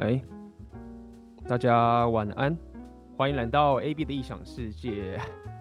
[0.00, 0.20] 哎，
[1.46, 2.56] 大家晚安，
[3.16, 5.18] 欢迎来到 AB 的异想世界，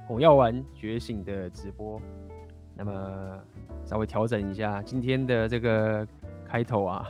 [0.07, 2.01] 红药丸觉醒的直播。
[2.75, 3.39] 那么
[3.83, 6.07] 稍微调整一下今天的这个
[6.45, 7.05] 开头啊，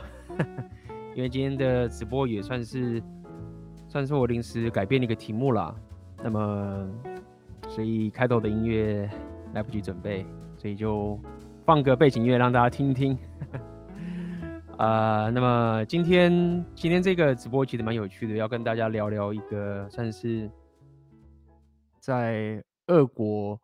[1.14, 3.02] 因为今天的直播也算是
[3.86, 5.74] 算是我临时改变了一个题目啦。
[6.22, 6.88] 那么
[7.68, 9.08] 所以开头的音乐
[9.54, 11.18] 来不及准备，所以就
[11.64, 13.16] 放个背景音乐让大家听听。
[14.80, 20.50] 呃，那么今天今天这个直播其实蛮有趣的，要跟大家聊聊一个算是
[21.98, 23.60] 在俄国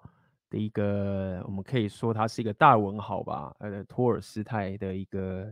[0.50, 5.50] 的一个，我们可以说它是一个大文豪吧，呃，托尔斯泰的一个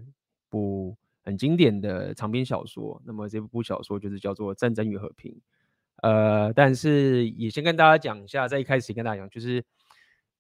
[0.51, 3.01] 部很经典的长篇小说。
[3.03, 5.33] 那么这部小说就是叫做《战争与和平》。
[6.03, 9.65] 呃，但是也先跟大家讲一下，在一开始跟大家讲就是。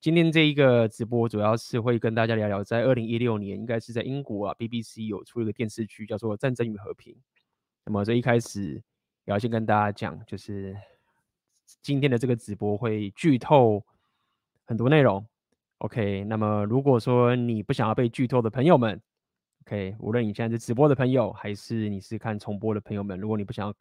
[0.04, 7.14] 今天这一个直播主要是会跟大家聊聊，在二零一六年，应该是在英国啊，BBC 有出一个电视剧叫做《战争与和平》。
[7.86, 8.82] 那么这一开始也
[9.32, 10.77] 要先跟大家讲，就是
[11.80, 13.82] 今天的这个直播会剧透
[14.66, 15.27] 很多内容。
[15.78, 19.00] OK，那么如果说你不想要被剧透的朋友们
[19.64, 23.75] ，OK，无论你现在是直播的朋友，还是你是看重播的朋友们，如果你不想要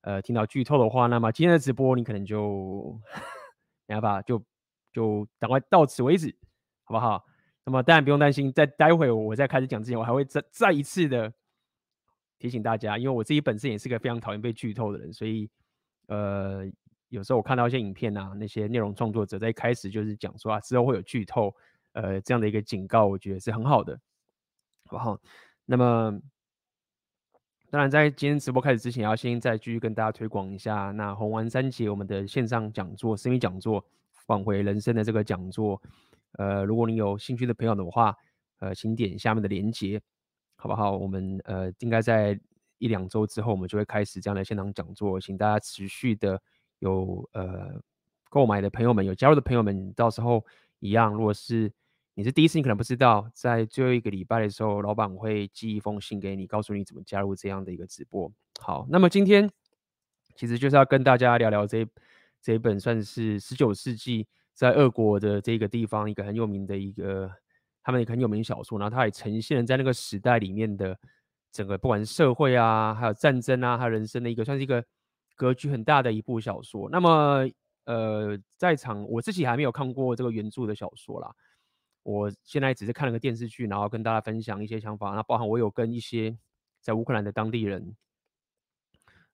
[0.00, 2.98] 呃听到剧透的话，那么今天的直播你可能就
[3.86, 4.42] 没办法就。
[4.92, 6.34] 就赶快到此为止，
[6.84, 7.24] 好不好？
[7.64, 11.32] 那么当然不用担心，在待会我在开始讲之前，我还会再再一次的
[12.38, 15.48] 提醒大家，因为我自己本身也是个非常讨厌被剧透的人，所以
[16.08, 16.64] 呃，
[17.10, 21.54] 有时候我看到一些影片啊，那些内容创作者在一开始就是讲说啊，之后会有剧透，
[21.92, 23.94] 呃，这样的一个警告，我觉得是很好的，
[24.86, 25.20] 好不好？
[25.66, 26.18] 那么
[27.70, 33.84] 当然在今天直播开始之前，要先再继续跟大家推广一下，那红丸三杰我们的线上讲座、私密讲座。
[34.30, 35.82] 挽回人生的这个讲座，
[36.38, 38.16] 呃，如果你有兴趣的朋友的话，
[38.60, 40.00] 呃，请点下面的链接，
[40.54, 40.96] 好不好？
[40.96, 42.38] 我们呃，应该在
[42.78, 46.40] 一两周之后，我们就会开始这样的现场讲座，请大家持续的
[46.78, 47.82] 有呃
[48.28, 50.46] 购买的朋友们，有加入的朋友们，到时候
[50.78, 51.72] 一样，如果是
[52.14, 58.30] 你是第一次，你可能不知道，在最后一个礼拜的时候，老板会寄一封信给你，告诉你怎么加入这样的一个直播。
[58.60, 59.50] 好，那么今天
[60.36, 61.84] 其实就是要跟大家聊聊这。
[62.42, 67.30] 这一本算是十九世纪在俄国的这个地方一个很有名的一个，
[67.82, 70.98] 他们一个很有名小说，然后它也呈现了在那个时代里面的
[71.52, 74.84] 整个不管是社会啊，还有战争啊，还有人生的一个算是一个
[75.36, 76.88] 格局很大的一部小说。
[76.90, 77.46] 那么
[77.84, 81.30] 呃，在场我自己还没有看过这个原著的小说啦，
[82.02, 85.10] 我现在只是看了个电视剧，然后跟大家分享一些想法。
[85.10, 86.36] 那包含我有跟一些
[86.80, 87.96] 在乌克兰的当地人，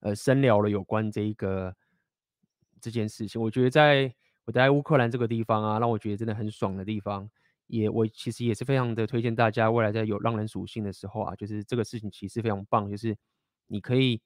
[0.01, 1.75] 呃，深聊了有关这一个。
[2.87, 4.15] 这件事情，我觉得在
[4.45, 7.29] 我待在乌克兰这个地方啊，让我觉得真的很爽的地方，
[7.67, 13.17] 也我其实也是非常的推荐大家，未来在有浪人属性的时候啊，就是这个事情其实非常棒，就是
[13.67, 14.21] 你可以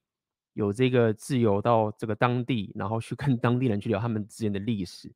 [0.53, 5.11] 有这个自由到这个当地，然后去跟 当地人去聊他们之间的历史，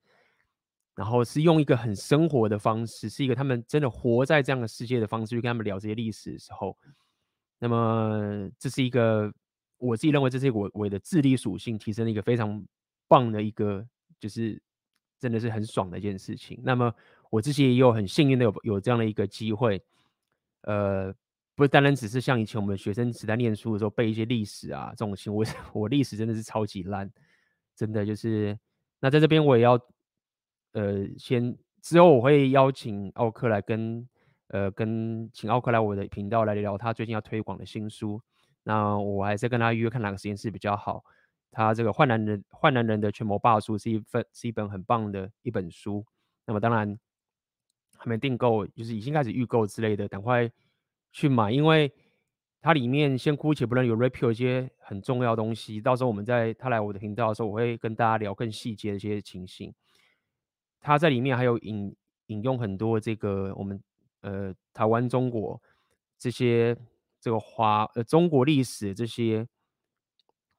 [0.95, 6.75] 然后是用一个很生活的方式，是一个他们真的活在这样的世界的方式去跟他们聊这些历史的时候，
[7.59, 9.31] 那么这是一个
[9.77, 12.65] 我自己认为这是我我的智力属性提升的一个非常。
[13.15, 13.87] 棒的一个，
[14.19, 14.61] 就是
[15.21, 16.61] 真的是很爽的一件事情。
[16.65, 16.93] 那么
[17.31, 19.81] 我自己也有很幸运的有有这样的一个机会，
[20.63, 21.15] 呃，
[21.55, 27.09] 不单单只是像以前我们学生时代念书的时候背一些历史啊这种情，我 我历史真的是超级烂，
[27.77, 28.59] 真的就是。
[29.01, 29.79] 那在这边我也要，
[30.73, 34.09] 呃，先之后我会邀请奥克来跟，
[34.49, 38.21] 呃，跟请奥克来我的频道来聊他最近要推广的新书。
[38.63, 41.05] 那我还是跟他约看哪个时间是比较好。
[41.55, 46.05] 他这个坏男人，坏男人的权谋霸术是一份，是一本很棒的一本书。
[46.45, 46.99] 那么当然
[47.97, 50.51] 还没订购，就是已经开始预购之类的，赶快
[51.13, 51.93] 去买，因为
[52.61, 59.73] 它里面先姑且不论有 repeal 一些很重要东西，到时候我们在他来我的频道的时候，我会跟大家聊更细节的一些情形。
[60.81, 61.95] 他在里面还有引
[62.27, 63.81] 引用很多这个我们
[64.23, 65.63] 呃台湾中国
[66.19, 66.77] 这些
[67.21, 69.47] 这个华呃中国历史这些。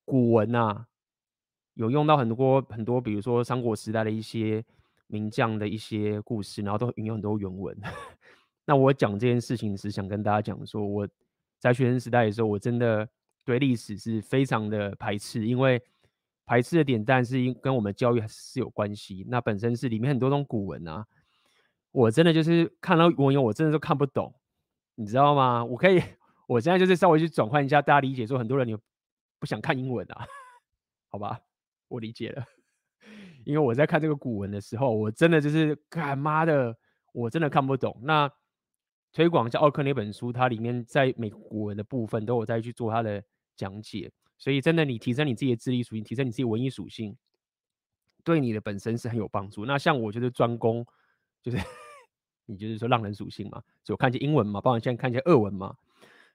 [0.05, 0.85] 古文、啊，
[1.73, 4.63] 有用到很多很多，比如说三国时代的一些
[5.07, 7.75] 名将的一些故事，然后都引用很多原文。
[8.65, 11.07] 那我讲这件事情是想跟大家讲说，我
[11.59, 13.07] 在学生时代的时候，我真的
[13.43, 15.81] 对历史是非常的排斥，因为
[16.45, 19.25] 排斥的点，但是因跟我们教育还是有关系。
[19.27, 21.05] 那本身是里面很多种古文啊，
[21.91, 24.33] 我真的就是看到文言，我真的都看不懂，
[24.95, 25.65] 你知道吗？
[25.65, 26.01] 我可以，
[26.47, 28.79] 我现在就是稍微去转换一下大家理解，说很多人有。
[29.39, 30.25] 不想看英文啊，
[31.09, 31.39] 好吧，
[31.87, 32.43] 我理解了。
[33.45, 36.75] 因为我在看这个古文的时候，我真的就是，干妈的，
[37.13, 37.95] 我真的看不懂。
[38.01, 38.29] 那
[39.11, 43.23] 推广叫奥克那本书，它里面在美国古文的部分都有在去做它的
[43.55, 44.11] 讲解。
[44.37, 47.15] 所以真的，你提升你自己的智力属性，提升你自己文艺属性，
[48.23, 49.65] 对你的本身是很有帮助。
[49.65, 50.85] 那像我就是专攻，
[51.41, 51.57] 就是
[52.45, 55.77] 你就是说浪人属性嘛，就我看一些英文嘛，包括现在看一些俄文嘛。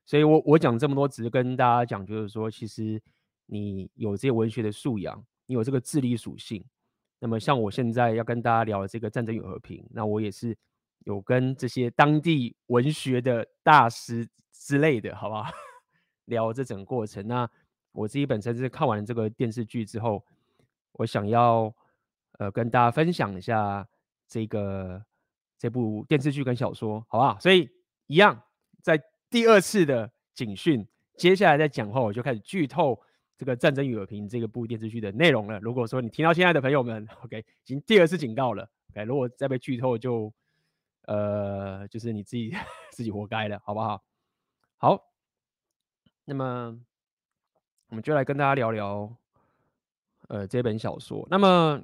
[0.06, 3.00] 所以我我讲这么多，只是跟大家讲，就是说，其实
[3.46, 6.64] 你有这些文学的素养，你有这个智力属性。
[7.18, 10.56] 那么像我现在要跟大家聊这个战争与和平，那我也是
[11.04, 15.44] 有跟这些当地文学的大师之类的，好不好？
[16.26, 17.26] 聊这整个过程。
[17.26, 17.48] 那
[17.92, 20.24] 我自己本身是看完这个电视剧之后，
[20.92, 21.74] 我想要
[22.38, 23.86] 呃跟大家分享一下
[24.26, 25.04] 这个
[25.58, 27.38] 这部电视剧跟小说，好不好？
[27.38, 27.68] 所以
[28.06, 28.42] 一样，
[28.80, 28.98] 在
[29.30, 30.86] 第二次的警讯，
[31.16, 33.00] 接下来再讲话，我就开始剧透
[33.38, 35.58] 这个《战争与和平》这个部电视剧的内容了。
[35.60, 40.32] 如果说你听到现在的朋友们，OK， 已经第二次警告了，OK，如果再被剧透就，
[41.06, 42.52] 呃就是你自己
[42.92, 44.02] 自己活该了，好不好？
[44.76, 45.10] 好，
[46.24, 46.80] 那么。
[47.88, 49.12] 我们就来跟大家聊聊，
[50.28, 51.26] 呃，这本小说。
[51.28, 51.82] 那么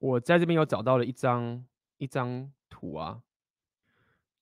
[0.00, 1.64] 我在这边有找到了一张
[1.98, 3.22] 一张图啊。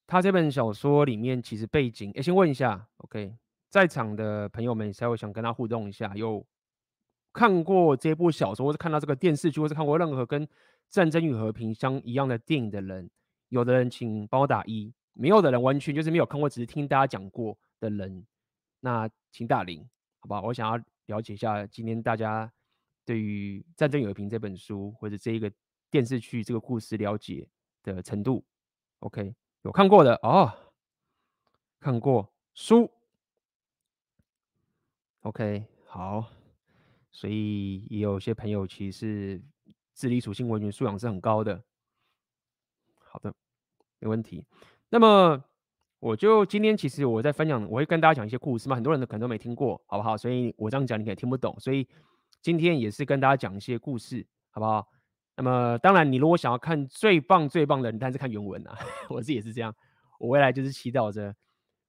[0.09, 3.37] 他这本小说里面其实背景，哎，先问一下，OK，
[3.69, 6.45] 在场的朋友们，稍微想跟他互动一下，有
[7.31, 10.47] 看过这部小说，或是看到这个电视剧，或是看过任何跟
[10.89, 13.11] 《战争与和平》相一样的电影的人，
[13.51, 18.27] 有的人请帮我打一，没有的人完全就是没有看过，只是听大家讲过的人，
[18.81, 19.87] 那请打零。
[20.21, 22.51] 好吧，我想要了解一下今天大家
[23.05, 25.53] 对于《战争与和平》这本书或者这一个
[25.91, 27.47] 电视剧这个故事了解
[27.83, 28.43] 的程度。
[29.01, 30.53] OK，有看过的哦，
[31.81, 32.91] 看过书。
[35.21, 36.25] OK，好，
[37.11, 39.43] 所以也有些朋友其实
[39.95, 41.63] 智力属性、文学素养是很高的。
[42.95, 43.35] 好的，
[43.99, 44.45] 没问题。
[44.89, 45.45] 那么。
[46.01, 50.17] 我就今天其实我在分享，我会跟大家讲一些故事嘛，很多人可能都没听过，好不好？
[50.17, 51.89] 所以我这样讲你可能听不懂，所以
[52.41, 54.89] 今天也是跟大家讲一些故事，好不好？
[55.39, 58.77] 那么当然，你如果想要看最棒最棒的，你当然是看原文啊。
[59.09, 59.75] 我自己也是这样，
[60.19, 61.35] 我未来就是祈祷着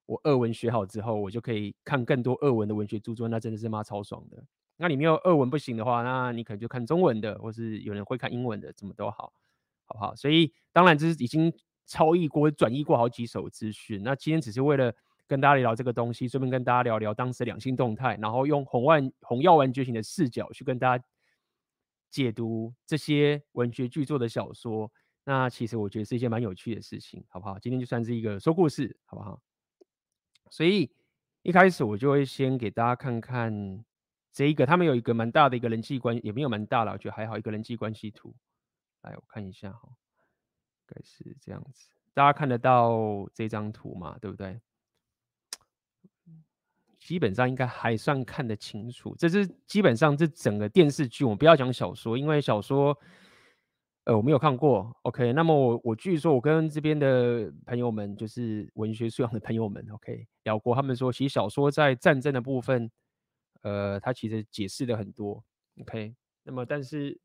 [0.06, 4.42] 我俄文学好之后，我就可以看更多俄文的文学著作，那真的是妈超爽的。
[4.78, 9.34] 那你没有俄文不行的话，那你可能就看中文的，或是有人会看英文的，怎么都好，
[9.86, 10.16] 好不好？
[10.16, 11.54] 所以当然这是已经。
[11.92, 14.94] 超译过、转译过好几手资讯，那今天只是为了
[15.25, 21.04] 跟大家聊这个东西，顺便跟大家聊聊当时的两性动态，然后用红万红药丸觉醒的视角去跟大家
[22.10, 24.92] 解读这些文学巨作的小说。
[25.24, 27.60] 那其实我觉得是一件蛮有趣的事情，好不好？
[27.60, 29.42] 今天就算是一个说故事，好不好？
[30.50, 30.92] 所以
[31.44, 33.86] 一开始我就会先给大家看看
[34.32, 38.36] 这一个，他们有一个蛮大的一个人际关，也没有蛮大了，我觉得还好，一个人际关系图。
[39.02, 39.88] 来，我看一下哈。
[39.88, 44.18] 应该是这样子，大家看得到这张图嘛？
[44.20, 44.60] 对不对？
[47.10, 49.16] 基本上应该还算看得清楚。
[49.18, 52.96] 这是基本上这整个电视剧，我们不要讲小说，因为小说，
[54.04, 54.96] 呃，我没有看过。
[55.02, 62.92] OK，那么我我据说我跟这边的朋友们，就是文学素养的朋友们，OK，聊过，他们说其实小说在战争的部分，
[63.64, 65.44] 呃，它其实解释的很多。
[65.82, 66.14] OK，
[66.44, 67.20] 那么但是。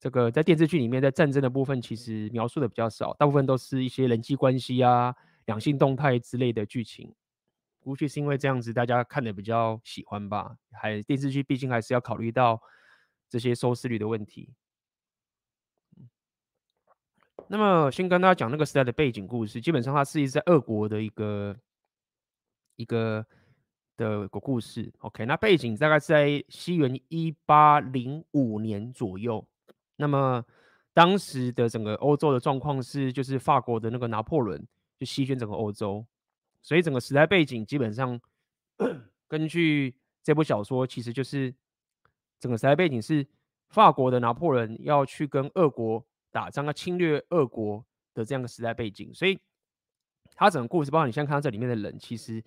[0.00, 5.14] 这个在电视剧里面，在战争的部分其实描述的比较少，大部分都是一些人际关系啊、
[5.46, 7.10] 两性动态之类的剧情。
[7.84, 10.56] 估计是因为这样子，大家看的比较喜欢吧。
[10.72, 12.60] 还电视剧毕竟还是要考虑到
[13.28, 14.54] 这些收视率的问题。
[17.46, 21.54] 那么先跟大家讲那个时代的背景故事，基本上它是一在俄国的一个
[22.76, 23.24] 一个
[23.98, 24.90] 的个故事。
[25.00, 29.46] OK，那背景大概是在西元一八零五年左右。
[29.96, 30.42] 那么
[30.94, 34.66] 当时的整个欧洲的状况是，就是法国的那个拿破仑
[34.98, 36.06] 就席卷整个欧洲，
[36.64, 38.20] 所以整个时代背景基本上
[39.28, 39.94] 根据
[40.24, 41.54] 这部小说，其实就是
[42.40, 43.24] 整个时代背景是
[43.68, 49.38] 法国的拿破仑要去跟俄国打仗，要侵略俄国的这样的时代背景，所以
[50.34, 52.42] 他整个故事，包括你现在看到这里面的人，其实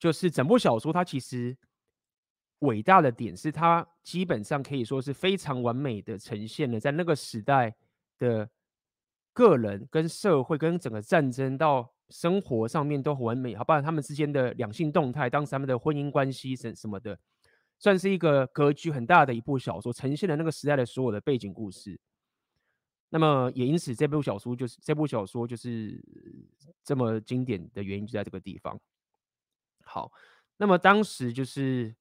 [0.00, 1.56] 就是整部小说，它其实。
[2.60, 7.74] 伟大的点是，它基本上可以说是非常完美的呈现了在那个时代
[8.18, 8.48] 的
[9.34, 17.18] 个人跟社会跟整个战争到生活上面都很完美，好，包括他们之间的两性动态，当时他们的婚姻关系什什么的，
[17.78, 21.98] 算是一个格局很大的一部小说，呈现了那个时代的所有的背景故事。
[23.10, 26.02] 那么也因此，这部小说就是这部小说就是
[26.82, 28.78] 这么经典的原因就在这个地方。
[29.84, 30.10] 好，
[30.56, 31.94] 那么当时就是。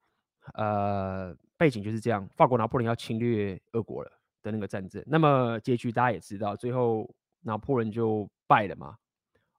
[0.56, 5.02] 呃，背景就是这样，法国拿破仑要侵略俄国了的那个战争。
[5.08, 8.98] 那么结局大家也知道，最后拿破仑就败了嘛。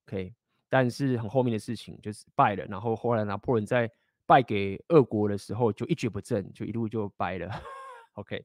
[0.06, 0.34] OK，
[0.68, 3.90] 但是很后面的事情就是败了，然后后来拿破仑在
[4.26, 7.50] 败给俄国的时候就一蹶不振，就一路就败了。
[8.14, 8.44] OK，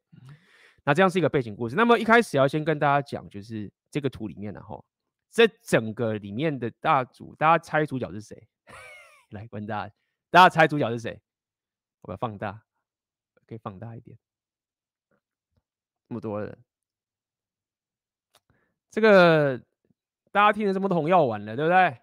[0.84, 1.76] 那这样是一个背景故事。
[1.76, 4.84] 那么一开始要先跟大家讲，就是这个图里面的哈，
[5.30, 8.48] 这整个里面的大主，大家猜主角是谁？
[9.32, 9.94] 来问大家，
[10.30, 11.22] 大家猜主角是谁？
[12.02, 12.64] 我要放大，
[13.46, 14.18] 可以放大一点，
[16.08, 16.58] 这么多人，
[18.90, 19.62] 这个
[20.40, 22.00] 大家听了这么多红药丸了，对不对？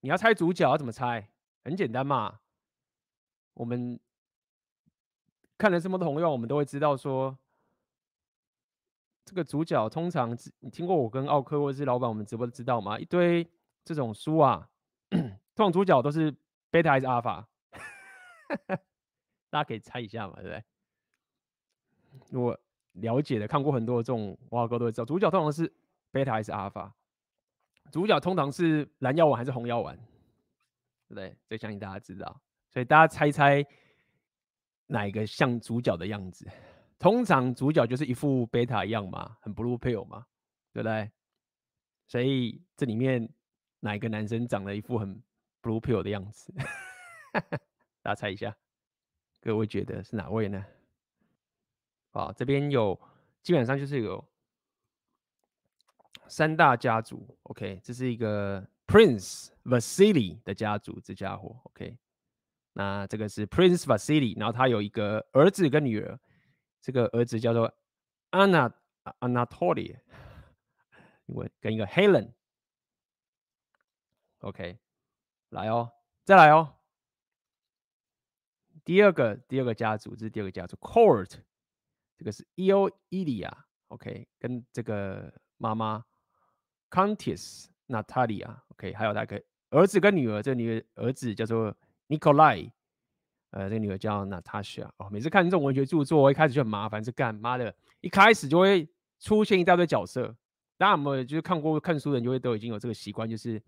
[0.00, 1.30] 你要猜主角要怎么猜？
[1.64, 2.40] 很简单嘛，
[3.54, 3.98] 我们
[5.56, 7.38] 看了这么多红药，我们都会知道说，
[9.24, 12.98] 这个主角通常你听过我跟奥克或者是老板我们直播都知道吗？
[12.98, 13.50] 一堆
[13.82, 14.68] 这种书啊，
[15.08, 16.30] 通常主角都是
[16.68, 17.48] 贝塔还是阿尔法？
[19.48, 20.62] 大家可以猜一下嘛，对不对？
[22.28, 22.60] 如果
[22.92, 25.72] 了解的看过很多这种挖哥都会知道，主角通常是
[26.10, 26.94] 贝塔还是阿尔法？
[27.90, 31.36] 主角通常是蓝药丸还是红药丸，对不对？
[31.48, 32.40] 这相信大家知道，
[32.70, 33.64] 所以大家猜猜
[34.86, 36.46] 哪一个像主角的样子？
[36.98, 40.26] 通常主角就是一副贝塔一样嘛，很 blue pill 嘛，
[40.72, 41.10] 对不对？
[42.06, 43.28] 所以这里面
[43.80, 45.14] 哪一个男生长了一副很
[45.62, 46.52] blue pill 的样子？
[48.02, 48.56] 大家猜一下，
[49.40, 50.64] 各位觉得是哪位呢？
[52.12, 52.98] 啊，这边有
[53.42, 54.27] 基本上就是有。
[56.28, 61.96] 三大家族，OK，这是一个 Prince Vasili 的家族，这家伙，OK，
[62.74, 66.18] 那这个是 Prince Vasili，然后他有一个儿子跟女儿，
[66.80, 67.72] 这个儿子叫做
[68.30, 68.72] Anna
[69.20, 69.98] Anatoly，
[71.60, 74.78] 跟一个 Helen，OK，
[75.48, 75.90] 来哦，
[76.24, 76.76] 再来哦，
[78.84, 81.40] 第二个第二个家族，这是第二个家族 Court，
[82.16, 86.04] 这个是 Ilya，OK，跟这个妈妈。
[86.90, 91.74] Countess Natalia，OK，还有那个儿子跟女儿，这个女儿儿子叫做
[92.08, 92.70] Nikolai，
[93.50, 94.88] 呃，这个女儿叫 Natasha。
[94.96, 98.88] 哦，每次看这种文学著作，我一开始就很麻烦，是干妈的，一开始就会
[99.20, 100.34] 出现一大堆角色。
[100.76, 103.60] 当然，我们就是看过看书的人，就会都已经有这个习惯，就是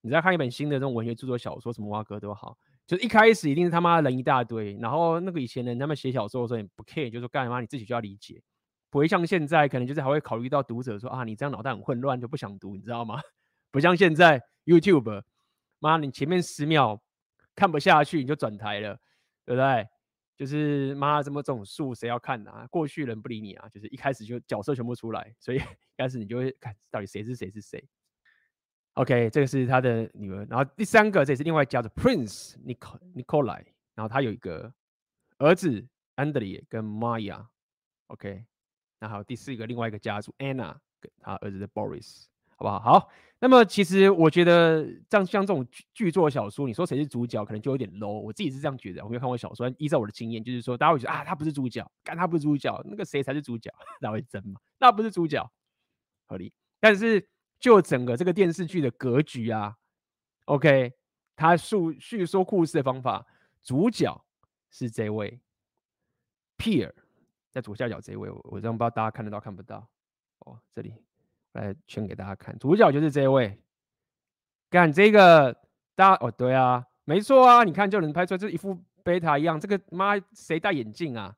[0.00, 8.42] 你在看一本新的这种文学著作小说，什么蛙哥都好，就是一开始一定是他妈的人一大堆，然后那个以前人他们写小说的时候也不 care，就说干嘛你自己就要理解。
[8.94, 13.20] 不会像现在，可能就是还会考虑到读者说啊，你这样脑袋很混乱，就不想读，你知道吗？
[13.72, 15.20] 不像现在 YouTube，
[15.80, 17.02] 妈，你前面十秒
[17.56, 18.96] 看不下去，你就转台了，
[19.44, 19.88] 对不对？
[20.36, 22.68] 就是妈，这么这种树谁要看啊？
[22.70, 27.84] 过去人不理你啊，就是一开始就角色全部出来，所以 一开始你就会看到底谁是谁是谁。
[28.92, 33.64] OK，这个是他的女儿，然后第三个这也是另外一家的 Prince Nikolai，
[33.96, 34.72] 然后他有一个
[35.38, 35.84] 儿子
[36.14, 38.44] Andrei 跟 Maya，OK。
[38.98, 42.24] 那还有第四个，另外一个家族 Anna 跟他儿子的 Boris，
[42.56, 42.78] 好不好？
[42.80, 43.10] 好，
[43.40, 48.20] 那么其实我觉得像像这种剧作小说，你说谁是主角，可能就有点 low。
[48.20, 53.70] 我自己是这样觉得，我没有看过小说，依照我的经验，就是说大家会觉得啊，他不是主角，干他不是主角，那个谁才是主角？
[54.00, 54.60] 那会真吗？
[54.78, 55.50] 那不是主角，
[56.26, 56.52] 合理。
[56.80, 59.76] 但是就整个这个电视剧的格局啊
[60.46, 60.92] ，OK，
[61.36, 63.26] 他述叙说故事的方法，
[63.62, 64.24] 主角
[64.70, 65.40] 是这位
[66.56, 66.92] Peer。
[67.54, 69.88] 在左下角这一位，我我这样不知道大家看得到看不到
[70.40, 70.58] 哦。
[70.74, 70.92] 这里
[71.52, 73.56] 来圈给大家看，主角就是这一位。
[74.68, 75.52] 看这个，
[75.94, 79.60] 大家哦，对啊，没错啊，你看就能拍出来，这一副贝塔一样。
[79.60, 81.36] 这个妈谁戴眼镜啊？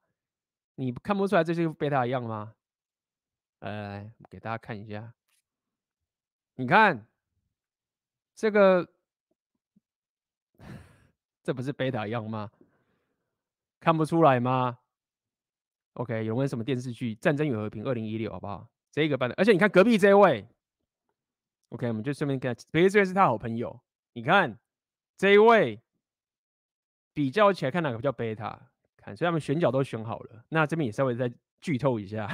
[0.77, 2.55] 你看不出来这是一副贝塔一样吗？
[3.59, 5.13] 来来来，给大家看一下。
[6.55, 7.07] 你看
[8.35, 8.89] 这个，
[11.45, 12.51] 这不是贝塔一样吗？
[13.81, 14.79] 看不出来吗
[15.97, 18.69] ？OK，有没有什么电视剧《战争与和平》二零一六，好不好？
[18.93, 20.47] 这个班的，而且你看隔壁这位
[21.71, 23.79] ，OK，我们就顺便看，隔壁这位是他好朋友。
[24.13, 24.59] 你看
[25.19, 25.81] 这一位，
[27.13, 28.71] 比较起来看哪个比较贝塔？
[28.97, 30.45] 看，所以他们选角都选好了。
[30.49, 32.29] 那这边也稍微再剧透一下，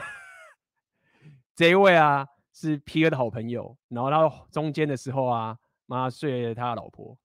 [1.55, 7.17] 这一位啊是皮尔的好朋友，然后他中间的时候啊，妈睡了他老婆，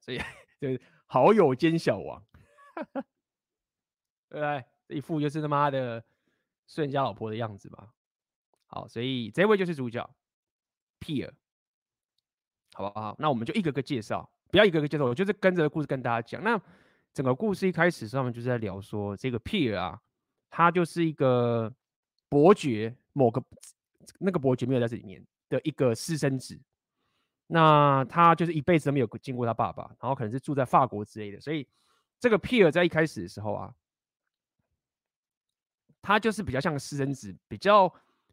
[0.00, 0.18] 所以
[0.60, 2.24] 就是好友兼小王，
[4.28, 4.64] 对不对？
[4.90, 6.02] 一副就是他妈的
[6.66, 7.88] 睡人家老婆的样子吧。
[8.66, 10.08] 好，所以这位就是主角
[11.00, 11.32] ，Peer，
[12.72, 13.16] 好不好？
[13.18, 16.40] 那我们就一个个介绍，不要一个个介绍，我就是跟着故事跟大家讲。
[16.44, 16.60] 那
[17.12, 20.00] 整个故事一开始上面就是在聊说，这个 Peer 啊，
[20.48, 21.74] 他就是一个
[22.28, 23.42] 伯爵，某个
[24.20, 26.56] 那个伯爵没有在这里面的一个私生子。
[27.48, 31.40] 那他就是一辈子都没有见过他爸爸，然后可能是住在法国之类的。
[31.40, 31.66] 所以
[32.20, 33.74] 这个 Peer 在一开始的时候啊。
[36.02, 37.92] 他就是比较像个私生子，比较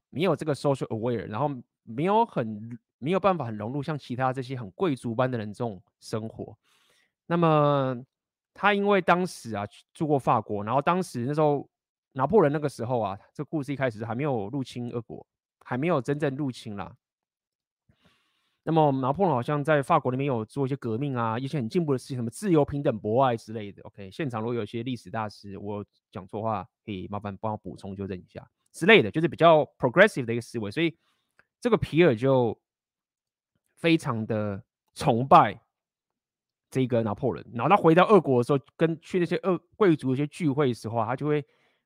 [0.10, 1.50] 没有这个 social aware，然后
[1.84, 6.58] 没有很没有办法很融入像其他这些很贵族般的人这种生活。
[7.26, 7.96] 那么
[8.54, 11.70] 他因为当时啊住过法国，然后当时那时候
[12.14, 15.26] 拿破仑那个时候啊，这故事一开始还没有入侵俄国，
[15.64, 16.96] 还没有真正入侵啦。
[18.70, 23.82] 那么拿破仑好像在法国那边有做一些革命啊，一些很进步的事情，什么自由、平等、博爱之类的。
[23.84, 30.70] OK，现场如果有一些历史大师，我讲错话，可以麻烦帮我补充纠正一下之类的，就是比较 progressive 的一个思维。
[30.70, 30.94] 所以
[31.62, 32.60] 这个皮尔就
[33.78, 34.62] 非常的
[34.94, 35.58] 崇拜
[36.70, 37.46] 这个拿破仑。
[37.54, 41.42] 然后他回到俄国的时候，跟去那些俄贵族一些聚会的时候，他就会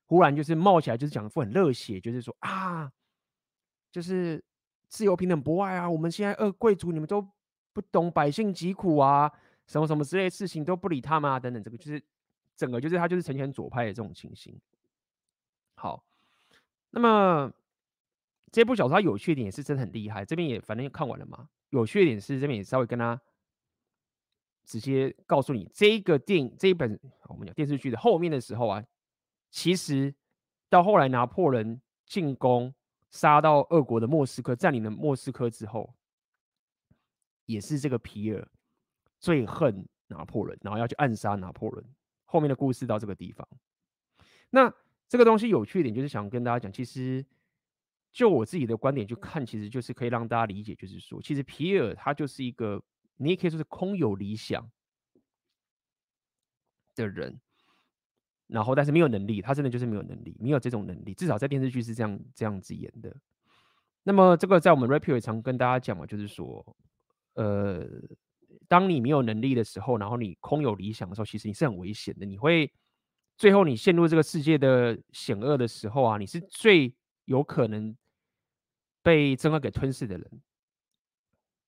[0.06, 2.90] 忽然就是冒起来，就是讲一副很热血，就是说啊，
[3.92, 4.44] 就是。
[4.92, 5.88] 自由、平等、博爱啊！
[5.88, 7.26] 我们现在二贵族，你们都
[7.72, 9.32] 不懂百姓疾苦啊，
[9.66, 12.02] 什么什么之类事情都不理他们啊，等等，这个就是
[12.54, 14.54] 整个就是他就是呈现左派的这种情形。
[15.76, 16.04] 好，
[16.90, 17.50] 那么
[18.50, 21.48] 这部小说它有趣点也是真的很厉害，这边也反正也看完了嘛。
[21.70, 23.18] 有趣点是这边也稍微跟他
[24.66, 28.84] 直接告诉你，这个电影这一本我们讲电视剧的后面的时候啊，
[29.50, 30.14] 其实
[30.68, 32.74] 到后来拿破仑进攻。
[33.12, 35.94] 杀到俄国的莫斯科，占领了莫斯科之后，
[37.46, 38.50] 也是这个皮尔
[39.20, 41.84] 最恨拿破仑，然后要去暗杀拿破仑。
[42.24, 43.46] 后面的故事到这个地方，
[44.48, 44.72] 那
[45.06, 47.24] 这个东西有趣一点，就是想跟大家讲，其实
[48.10, 52.82] 就我自己的观点去看，其实就是可以让大家理解，就是说，其实皮尔他就是一个，
[53.16, 54.66] 你也可以说是空有理想
[56.94, 57.38] 的人。
[58.52, 61.14] 然后，但是没有能力，他真的就是没有能力，没有这种能力。
[61.14, 63.16] 至少在电视剧是这样这样子演的。
[64.02, 66.76] 那么，这个在我们 Red Pill 也常跟大家讲嘛，就是说，
[67.32, 67.82] 呃，
[68.68, 72.26] 当你没有能力的时候，然后你空有理想的时候，其实你是很危险的。
[72.26, 72.70] 你会
[73.38, 76.94] 最后你陷入这个世界的险恶的时候啊，你是最
[77.24, 77.96] 有可能
[79.02, 80.30] 被真恶给吞噬的人。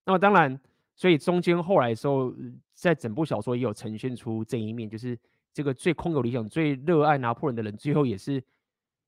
[0.05, 0.61] 那么，当然，
[0.95, 2.35] 所以中间后来的时候，
[2.75, 5.19] 在整部小说也有呈现出这一面，就是。
[5.55, 8.43] 这个最空有理想、最热爱拿破仑的人，最后也是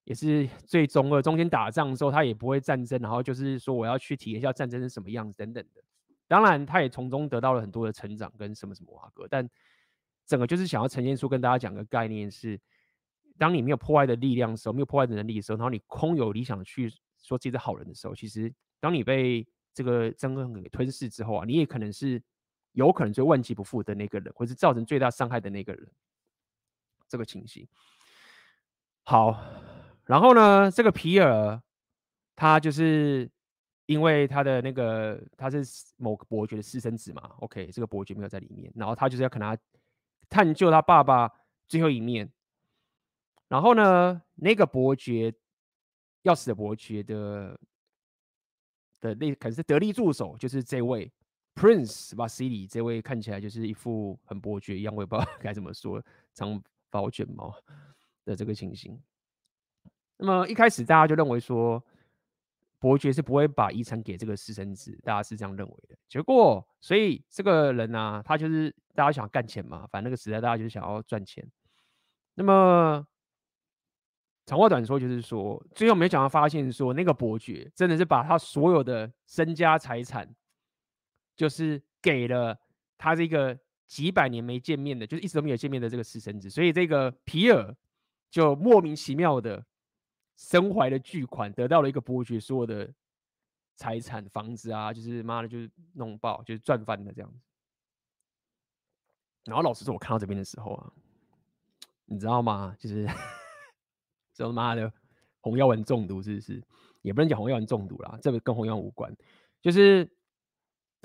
[0.05, 1.21] 也是最中二。
[1.21, 5.83] 中间打仗的时候，他也不会战争，然后就是说我要去体验一下战争是什么样子等等的。
[6.29, 9.27] 当然，他也从中得到了很多的成长跟什么什么哇哥。
[9.29, 9.49] 但
[10.25, 12.61] 整个就是想要呈现出跟大家讲个概念是：
[13.37, 22.23] 当你没有破坏的力量的时候，没有破坏的能力的时候，然后你空有理想去说自己是好人的时候，其实当你被这个憎恨给吞噬之后啊，你也可能是
[22.73, 25.89] 有可能最万劫不复的那个人，或是造成最大伤害的那个人。
[27.09, 27.67] 这个情形，
[29.05, 29.41] 好，
[30.05, 31.63] 然后呢，这个皮尔
[32.35, 33.31] 他就是
[33.87, 35.65] 因为他的那个他是
[35.97, 39.57] 某个伯爵的私生子嘛，OK，这个伯爵没有在里面，然后他就是要跟他
[40.29, 41.31] 探究他爸爸
[41.69, 42.29] 最后一面，
[43.47, 45.33] 然后呢，那个伯爵
[46.23, 47.61] 要死的伯爵的
[49.01, 51.13] 的那可能是得力助手，就是这位
[51.55, 56.03] Prince Vasili，这位看起来就是一副很伯爵一样，我也不知道 该怎么说，
[56.35, 56.61] 长。
[56.97, 57.55] 包卷毛
[58.25, 58.99] 的这个情形，
[60.17, 61.85] 那么一开始大家就认为说，
[62.79, 65.95] 伯爵是不会把遗产给这个私生子，大家是这样认为的。
[66.09, 71.47] 结果，所以这个人呢、啊，他就是大家想要干钱嘛，反正那个时代大家就是想要赚钱。
[72.33, 73.07] 那么
[74.47, 80.35] 长话短说，就是说，最后没想到发现说，那个伯爵真的是把他所有的身家财产，
[81.37, 82.59] 就是给了
[82.97, 83.59] 他这个。
[83.87, 87.75] 几百年没见面的，就是一直都没有见面的这个私生子，所以这个皮尔
[88.31, 89.65] 就莫名其妙的
[90.37, 92.93] 身怀了巨款，得到了一个伯爵所有的
[93.77, 97.39] 财产、房子啊，就是妈的，就是弄爆，就是赚翻了这样子。
[99.45, 100.93] 然后老实说，我看到这边的时候啊，
[102.07, 102.75] 你知道吗？
[102.81, 103.09] 就是
[104.35, 104.93] 这妈的
[105.41, 106.61] 红药丸中毒，是不是？
[107.03, 109.17] 也不能讲红药丸中毒啦，这个跟红药丸无关，
[109.63, 110.11] 就是。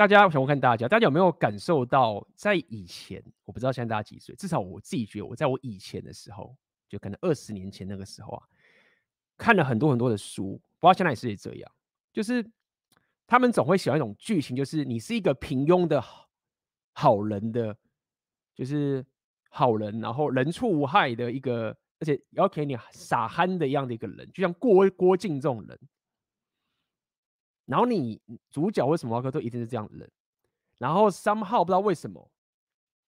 [0.01, 6.57] 大家想问看大家，大家有没有感受到，在以前，我不知道现在大家几岁，至少我自己觉得，我在我以前的时候，
[6.89, 8.43] 就可能二十年前那个时候啊，
[9.37, 11.71] 看了很多很多的书，不知道现在也是这样，
[12.11, 12.43] 就是
[13.27, 16.03] 他们总会喜欢一种剧情，就是你是一个平庸的
[16.93, 17.77] 好人的，
[18.55, 19.05] 就是
[19.51, 25.79] 好人，然后人畜无害的一个，而且要给你傻憨的一样的一个人，就像郭郭靖这种人。
[27.65, 30.11] 然后你主角为什么都一定是这样的人？
[30.77, 32.29] 然后 somehow 不知道为什么，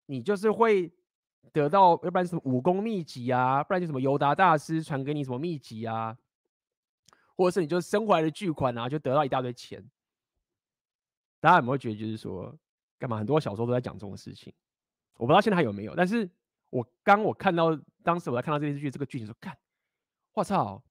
[0.07, 0.93] 你就是会
[1.53, 6.17] 得到，要不然什么武功秘籍啊，不然就什么尤达大师传给你什么秘籍啊，
[7.35, 9.83] 或者是你就身怀的巨款啊，就得到一大堆钱。
[11.41, 12.55] 大家有没有觉得就是说，
[12.99, 14.53] 干嘛很多小说都在讲这种事情？
[15.17, 16.29] 我不知道现在还有没有，但是
[16.71, 19.57] 我刚我看到当时我在看到这电视剧这个剧情说，看，
[20.35, 20.83] 我操！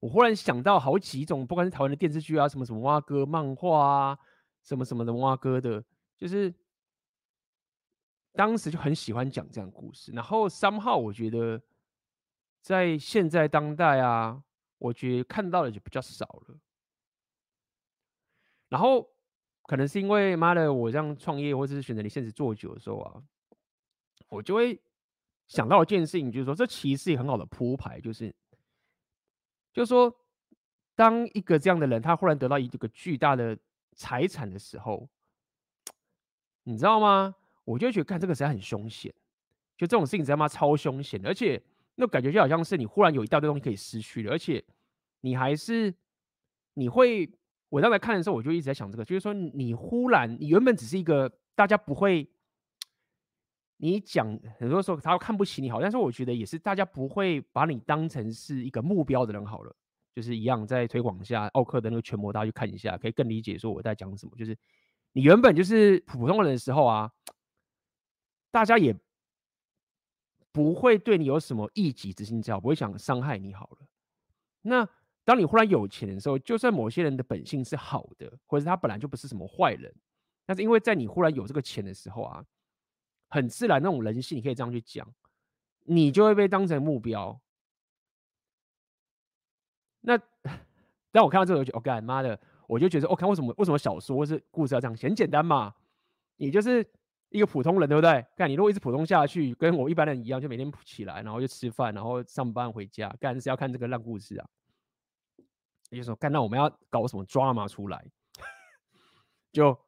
[0.00, 4.18] 我忽然想到好几种，不管是台湾的电视剧啊，什么什么蛙哥漫画啊，
[4.62, 5.84] 什么什么的蛙哥的，
[6.16, 6.54] 就是
[8.32, 10.12] 当时就很喜欢讲这样故事。
[10.12, 11.60] 然后三号我觉得
[12.60, 14.40] 在现在当代啊，
[14.78, 16.56] 我觉得看到的就比较少了。
[18.68, 19.10] 然后
[19.62, 23.22] 可能是因为妈的，我这样创业或者是选择你现实做久的时候啊，
[24.28, 24.80] 我就会
[25.48, 28.32] 想到一件事情，就是说这其实是一个很好的铺排，就是
[29.78, 30.12] 就是说，
[30.96, 33.56] 当一个这样的人他忽然得到一个巨大的
[33.94, 35.08] 财产的时候，
[36.64, 37.32] 你知道吗？
[37.62, 39.14] 我就觉得看这个实在很凶险，
[39.76, 40.48] 就这种事情你知道吗？
[40.48, 41.62] 超凶险，而且
[41.94, 44.64] 那感觉就好像是你忽然有一大堆东西可以失去了，而且
[45.20, 45.94] 你还是
[46.74, 47.30] 你会。
[47.68, 52.28] 我刚才看的时候，我就一直在想这个，就是说，你忽然，你原本只是一个大家不会，
[53.78, 59.74] 你讲很多时候他看不起你好，但是我觉得也是大家不会把你当成是一个目标的人好了，
[60.14, 64.32] 就是一样在推广下奥克的那个全魔，大家去看一下，可以更理解说我在讲什么。
[64.36, 64.54] 就是
[65.12, 67.10] 你原本就是普通人的时候啊，
[68.50, 68.94] 大家也
[70.52, 73.86] 不会对你有什么一己之心，只好不会想伤害你好了。
[74.62, 74.88] 那。
[75.24, 79.94] 当你忽然有钱的时候，就算某些人的本性是好的，或者是他本来就不是什么坏人，
[80.46, 82.42] 但是因为在你忽然有这个钱的时候啊，
[83.28, 85.06] 很自然那种人性，你可以这样去讲，
[85.84, 87.40] 你就会被当成目标。
[90.00, 90.16] 那
[91.10, 95.08] 当我看到这个，我就我干妈的，我就觉得，我、哦、看为什么为什么小说是故事要这样写？
[95.08, 95.74] 很简单嘛，
[96.36, 96.86] 你就是
[97.30, 98.24] 一个普通人，对不对？
[98.36, 104.48] 干你如果一直普通下去，跟我一般人一样，就每天起来，然后就吃饭，然后上班回家，干是要看这个烂故事啊。
[105.90, 108.06] 也就说，干，那我们要搞什么 drama 出来？
[109.52, 109.78] 就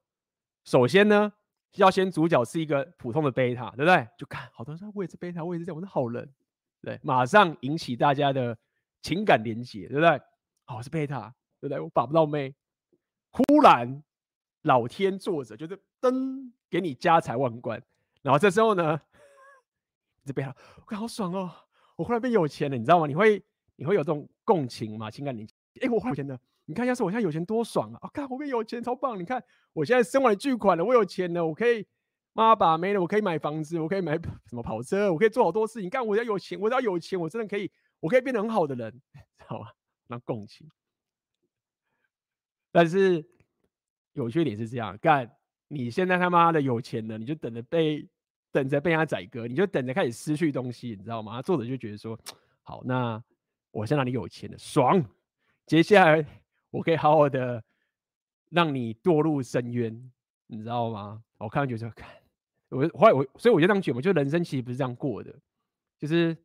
[0.65, 1.33] 首先呢，
[1.77, 4.09] 要先主角是一个普通的贝塔，对不对？
[4.19, 6.29] 就看好多人说我也是贝塔，我也是这样，我是好人，
[6.83, 8.57] 对，马上引起大家的
[9.03, 10.21] 情感连接，对不对？
[10.65, 11.81] 好，我是贝塔，对不对？
[11.81, 12.55] 我把不到妹，
[13.31, 14.03] 忽然
[14.63, 17.83] 老天作者就是噔给你家财万贯，
[18.23, 19.01] 然后这时候呢，
[20.25, 21.51] 这贝塔，我看好爽哦，
[21.97, 23.07] 我忽然变有钱了，你知道吗？
[23.07, 23.43] 你会
[23.77, 25.11] 你会有这种共情嘛？
[25.11, 25.55] 情感连接。
[25.81, 26.39] 哎，我有钱了，
[26.71, 27.99] 你看，要是我现在有钱多爽啊！
[28.01, 29.19] 啊，看我变有钱超棒！
[29.19, 31.85] 你看，我现在身完巨款了，我有钱了，我可以
[32.33, 34.13] 妈把没了，我可以买房子，我可以买
[34.47, 35.87] 什么跑车，我可以做好多事情。
[35.87, 38.93] 你看，我要有钱，我只要有钱，我真的可以，我可以变得很好的人，
[39.37, 39.67] 知道吗？
[40.07, 40.65] 那共情。
[42.71, 43.29] 但是
[44.13, 45.29] 有缺点是这样，干，
[45.67, 48.09] 你现在他妈的有钱了，你就等着被
[48.53, 51.43] 等着被他宰割，你就等着开始失去东西，你知道吗？
[51.43, 52.17] 作者就觉得说，
[52.63, 53.21] 好，那
[53.73, 55.05] 我现在哪里有钱了，爽。
[55.67, 56.40] 接下来
[56.71, 57.63] 我可以好好的
[58.49, 60.11] 让你堕入深渊，
[60.47, 61.23] 你知道吗？
[61.39, 62.09] 我看完就说看，
[62.69, 65.35] 我后来我所以我就这样觉得，我觉得人生其实不是这样过的，
[65.99, 66.37] 就是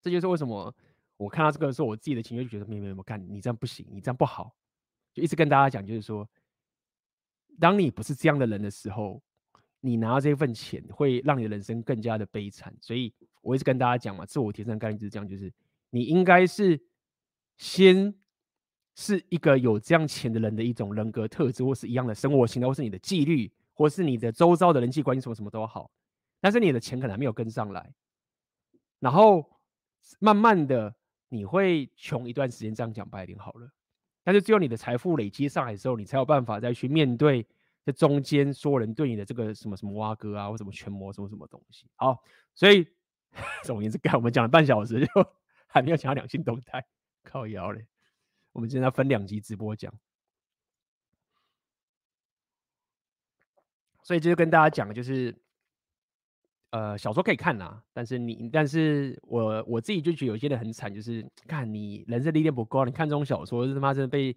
[0.00, 0.74] 这就是为什么
[1.16, 4.54] 我看到这个的时候，我自己的情绪就觉得没有没没，看你这样不行，你这样不好，
[5.12, 6.28] 就一直跟大家讲，就是说，
[7.58, 9.22] 当你不是这样的人的时候，
[9.80, 12.76] 你拿到这份钱会让你的人生更加的悲惨。
[12.80, 13.12] 所以
[13.42, 15.52] 我一直跟大家讲嘛，自我提升的概念就是这样，就是
[15.90, 16.80] 你应该是。
[17.58, 18.14] 先
[18.96, 25.90] 是一个有这样钱的人的一种人格特质，或是一样的生活形态，或是你的纪律，或是你的周遭的人际关系，什么什么都好。
[26.40, 27.92] 但是你的钱可能还没有跟上来，
[28.98, 29.48] 然后
[30.18, 30.94] 慢慢的
[31.28, 32.74] 你会穷一段时间。
[32.74, 33.70] 这样讲白一点好了。
[34.24, 37.46] 但是只有你的财富累积上来之后，你才有办法再去面对
[37.84, 41.86] 这中间所有人对你的这个什么什么挖哥啊，或什么拳魔什么什么东西。
[41.96, 42.22] 好，
[42.54, 42.86] 所以
[43.62, 45.06] 总而言之，干我们讲了半小时，就
[45.68, 46.82] 还没有讲到两性动态。
[47.22, 47.86] 靠腰嘞！
[48.56, 49.92] 我们今天要分两集直播讲，
[54.02, 55.36] 所以这就跟大家讲，就是
[56.70, 64.34] 呃，小说可以看呐，但是你，但是我我自己就觉得有些人很惨，就是看你人生历练不够，你看这种小说，他妈真的被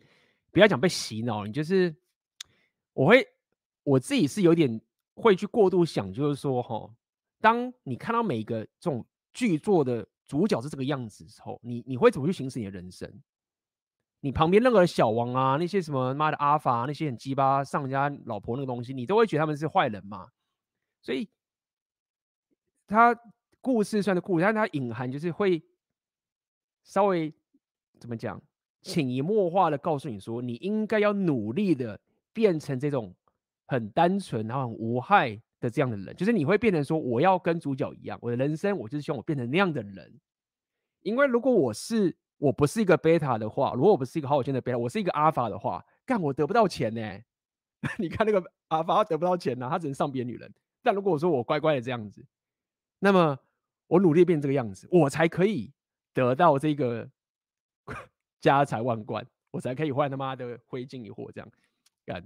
[0.51, 1.95] 不要讲被洗脑，你就是
[2.91, 3.25] 我会
[3.84, 4.82] 我自己是有点
[5.15, 6.93] 会去过度想，就是说哈，
[7.39, 10.05] 当你看到每一个这种剧作的。
[10.29, 13.12] 主角是这个样子的时候，你你会怎么去行使你的人生？
[14.21, 20.27] 你旁边那个小王啊，那些什么妈的阿法，那些很鸡巴上家老婆那个东西，你都会觉得他们是坏人嘛？
[21.01, 21.29] 所以，
[22.88, 23.17] 他
[23.62, 25.63] 故事算是故事，但他隐含就是会
[26.84, 27.34] 稍微
[27.99, 28.41] 怎么讲，
[28.82, 31.99] 潜移默化的告诉你说，你应该要努力的
[32.34, 33.15] 变成这种
[33.67, 35.41] 很单纯然后很无害。
[35.62, 40.17] 的这样的人，就是你会变成说，我要跟主角一样，我的人生，我就是希望我变成那样的人。
[41.01, 47.02] 因为如果我是我不是一个贝塔的话，如果我不是一个好有钱的贝塔，我是一个阿尔法的话，干我得不到钱呢、
[47.99, 50.52] 你看那个阿尔法他得不到钱呐、啊，他只能上别女人。
[50.82, 52.25] 但如果我说我乖乖的这样子，
[52.97, 53.38] 那么
[53.88, 55.73] 我努力变这个样子，我才可以
[56.13, 57.10] 得到这个
[58.39, 61.52] 家财万贯，我才可以换他妈的灰烬一货这样
[62.06, 62.25] 干。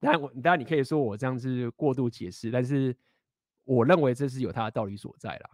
[0.00, 2.94] 但我当然你可以说我这样子过度解释，但是
[3.64, 5.50] 我认为这是有它的道理所在啦。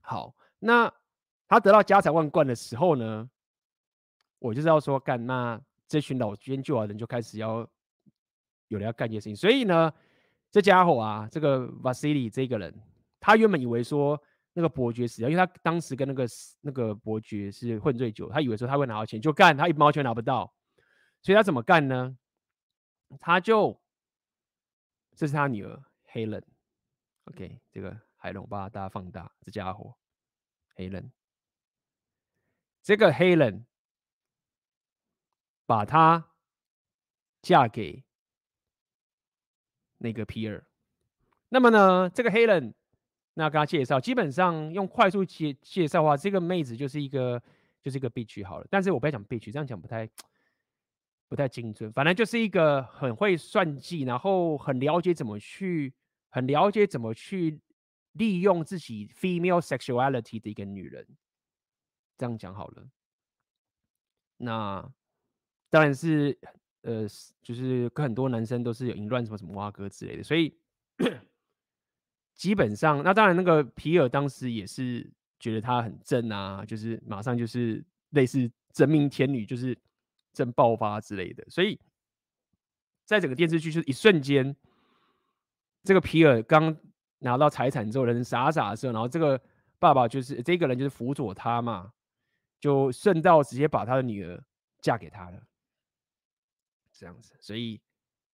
[0.00, 0.92] 好，那
[1.52, 3.28] 他得到家财万贯的时候呢，
[4.38, 7.58] 我就是要说干，那这群老奸巨猾人就开始要
[8.68, 9.92] 有人要干这些事情，所以呢，
[10.50, 12.74] 这家伙啊，这个 Vasily 这个人，
[13.20, 14.18] 他原本以为说
[14.54, 16.26] 那个伯爵死了，因为他当时跟那个
[16.62, 20.50] 那个伯爵是混醉酒，他以为说他会拿到钱，就干他一毛钱拿不到，
[21.20, 22.16] 所以他怎么干呢？
[23.20, 23.78] 他就
[25.14, 26.42] 这是他女儿海伦
[27.24, 29.94] ，OK，这个海伦，把大家放大，这家伙
[30.74, 31.12] 海伦
[32.82, 33.64] 这个 Helen
[35.64, 36.30] 把她
[37.40, 38.04] 嫁给
[39.98, 40.66] 那个皮尔，
[41.48, 42.74] 那么呢，这个 Helen，
[43.34, 47.42] 那跟他介绍，基本上用快速介介绍的话，这个妹子就是一个
[47.80, 50.08] 就是一个 bitch 好了，但是我不要讲 bitch，这样讲不太。
[51.28, 55.90] 不太精准，反正就是一个很会算计，然后很了解怎么去，
[56.28, 57.58] 很了解怎么去
[58.12, 61.08] 利用自己 female sexuality 的一个女人。
[62.16, 62.86] 这样讲好了。
[64.36, 64.92] 那
[65.70, 66.38] 当然是，
[66.82, 67.06] 呃，
[67.42, 70.56] 就是跟很多男生都是有淫乱什么什么蛙哥之类的，所以
[72.34, 79.76] 基本上，那当然那个皮尔当时也是觉得他很正啊，就是马上就是类似真命天女，就是。
[80.34, 81.78] 正爆发之类的，所以
[83.04, 84.56] 在整个电视剧就是一瞬间，
[85.82, 86.74] 这个皮尔刚
[87.18, 89.38] 拿到财产之后，人傻傻的时候，然后这个
[89.78, 91.92] 爸爸就是这个人就是辅佐他嘛，
[92.62, 94.40] 就顺道直接把他的女儿
[94.80, 95.42] 嫁给他了，
[96.92, 97.36] 这样子。
[97.40, 97.80] 所以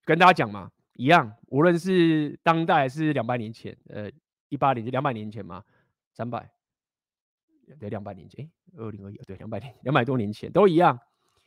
[0.05, 4.13] 跟大家讲嘛，一样，无论是当代还是两百年前，呃，
[4.51, 5.65] 一八年就两百年前嘛，
[6.13, 6.51] 三百
[7.81, 11.01] 对两百年前，哎，二零二一对两百年两百多年前都一样。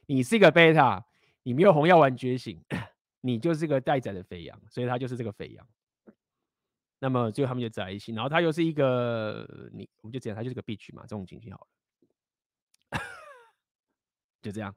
[0.07, 1.05] 你是一个贝塔，
[1.43, 2.59] 你没有红药丸觉醒，
[3.21, 5.67] 你就是个待宰的肥羊，所以他就是这个肥羊。
[6.97, 11.67] 那么最后他们就在一起，然后他又是一个你，我们就讲他就是个 bitch 嘛，这种情形好了，
[14.41, 14.75] 就这样，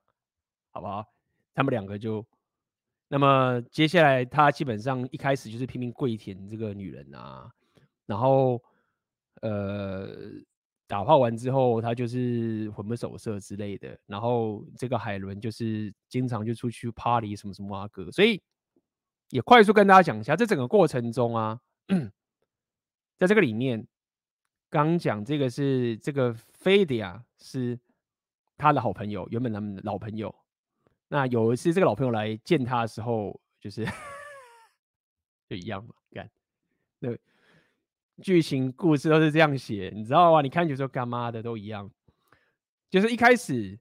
[0.71, 1.05] 好不好？
[1.55, 2.27] 他们两个就，
[3.09, 7.51] 那么接下来他基本上一开始就是拼命跪舔这个女人啊，
[8.07, 8.63] 然后
[9.43, 10.09] 呃。
[10.87, 13.99] 打炮完之后，他就是魂不守舍之类的。
[14.07, 18.41] 然后这个海伦就是经常就出去 party 什么什么啊哥，所以
[19.31, 21.59] 也快速跟大家讲一下，这整个过程中啊，
[23.17, 23.89] 在这个里面，
[24.69, 27.81] 刚讲这个是这个菲迪亚是
[28.57, 30.35] 他的好朋友，原本他们的老朋友。
[31.09, 33.85] 那有一次这个老朋友来见他的时候，就是
[35.49, 36.31] 就一样嘛，干
[37.01, 37.21] 对。
[38.23, 40.41] 剧情故事都是这样写，你知道吗？
[40.41, 41.91] 你看就说干嘛的都一样，
[42.89, 43.77] 就是一开始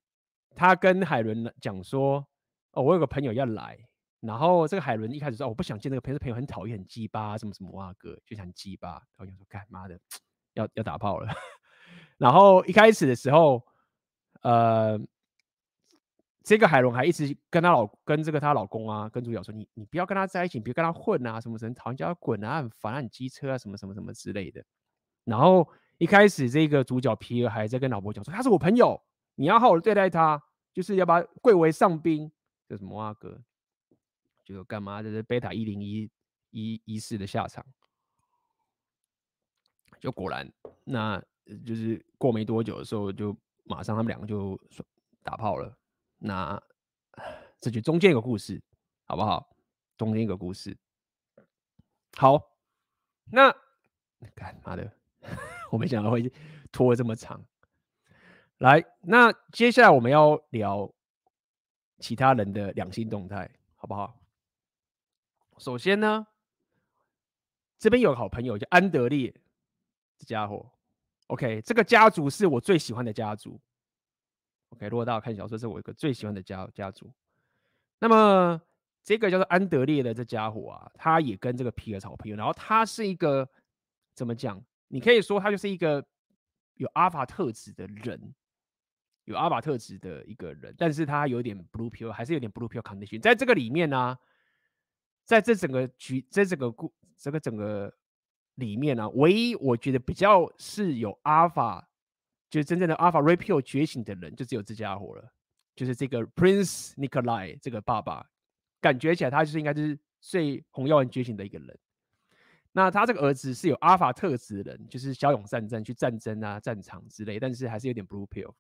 [0.56, 2.26] 他跟海伦讲说
[2.74, 3.78] ：“哦，我有个朋友要来。”
[4.22, 10.00] 然后这个海伦一开始说：“，我不想见那个朋友，朋友很讨厌，很鸡巴，什么什么哇哥，就想鸡巴。”然后就说：“干嘛的，
[10.56, 11.28] 要要打炮了。
[12.18, 13.64] ”然后一开始的时候，
[14.44, 15.00] 呃。
[16.46, 24.62] 这个海伦还一直跟她老跟这个她老公啊，跟主角说：“你你不要跟他在一起，你别跟他混啊，什么什么，讨厌叫他滚啊，很烦，很机车啊，什么什么什么之类的。”
[25.24, 25.66] 然后
[26.00, 29.02] 一开始这个主角皮尔还在跟老婆讲说：“他是我朋友，
[29.36, 32.30] 你要好好对待他，就是要把他贵为上宾。”
[32.68, 33.42] 这什么啊哥？
[34.44, 35.02] 就干嘛？
[35.02, 36.12] 这是贝塔一零一
[36.52, 37.66] 一一世的下场。
[40.02, 40.52] 就果然，
[40.84, 41.24] 那
[41.66, 44.60] 就是过没多久的时候，就马上他们两个就
[45.22, 45.78] 打炮了。
[46.18, 46.62] 那
[47.60, 48.62] 这就中间一个故事，
[49.06, 49.56] 好不好？
[49.98, 50.78] 中间一个故事。
[52.18, 52.40] 好，
[53.32, 53.52] 那
[54.36, 54.92] 干嘛的，
[55.72, 56.32] 我没想到会
[56.72, 57.44] 拖这么长。
[58.60, 60.94] 来，那接下来我们要聊
[62.00, 64.20] 其他人的两性动态，好不好？
[65.58, 66.28] 首先呢，
[67.78, 69.34] 这边有个好朋友叫安德烈，
[70.18, 70.72] 这家伙
[71.28, 73.60] ，OK，这个家族是我最喜欢的家族。
[74.70, 77.14] OK，如果大看小说，是我一个最喜欢的家家族。
[78.00, 78.60] 那么
[79.04, 82.36] 这个叫做安德烈的这家伙啊，他也跟这个皮尔草朋友。
[82.36, 83.48] 然后他是一个
[84.16, 84.64] 怎么讲？
[84.88, 86.04] 你可以说他就是一个
[86.76, 88.34] 有阿法特质的人，
[89.26, 90.74] 有阿法特质的一个人。
[90.78, 93.22] 但是他有点 blue pill，还是有点 blue pill condition。
[93.22, 94.18] 在这个里面呢、
[95.24, 97.94] 在这整个局，在这个故这个整个
[98.56, 101.90] 里面呢、啊，唯一我觉得比较是有阿法。
[102.50, 105.34] 就是真正的 Alpha Red Pill 觉醒的人，就只有这家伙了。
[105.76, 108.30] 就是这个 Prince Nikolai 这个爸爸，
[108.80, 111.80] 感觉起来他就是应该就是最红药丸觉醒的一个人。
[112.72, 118.54] 那他这个儿子是有 Alpha 特质的人，就是骁勇善战，去战争啊、战场之类，但是还是有点 Blue Pill。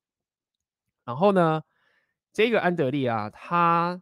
[1.06, 1.62] 然后呢，
[2.32, 4.02] 这个安德烈啊，他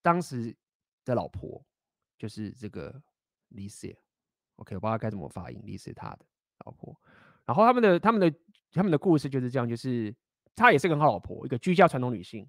[0.00, 0.56] 当时
[1.04, 1.62] 的老婆
[2.16, 3.02] 就是这个
[3.50, 3.94] Lisa、
[4.56, 6.20] OK，我不知道该怎么发音莉是他的
[6.64, 6.96] 老婆。
[7.44, 8.38] 然后他们的他们的
[8.72, 10.14] 他们的故事就是这样，就是
[10.54, 12.48] 她也是个好老婆，一个居家传统女性，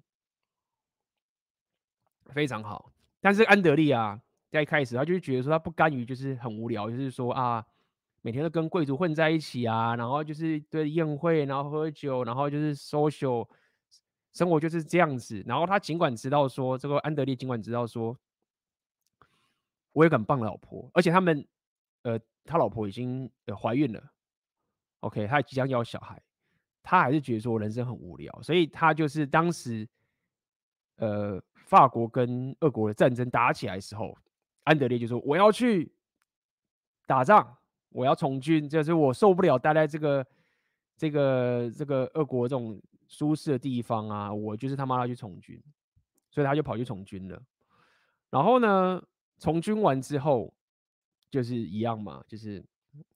[2.26, 2.92] 非常好。
[3.20, 7.64] 但是安德利啊，在一开始他就是觉得说他不甘于就是很无聊，就是说啊，
[8.20, 13.48] 每天都跟贵族混在一起啊，然后就是对宴会，然后喝酒，然后就是 social
[14.32, 15.42] 生活就是这样子。
[15.46, 18.16] 然后他尽管知道说这个安德利尽管知道说，
[19.92, 21.46] 我有个很棒的老婆，而且他们
[22.04, 24.02] 呃他老婆已经呃怀孕了。
[25.00, 26.22] OK，他即将要小孩，
[26.82, 29.86] 他还是觉得说人生很无聊，所以他就是当时，
[30.96, 34.16] 呃，法国跟俄国的战争打起来的时候，
[34.62, 35.92] 安德烈就说我要去
[37.06, 37.54] 打仗，
[37.90, 40.26] 我要从军，就是我受不了待在这个
[40.96, 45.62] 这个这个俄国这种舒适的地方啊，我就是他妈要去从军，
[46.30, 47.42] 所以他就跑去从军了。
[48.30, 49.02] 然后呢，
[49.38, 50.54] 从军完之后，
[51.34, 52.64] 就是一样嘛，就是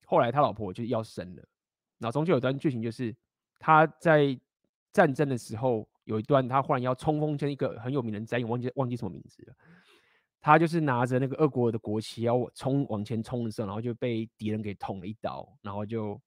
[0.04, 1.48] 后来他老婆就要生了。
[1.98, 3.14] 然后中间有段剧情，就是
[3.60, 4.36] 他在
[4.92, 9.54] 战争的时候有一段，他忽然要冲锋陷一个很有名的战役，忘记忘记什么名字了。
[10.40, 16.20] 他就是拿着那个俄国的国旗要冲往前冲的时候，然后就被敌人给捅了一刀，然后就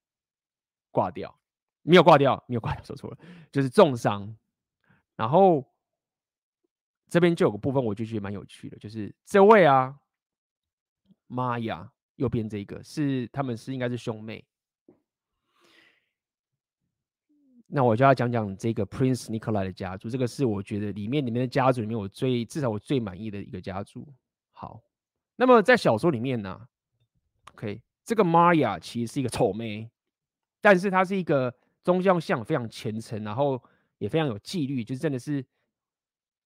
[0.90, 1.38] 挂掉，
[1.82, 3.18] 没有挂掉，没有挂掉， 说错了，
[3.50, 4.34] 就是重伤。
[5.14, 5.62] 然后
[7.08, 9.94] 这边就有个部分，我就觉得蛮有趣的，就是这位啊，
[11.32, 14.44] 玛雅右边这个是他们是应该是兄妹。
[17.66, 24.06] 那我就要讲讲这个 Prince Nikolai 的家族，这个是我觉得里面里面的家族里面我最至少我最满意的一个家族。
[24.50, 24.78] 好，
[25.36, 26.68] 那么在小说里面呢
[27.54, 29.90] ，OK，这个 Maria 其实是一个丑妹，
[30.60, 33.58] 但是她是一个宗教信仰非常虔诚，然后
[33.96, 35.42] 也非常有纪律，就是真的是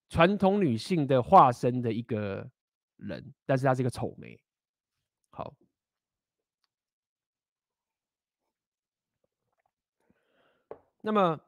[0.09, 2.49] 传统女性的化身的一个
[2.99, 4.41] 人，但是她是一个丑妹。
[5.37, 5.55] 好。
[11.03, 11.39] 那么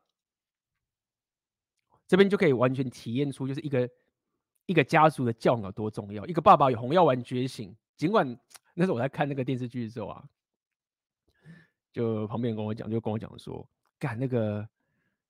[2.07, 3.91] 这边就可以完全体验出，就是一个
[4.67, 6.25] 一个家族的教养有多重要。
[6.27, 8.39] 一个爸爸有红药丸觉醒，尽管
[8.75, 10.25] 那时候我在看那个电视剧的时候啊，
[11.93, 14.69] 就旁边跟我讲，就跟我讲说，干那个，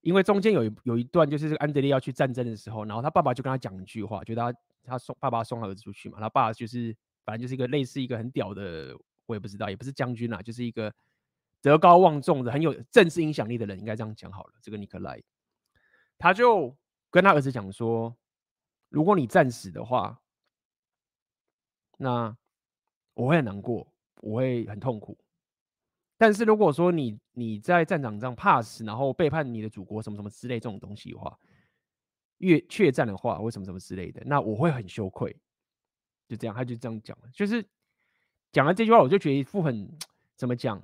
[0.03, 4.53] 因为中间有一有一段就是这个安德烈要去战争的时候，然后他爸爸就跟他讲一句话，就他
[4.85, 6.94] 他送爸爸送儿子出去嘛，他爸爸就是
[7.28, 10.90] 反正就是一个类似一个很屌的，我也不知道，也不是将军啊，就是一个。
[11.60, 14.54] 德高望重的、很有政治影响力的人，应该这样讲好了。
[14.62, 15.20] 这个尼克莱，
[16.16, 16.74] 他就
[17.10, 18.16] 跟他儿子讲说
[18.88, 20.22] ：“如果你战死的话，
[21.96, 22.34] 那
[23.14, 25.18] 我会很难过，我会很痛苦。
[26.16, 31.36] 但是如果说你你在战场上怕死，然后背叛你的祖国，什么什么之类这种东西的话，
[32.38, 35.36] 越怯战的话，为什么什么之类的，那我会很羞愧。”
[36.28, 37.28] 就这样，他就这样讲了。
[37.32, 37.64] 就是
[38.52, 39.90] 讲了这句话，我就觉得一副很
[40.36, 40.80] 怎么讲？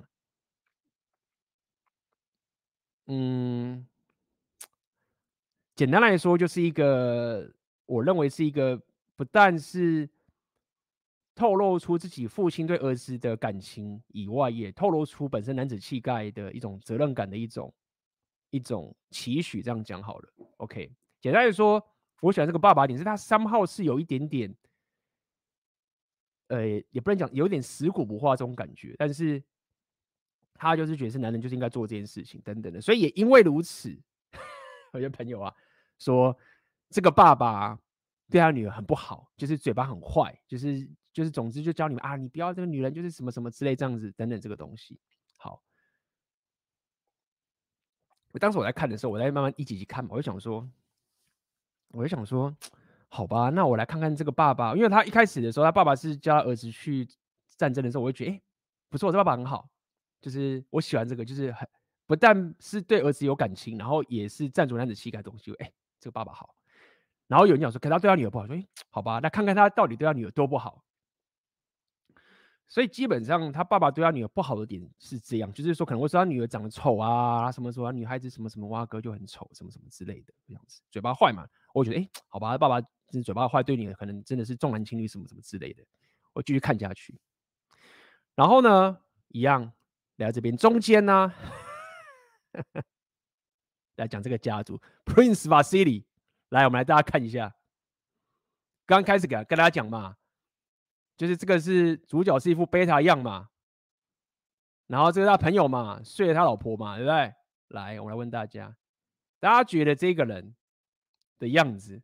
[3.07, 3.85] 嗯，
[5.75, 7.53] 简单来说，就是一个
[7.85, 8.81] 我认为是一个
[9.15, 10.09] 不但是
[11.35, 17.71] 透露出自己父亲对儿子的感情以外，也透露出本身男子气概的一种责任感的一种
[18.49, 19.61] 一种期许。
[19.61, 20.91] 这样讲好了，OK。
[21.21, 21.85] 简单来说，
[22.21, 24.51] 我喜欢这个爸爸点是他三号是有一点点，
[26.47, 29.43] 呃，也不能讲有点死骨不化这种感觉，但是。
[30.57, 33.93] 他就是觉得是男人就是应该做这件事情等等的，所以也因为如此，
[34.93, 35.53] 有些朋友啊
[35.99, 36.35] 说
[36.89, 37.77] 这个爸爸
[38.29, 44.97] 对他女儿很不好，就是嘴巴很坏，就是就是总之就教你们啊，你不要这个女人就是什么什么之类这样子等等这个东西。
[45.35, 45.61] 好，
[48.39, 50.65] 当时我在看的时候，我在慢慢一集一集看嘛，我就想说，
[51.89, 52.55] 我就想说，
[53.07, 57.07] 好吧，那我来看看这个爸爸，因为他一开始的时候，他爸爸是叫他儿子去
[57.57, 58.41] 战争的时候，我就觉得哎，
[58.89, 59.69] 不错，这爸爸很好。
[60.21, 61.67] 就是我喜欢这个，就是很
[62.07, 65.53] 不但是对儿子有感情，然后也是站住男子气概东西。
[65.55, 66.55] 哎，这个爸爸好。
[67.27, 70.83] 然后有人讲说，可他对他女儿不好，说哎，好吧，那看看他到底对他女儿多不好。
[72.67, 81.47] 所以基本上他爸爸对他女儿不好的点是这样，就是说可能会说他女儿长得丑啊，什么什么女孩子什么什么哇哥就很丑，什么什么之类的这样子，嘴巴坏嘛。
[81.75, 85.83] 我觉得哎，好吧，爸爸就是嘴巴坏，对你可能真的是重男轻女什么什么之类的。
[86.31, 87.19] 我继续看下去，
[88.35, 88.97] 然后呢，
[89.27, 89.73] 一样。
[90.17, 91.35] 来到这边中间呢、啊，
[93.97, 96.05] 来讲这个家族 Prince Vasili。
[96.47, 97.53] 来，我们来大家看一下。
[98.85, 100.15] 刚开始给跟大家讲嘛，
[101.17, 103.49] 就是这个是主角是一副贝塔样嘛，
[104.87, 107.33] 然后这个他朋友嘛，睡了他老婆嘛，对不对？
[107.67, 108.73] 来，我来问大家，
[109.41, 110.55] 大家觉得这个人
[111.45, 112.01] 的样子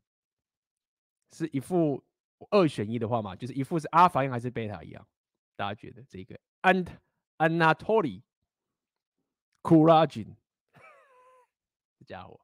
[1.31, 2.03] 是一副
[2.51, 5.07] 二选一的话嘛，就是一副是阿法样还是贝塔一样？
[5.55, 6.85] 大家觉得这个安
[7.37, 8.21] 安纳托利
[9.63, 10.35] 库拉金
[11.97, 12.39] 这家伙，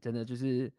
[0.00, 0.70] 真的就是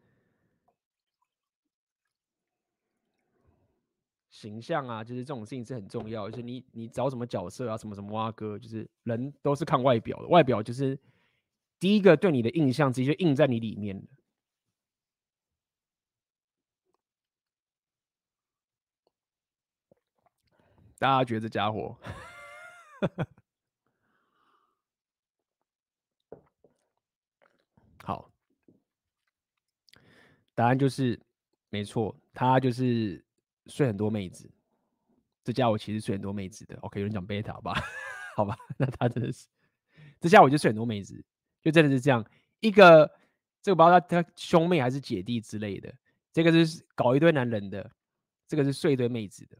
[4.28, 6.30] 形象啊，就是这种事情是很重要。
[6.30, 10.98] 就是你你找什么角色啊，什么什么蛙哥，就是人都是看外表的，外表就是
[11.80, 14.02] 第一个对你的印象，直接就印在你里面了。
[20.98, 21.98] 大家觉得这家伙
[28.04, 28.30] 好？
[30.54, 31.18] 答案就是
[31.70, 33.24] 没错，他就是
[33.66, 34.50] 睡很多妹子。
[35.42, 36.76] 这家伙其实睡很多妹子的。
[36.80, 37.72] OK，有人讲贝塔吧？
[38.36, 39.48] 好吧，那他真的是
[40.20, 41.24] 这家伙就睡很多妹子，
[41.62, 42.24] 就真的是这样
[42.60, 43.10] 一个。
[43.62, 45.94] 这个不知道他他兄妹还是姐弟之类的，
[46.32, 47.90] 这个是搞一堆男人的，
[48.48, 49.58] 这个是睡一堆妹子的。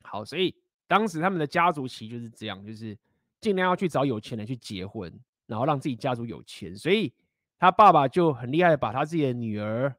[0.00, 0.56] 好，所以
[0.86, 2.96] 当时他们的家族其实就是这样，就是
[3.38, 5.12] 尽量要去找有钱人去结婚，
[5.44, 6.74] 然后让自己家族有钱。
[6.74, 7.12] 所以
[7.58, 9.94] 他爸爸就很厉害的把他自己的女儿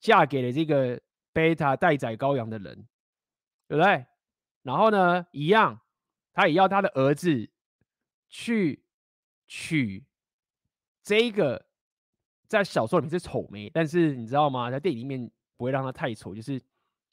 [0.00, 0.98] 嫁给了这个
[1.34, 2.88] 贝塔待宰羔羊的人，
[3.68, 4.06] 对不对？
[4.62, 5.82] 然后呢，一样，
[6.32, 7.50] 他也要他的儿子
[8.30, 8.83] 去
[9.56, 10.04] 娶
[11.02, 11.64] 这个
[12.48, 14.70] 在小说里面是丑眉，但是你知道吗？
[14.70, 16.60] 在电影里面不会让她太丑，就是。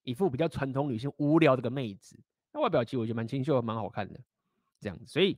[0.04, 2.18] 一副比较传统女性无聊的个妹子，
[2.52, 4.20] 那外表其实我觉得蛮清秀，蛮好看的，
[4.80, 5.06] 这样子。
[5.06, 5.38] 所以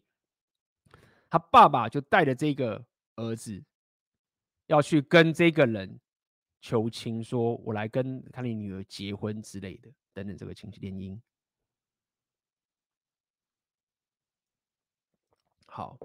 [1.30, 2.82] 他爸爸就带着这个
[3.18, 3.62] 儿子
[4.68, 6.00] 要去跟这个人
[6.62, 11.20] 求亲，说我来跟他的女儿结婚之类的，等等这个亲戚联姻。
[15.66, 16.00] 好，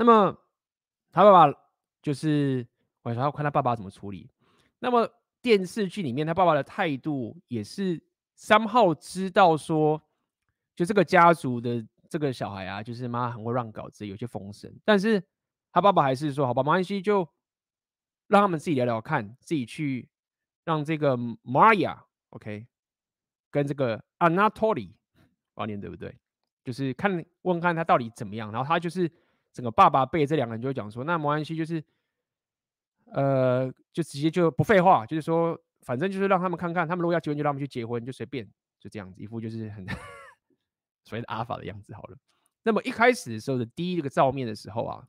[0.00, 0.34] 那么
[1.12, 1.58] 他爸爸
[2.00, 2.66] 就是
[3.02, 4.28] 我想要看他爸爸怎么处理。
[4.78, 5.08] 那么。
[5.42, 7.98] 电视剧里面，他爸爸的态度也是
[8.34, 9.98] 三号知道说，
[10.76, 14.70] 就这个家族的这个小孩啊，就是妈很会乱搞，自己有些风声。
[14.84, 15.18] 但是
[15.72, 17.26] 他爸爸还是说，好吧，没关系，就
[18.26, 20.06] 让他们自己聊聊看，自己去
[20.62, 22.66] 让这个 Maria，OK，
[23.50, 24.90] 跟这个 Anatoly，
[25.54, 26.14] 我念对不对？
[26.62, 28.52] 就是看问看他到底怎么样。
[28.52, 29.10] 然后他就是
[29.52, 31.82] 整个爸爸辈这两个人就讲说，那没关系，就是。
[33.12, 38.48] 呃，就直接就不废话，就是说，反正就是让他们看看，他们如果要结婚，就让他们去结婚，就随便，
[38.78, 39.84] 就这样子，一副就是很
[41.02, 42.16] 所谓的阿法的样子好了。
[42.62, 45.08] 那么一开始的时候的第一个照面的时候啊，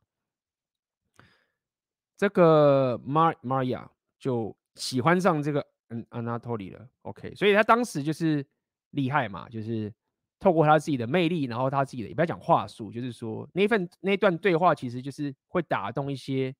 [2.16, 3.86] 这个 Mar Maria
[4.18, 8.44] 就喜欢上这个嗯 Anatoly 了，OK，所以他当时就是
[8.90, 9.94] 厉害嘛，就是
[10.42, 16.54] 透过他自己的魅力，然后他自己的也不要讲话术，就是说那份那段对话其实就是会打动一些。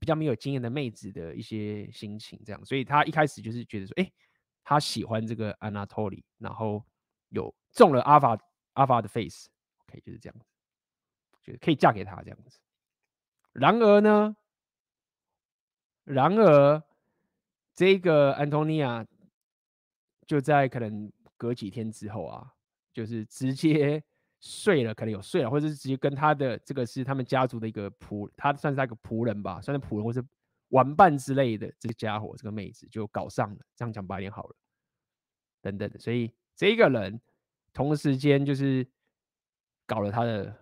[0.00, 4.10] 比较没有经验的妹子的一些心情，这样，所以他一开始就是觉得说，哎、
[4.64, 6.82] 他喜欢这个 Anatoly，然后
[7.28, 8.36] 有中了阿法
[8.72, 10.46] 阿法的 face，OK，、就是这样子，
[11.42, 12.58] 觉得可以嫁给他这样子。
[13.52, 14.34] 然而呢，
[16.04, 16.82] 然而
[17.74, 19.06] 这个安东尼亚
[20.26, 22.54] 就在可能隔几天之后啊，
[22.92, 24.02] 就是直接。
[24.44, 30.20] 睡了，可能有睡了，或者是直接跟他的这个是他们家族的一个仆，他算是他一个仆人吧，算是仆人或是
[30.70, 31.72] 玩伴之类的。
[31.78, 34.56] 这个家伙，这个妹子就搞上了，这样讲白点好了，
[35.60, 35.96] 等等的。
[35.96, 37.20] 所以这个人
[37.72, 38.84] 同时间就是
[39.86, 40.52] 搞了他的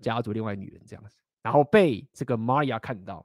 [0.00, 3.24] 家族另外女人这样子，然后被这个玛雅看到，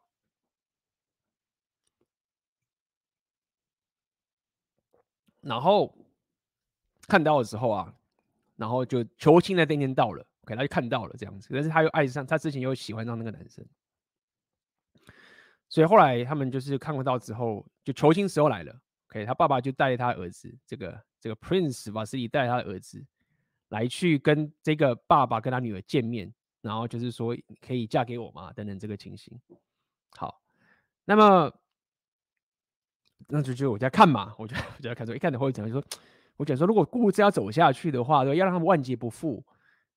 [5.41, 5.97] 然后
[7.07, 7.95] 看到的时候啊。
[8.59, 13.65] 然后就求亲的那天到了，OK，他就看到了这样子，但是他又爱上，他之前又喜欢上那个男生，
[15.69, 23.01] 所以后来他们就是看不到之后，就求亲时候来了，OK，他爸爸就带他儿子，这个这个 Prince 瓦斯里带他的儿子
[23.69, 27.33] 来去跟这个爸爸跟他女儿见面，然后就是说
[27.65, 28.51] 可以嫁给我吗？
[28.51, 29.39] 等等这个情形。
[30.17, 30.41] 好，
[31.05, 31.49] 那么
[33.29, 35.81] 那就就我在看嘛，我就 我就在看说，一看的会讲就说。
[36.39, 39.45] 我讲说，如果故事要走下去的话，对，要让他们万劫不复，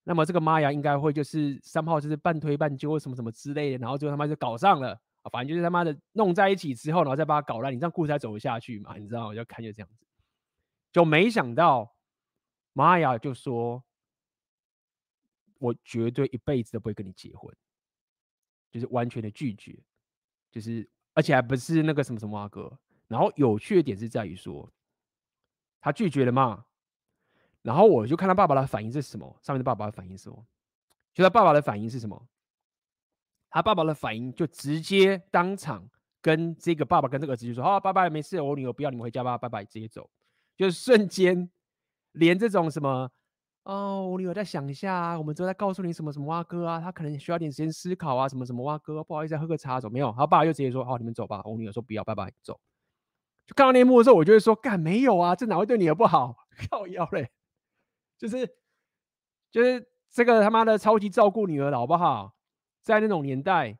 [0.02, 8.96] 那么这个玛雅应该会就是三号就是半推半就，什么什么之类的，然后最后他妈就搞上了，反正就是他妈的弄在一起之后，然后再把他搞烂，你这样故事才走下去嘛？
[8.96, 10.04] 你知道，我就看就这样子，
[10.90, 11.94] 就没想到
[12.72, 13.84] 玛雅就说，
[15.60, 17.54] 我绝对一辈子都不会跟你结婚，
[18.72, 19.78] 就是完全的拒绝，
[20.50, 22.76] 就是而且还不是那个什么什么阿哥，
[23.06, 24.68] 然后有趣的点是在于说。
[25.82, 26.64] 他拒绝了嘛？
[27.60, 29.38] 然后我就看他爸爸的反应是什么？
[29.42, 30.46] 上面的爸爸的反应是什么？
[31.12, 32.26] 就他爸爸的反应是什么？
[33.50, 35.86] 他爸爸的反应就直接当场
[36.22, 40.08] 跟这个爸爸跟这个儿子就说：“好，拜拜，没事，我女儿不要你们回家吧，拜拜，直接走。”
[40.56, 41.50] 就是瞬间，
[42.12, 43.10] 连这种什么
[43.64, 50.10] 哦，我女儿再想一下啊，我们之后再告诉你什么什么蛙哥啊，他可能需要点时间思考啊，什么什么蛙哥，不好意思，喝个茶走没有？
[50.12, 52.58] 他爸爸就直接说：“好，你们走吧。”我女儿说：“不要，拜拜，走。”
[53.52, 56.46] 就看到那一幕的时候，我就会说：“干没有啊，这哪会对女儿不好？
[56.70, 57.30] 靠腰嘞，
[58.16, 58.48] 就是
[59.50, 62.34] 就是这个他妈的超级照顾女儿的好不好？
[62.82, 63.78] 在那种年代，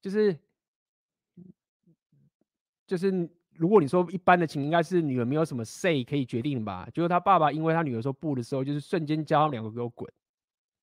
[0.00, 0.38] 就是。”
[2.84, 6.86] 就是如果你说一般的情，应该是女儿没有什么 say 可以决定吧？
[6.92, 10.12] 就是他爸爸因为他女儿说不的时候，就是瞬间叫他们两个给我滚。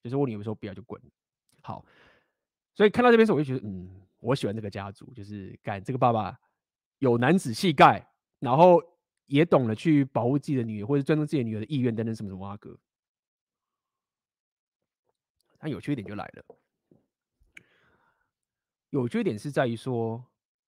[0.01, 0.99] 就是我女儿说不要就滚。
[1.61, 1.85] 好，
[2.73, 6.35] 所以看到这边时候，我就觉得，嗯，我喜欢这个家族，就是干这个爸爸
[6.99, 8.07] 有男子气概，
[8.39, 8.81] 然后
[9.25, 12.77] 也懂得去保护自己的女儿或者尊重自己的女儿的意愿等等什么什么啊哥。
[15.57, 16.43] 但有趣一点就来了，
[18.91, 20.23] 有趣一点是在于说。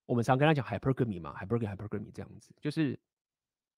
[0.08, 3.00] 我们常跟他讲 hypergamy 嘛，hypergamy hypergamy 这样子，就是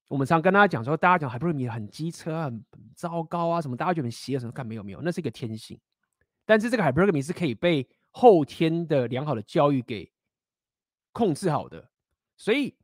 [0.07, 4.51] 我们常跟他讲说，大家讲 hypergamy 很机车、很糟糕啊，什么大家觉得很邪什么？
[4.51, 5.79] 看没有没有，那是一个天性。
[6.43, 10.11] 但是这个 hypergamy 是可以被后天的良好的教育给
[11.11, 11.91] 控制好的。
[12.43, 12.75] 所以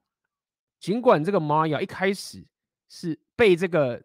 [0.80, 2.48] 尽管这个 Maya 一开始
[2.88, 4.02] 是被这个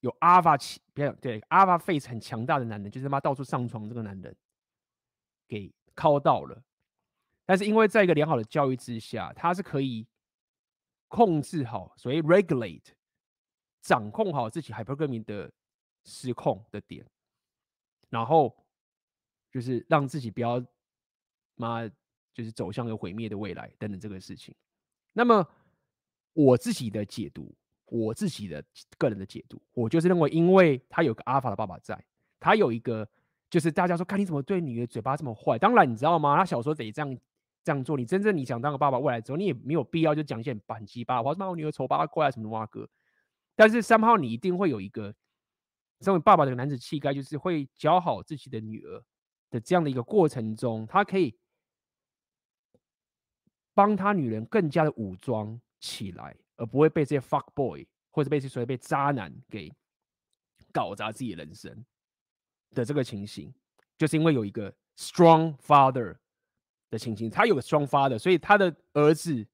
[0.00, 4.36] 有 alpha 气，不要对 alpha face 很强大的男人，就是他妈到处上床这个男人
[5.48, 6.62] 给靠到了。
[7.46, 10.06] 但是因为在一个良好的教育之下，他是可以
[11.08, 12.92] 控制好，所以 regulate
[13.80, 15.50] 掌控好自己 hypergamy 的
[16.04, 17.08] 失控的点，
[18.10, 18.54] 然后
[19.50, 20.62] 就是让自己不要
[21.54, 21.88] 妈
[22.34, 24.54] 就是走向一个毁灭的未来等等这个事情。
[25.12, 25.46] 那么
[26.32, 27.54] 我自己的解读，
[27.86, 28.64] 我自己的
[28.98, 32.02] 个人的解读，我就是认为，因为他有个阿法的爸爸在，
[32.38, 33.08] 他有一个
[33.48, 35.58] 就是大家说，看你怎么对女儿嘴巴这么坏。
[35.58, 36.36] 当然你知道吗？
[36.36, 37.18] 他小时候得这样。
[37.62, 42.88] 这样做，你真正你想当个爸爸，未来之后你也没有必要就讲一些很鸡巴的话，什么我女儿丑八怪什么哇哥。
[43.54, 45.14] 但是三号你一定会有一个
[46.00, 49.04] 身为爸爸的男子气概，就是会教好自己的女儿
[49.50, 51.36] 的这样的一个过程中，他可以
[53.80, 59.72] 帮他女人更加的武装起来，而不会被这些 fuck boy 或者被这些所谓被渣男给
[60.70, 61.82] 搞砸自己人生
[62.74, 63.50] 的这个情形，
[63.96, 66.16] 就是因为有一个 strong father。
[66.90, 69.46] 的情形，他有个双发的，所以他的儿子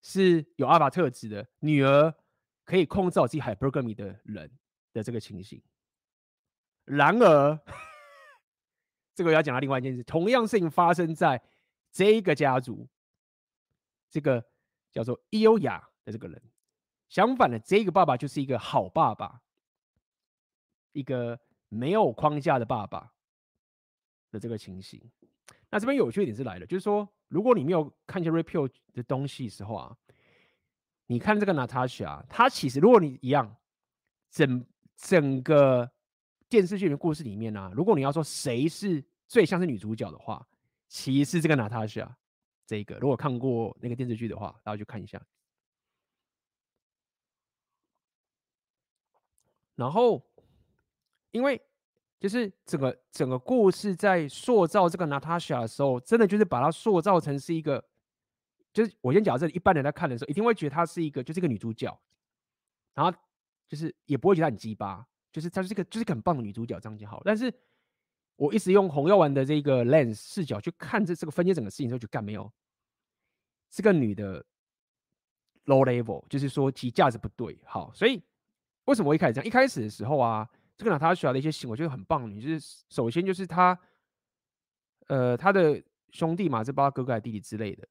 [0.00, 2.14] 是有阿法特质的，女儿
[2.64, 4.50] 可以控制好自己 hypergamy 的人
[4.94, 5.62] 的这个情形。
[6.86, 7.60] 然而，
[9.14, 11.42] 这个要讲到另外一件事，同样事情发生在
[11.92, 12.88] 这个家族，
[14.16, 14.42] 这个
[14.90, 16.42] 叫做伊欧亚的这个人，
[17.10, 19.42] 相反的，这个爸爸就是一个好爸爸，
[20.92, 21.38] 一个
[21.68, 23.12] 没有框架的爸爸
[24.30, 24.98] 的这个情形。
[25.68, 29.94] 那这边有趣一点是来了，就是说，如果你没有看见 Repeal 的东西的时候啊，
[31.08, 33.54] 你看这个 Natasha，她其实如果你一样，
[34.30, 34.64] 整
[34.96, 35.92] 整个
[36.48, 40.48] 电视剧的故事里面呢、啊，如果你要说谁是最像是女主角的话，
[40.88, 42.08] 其实是这个 Natasha
[42.66, 42.98] 这个。
[42.98, 45.20] 如果看过那个电视剧的话，大家去看一下。
[49.76, 50.22] 然后，
[51.30, 51.62] 因为。
[52.18, 57.84] 就是整个整个故事在塑造这个 Natasha 的时候，真的就是把她塑造成是一个，
[58.72, 61.96] 就是我先讲这里，一般人在看的时候，一定会觉得她是一个，就是一个女主角，
[62.94, 63.16] 然后
[63.68, 67.20] 就是也不会觉得她很鸡巴，就是她是一个，就是很棒的女主角这样就好。
[67.22, 67.52] 但是
[68.36, 72.50] 我一直用红药丸的这个 lens 视角去看这这个分析整个事情之后，就干没有
[73.68, 74.44] 这个女的
[75.66, 77.58] low level，就是说其价值不对。
[77.64, 78.22] 好，所以
[78.84, 79.46] 为什么我一开始这样？
[79.46, 80.48] 一开始的时候啊。
[80.78, 82.30] 这个娜塔莎的一些行为，我觉得很棒。
[82.30, 83.78] 你就是首先就是他，
[85.06, 87.88] 呃，他的兄弟嘛，这包括哥哥还弟弟之类的，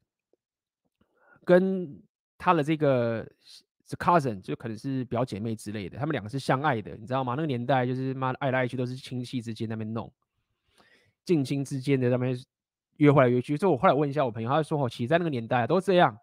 [1.43, 1.99] 跟
[2.37, 3.27] 他的这个
[3.97, 7.33] cousin 就可能是表姐妹之类的，他们两个是相爱的，你知道吗？
[7.33, 10.13] 那个年代就是妈的爱来爱去都是亲戚之间那边弄，
[11.25, 12.37] 近亲之间的那边
[12.97, 13.57] 约会来约去。
[13.57, 16.17] 所以我后来问一下我朋友，他就说哦，其实在那个年代都这样，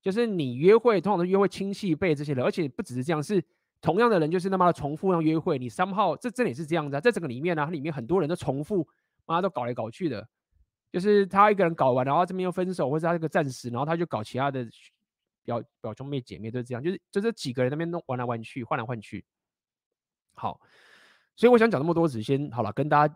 [0.00, 3.44] 就是你约会通常都约会亲戚辈这些人，而且不只是这样，是。
[3.82, 8.88] 同样的人就是那么的重复要约会，你三号这这里是这样子啊，在整个里面呢、啊，它里面很多人都重复，
[9.26, 10.26] 妈都搞来搞去的，
[10.90, 14.66] 就是他一个人搞完，然后这边又分手，或者他这个暂时，然后他就搞其他的
[15.44, 19.22] 表表兄妹姐妹都是这样，就是就这几个人那边弄玩来玩去，换来换去。
[20.32, 20.58] 好，
[21.36, 23.14] 所以我想讲那么多，只先好了，跟大家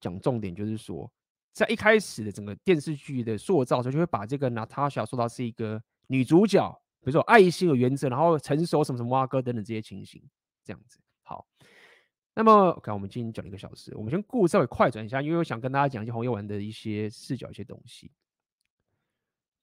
[0.00, 1.10] 讲重点，就是说，
[1.52, 6.70] 在一开始的整个电视剧的塑造的时候，就会把这个 Natasha 说到是一个女主角。
[7.00, 10.22] 比如说爱心有原则，然后成熟什么什么蛙哥等等这些情形，
[10.64, 11.46] 这样子好。
[12.34, 18.10] 那么，OK，我们今天讲了一个小时，我们先故事稍微快转一下，因为我想跟大家讲一些红药丸的一些视角、一些东西。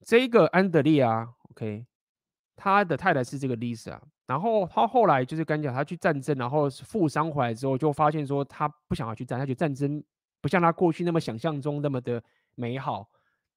[0.05, 1.85] 这个安德烈啊，OK，
[2.55, 10.03] 他的太太是这个 Lisa，然后他后来就是跟你讲，他去战争，然后负伤回来之后，就发现说他不想要去战，他觉得战争
[10.45, 12.23] 不像他过去那么想象中那么的
[12.53, 13.09] 美好，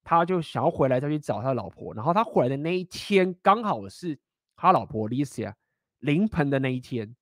[0.03, 1.93] 他就想要回来再去找他老婆。
[1.93, 4.18] 然后他回来的那一天，刚好是
[4.57, 5.53] 他老婆 Lisa
[5.99, 7.14] 临盆的那一天，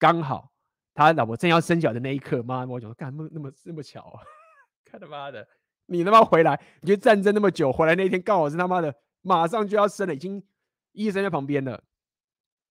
[0.00, 0.50] 刚好
[0.94, 4.18] 他老婆正要生小的那一刻，妈，我讲说干那么那么那么巧啊，
[4.84, 5.46] 看他妈的！
[5.86, 8.92] 你他妈回来，你觉得战争那么久，回来那一天刚好是他妈的
[9.22, 10.44] 马上就要生了，已经
[10.90, 11.80] 医生在旁边了。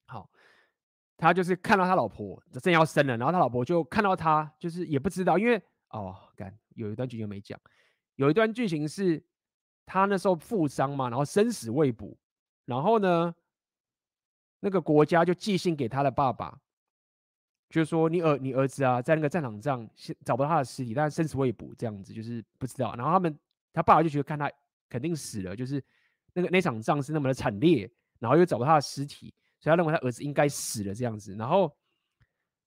[0.07, 0.29] 好，
[1.15, 5.63] 他就是看到他老婆正要生了，然后他老婆就看到他，就是也不知道，因为
[5.93, 7.59] 哦，干有一段剧情没讲，
[8.15, 9.23] 有一段剧情是
[9.85, 12.17] 他那时候负伤嘛，然后生死未卜，
[12.65, 13.33] 然后呢，
[14.59, 16.59] 那个国家就寄信给他的爸爸。
[17.69, 19.89] 就是说，你儿你儿子啊，在那个战场上
[20.23, 22.93] 找不到他的尸体，但是生死未卜，这样子就是不知道。
[22.95, 23.35] 然后他们
[23.73, 24.47] 他爸爸就觉得看他
[24.87, 25.83] 肯定死了，就是
[26.33, 27.89] 那个那场仗是那么的惨烈，
[28.19, 31.35] 然后又找不到他的尸体，所以他认为他儿子应该死了这样子。
[31.35, 31.75] 然后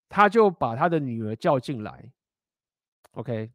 [0.09, 2.13] 他就把他的女儿叫进来
[3.17, 3.51] ，OK，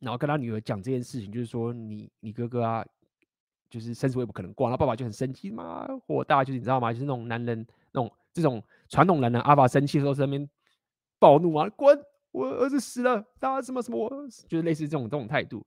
[0.00, 2.84] 然后跟他女儿讲这件事情，就是说你你哥哥啊，
[3.70, 4.68] 就是生死未卜可能挂。
[4.68, 6.92] 然后爸爸就很生气嘛，火大，就是你知道吗？
[6.92, 8.62] 就是那种男人那种这种。
[8.88, 10.48] 传统男人阿爸生气的时候在那边
[11.18, 12.00] 暴怒啊，滚！
[12.30, 15.66] 我儿子死了，他什么什么，我就是类似这种这种态度。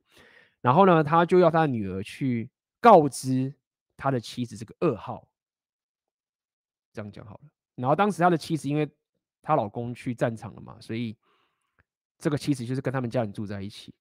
[0.61, 3.53] 然后呢，他就要他的女儿去告知
[3.97, 5.27] 他的妻子这个噩耗。
[6.93, 7.49] 这样讲好了。
[7.75, 8.89] 然后当时他的妻子因为
[9.41, 11.17] 她老公去战场了嘛，所以
[12.19, 13.91] 这个妻子就是跟他们家人住在一起。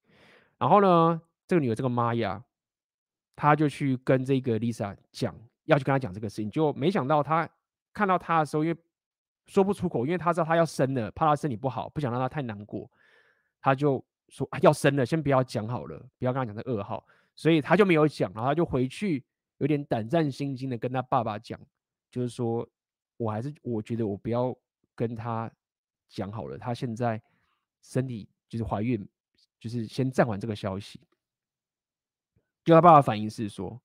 [0.58, 2.44] 然后呢，这个女儿这个玛雅，
[3.34, 7.48] 她就去跟这个 Lisa 讲，要去跟她讲这个事情，就没想到她
[7.94, 8.78] 看到他的时候，因为
[9.46, 12.88] 说不出口，因为他知道他要生了，怕他身体不好，不想让他太难过，
[13.62, 17.02] 他就说、啊、要生了，先不要讲好了，不要跟他讲这噩耗，
[17.34, 19.24] 所以他就没有讲，然后他就回去
[19.56, 21.58] 有点胆战心惊的跟他爸爸讲，
[22.10, 22.68] 就是说
[23.16, 24.54] 我还是我觉得我不要
[24.94, 25.50] 跟他
[26.08, 27.20] 讲好了，他现在
[27.82, 29.06] 身体就是怀孕，
[29.58, 31.00] 就是先暂缓这个消息。
[32.64, 33.80] 就他爸爸反应是说。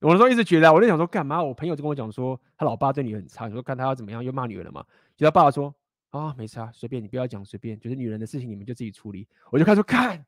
[0.00, 1.42] 有的时候一直觉得，我就想说，干嘛？
[1.42, 4.86] 我朋友就跟我讲说，他老爸对你很差，你说看他要怎么样，又骂女儿了嘛。
[5.16, 5.74] 就他爸爸说，
[6.10, 9.26] 啊，没差，随便你不要讲，随便，就是女人的事情你们就自己处理。
[9.50, 10.24] 我就开始说，看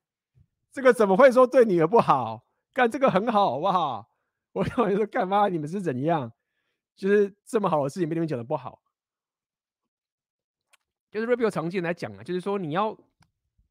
[0.72, 2.45] 这个怎么会说对女儿不好？
[2.72, 4.11] 干这个很好，好不好？
[4.53, 5.47] 我跟我说，干嘛？
[5.47, 6.33] 你们是怎样？
[6.97, 8.83] 就是这么好的事情被你们讲的不好。
[11.11, 12.96] 就是 Rapio 常见来讲啊，就是说你要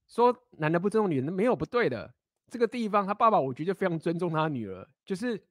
[0.07, 2.13] 说男的不尊重女人，没有不对的。
[2.47, 5.41] 这个地方他爸爸我觉得非常尊重他女儿，就是。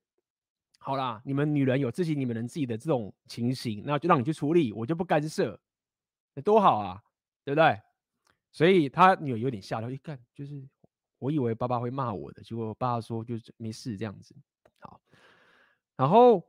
[0.81, 5.59] 好啦，你们女人有自己你们人自己的这种情形，那就让你去处理，我就不干涉，
[6.35, 7.03] 那多好啊，
[7.45, 7.79] 对不对？
[8.53, 10.63] 所以他女儿有点吓到，一看就是，
[11.19, 14.33] 我以为爸爸会骂我的，结果爸爸说就是没事这样子。
[14.79, 15.01] 好，
[15.97, 16.43] 然后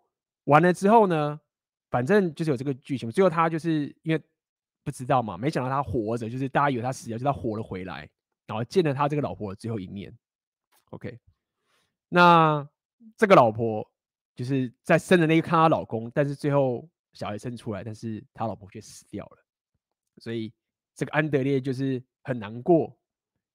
[0.44, 1.42] 完了之后呢，
[1.90, 4.24] 反正就是有这个剧情，最后他就是因为
[4.90, 8.10] 不知道嘛，没想到他活着，就是大家以为他死了，就他活了回来，
[8.48, 10.12] 然后见了他这个老婆的最后一面。
[10.90, 11.20] OK，
[12.08, 12.68] 那
[13.16, 13.88] 这个老婆。
[14.36, 19.38] 就是在生的那一看她老公，但是最后小孩生出来，但是他老婆却死掉了，
[20.18, 20.50] 所以
[20.96, 22.98] 这个安德烈就是很难过，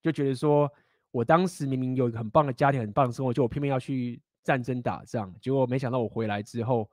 [0.03, 0.71] 就觉得说，
[1.11, 6.91] 我当时明明有一个很棒的家庭，很棒的生活，就我偏偏要去战争打仗，结果没想到我回来之后，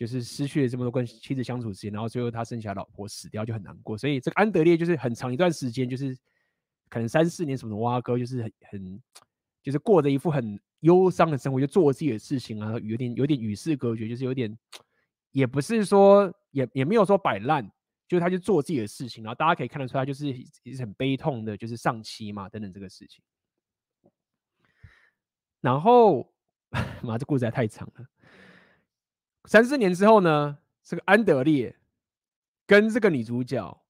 [0.00, 3.98] 就是失去了这么多跟妻子相处时间，然后最后他生下老婆死掉，就很难过。
[3.98, 6.16] 所以这个安德烈就是很长一段时间，就是
[6.88, 9.02] 可能三四年什么的挖哥，就是很很
[9.62, 10.58] 就是过着一副很。
[10.80, 14.58] 忧伤的生活，就做自己的事情啊，有点有点与世隔绝，就是有点，
[15.30, 17.70] 也不是说也也没有说摆烂，
[18.08, 20.26] 就是他就做自己的事情，然后大家可以看得出来，就是
[20.62, 23.22] 也是很悲痛的，就是丧妻嘛等等这个事情。
[25.60, 26.32] 然后，
[27.04, 28.06] 妈，这故事还太长了。
[29.50, 31.74] 三四年之后呢，这个安德烈
[32.68, 33.82] 跟这个女主角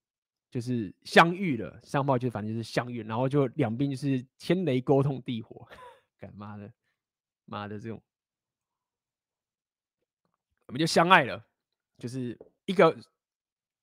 [0.50, 5.68] 就是相遇了，相貌就反正就是相遇，然后就两边就是天雷沟通地火，
[6.18, 6.72] 干妈的。
[7.44, 8.00] 妈的，这种
[10.64, 11.44] 我们就相爱了，
[11.98, 12.96] 就是一个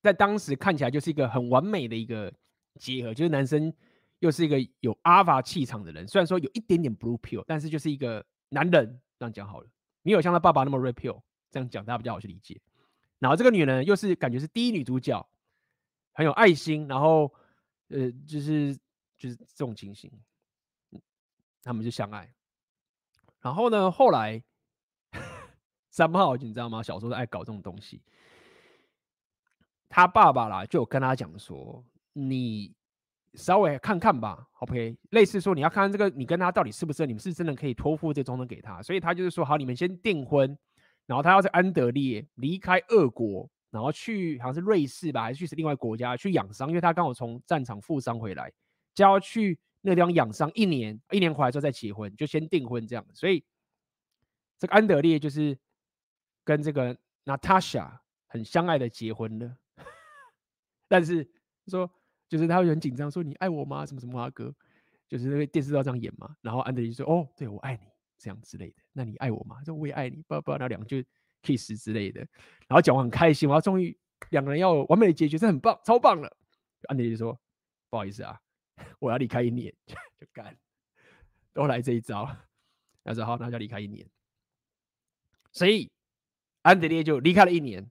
[0.01, 2.33] 在当时看起来就是一个很完美的一个
[2.79, 3.71] 结合，就是男生
[4.17, 9.69] 又是一个有阿法气场的人，虽然说有一点点 blue pill，但是就是一个男人，这样讲好了，
[10.01, 12.59] 没有像他爸爸那么 red pill，这样讲大家比较好去理解。
[13.19, 15.27] 然后这个女人又是感觉是第一女主角，
[16.13, 17.33] 很有爱心，然后
[17.89, 18.75] 呃，就是
[19.17, 20.11] 就是这种情形，
[21.63, 22.31] 他们就相爱。
[23.39, 24.43] 然后呢，后来
[25.89, 26.83] 三号你知道吗？
[26.83, 28.01] 小时候爱搞这种东西。
[29.89, 32.75] 他爸爸啦，就有跟他讲说：“你
[33.35, 40.57] 稍微看看吧，OK，类似说你要看看这个你跟他到底是不是你们是真的可以托付这终身给他，所以他就是说好，你们先订婚，
[41.07, 48.53] 然后他要在安德烈离开俄国，然后去好像是瑞士吧，还是去另外国家去养伤，因为他刚好从战场负伤回来，
[48.93, 53.43] 就要去那个地方养伤一年，一年回来之后再结婚，就先订婚这样，所以
[54.59, 55.57] 这个安德烈就是
[56.43, 59.57] 跟这个娜塔莎很相爱的结婚了，
[60.87, 61.27] 但是
[61.67, 61.89] 说。
[62.29, 63.85] 就是他会很紧张，说你爱我吗？
[63.85, 64.53] 什么什么啊哥，
[65.07, 66.35] 就是那个电视都要这样演嘛。
[66.41, 67.87] 然后安德烈就说：“哦，对我爱你，
[68.17, 68.75] 这样之类的。
[68.93, 71.05] 那你爱我吗？”说我也爱你，不不，那两句
[71.43, 72.21] kiss 之类的。
[72.67, 73.97] 然后讲完很开心，我要终于
[74.31, 76.37] 两个人要完美的解决，这很棒，超棒了。
[76.89, 77.39] 安德烈就说
[77.89, 78.39] ：“不好意思啊，
[78.99, 80.57] 我要离开一年，就干，
[81.53, 82.29] 都来这一招。”
[83.03, 84.07] 他说：“好，那就离开一年。”
[85.51, 85.91] 所以
[86.61, 87.89] 安德烈就离开了一年，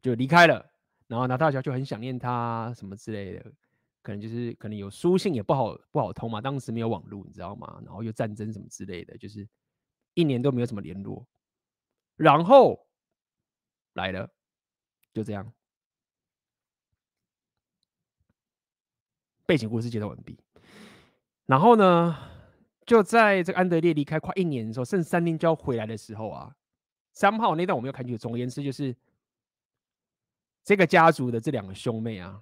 [0.00, 0.72] 就离开了。
[1.06, 3.52] 然后娜塔莎就很想念他什么之类的，
[4.02, 7.80] 可能就是可能有书信也不好不好通嘛，当时没有网络，你知道吗？
[7.84, 9.48] 然后又战争什么之类的，就是
[10.14, 11.26] 一年都没有什么联络。
[12.16, 12.86] 然后
[13.94, 14.28] 来了，
[15.14, 15.52] 就这样，
[19.46, 20.38] 背景故事介绍完毕。
[21.46, 22.16] 然后呢，
[22.84, 26.54] 就在这个安德烈离开快一年的时候，剩三天就要回来的时候啊，
[27.12, 28.94] 三号那段我没有看清楚，总而言之就是。
[30.64, 32.40] 这个家族的这两个兄妹啊，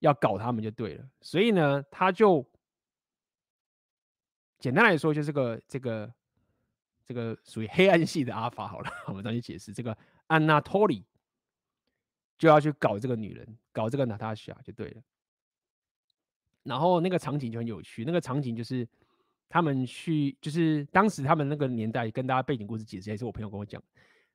[0.00, 1.04] 要搞他们就对了。
[1.20, 2.44] 所以呢，他就
[4.58, 6.12] 简单来说，就是个这个
[7.04, 8.66] 这个属于黑暗系的阿法。
[8.66, 11.04] 好了，我们再去解释这个安娜托利
[12.38, 15.02] 就要去搞这个女人，搞这个娜塔莎就对了。
[16.62, 18.86] 然后那个场景就很有趣，那个场景就是
[19.48, 23.82] 他们去，就是当时他们那个年代，跟大家背景故事解释，也是我朋友跟我讲。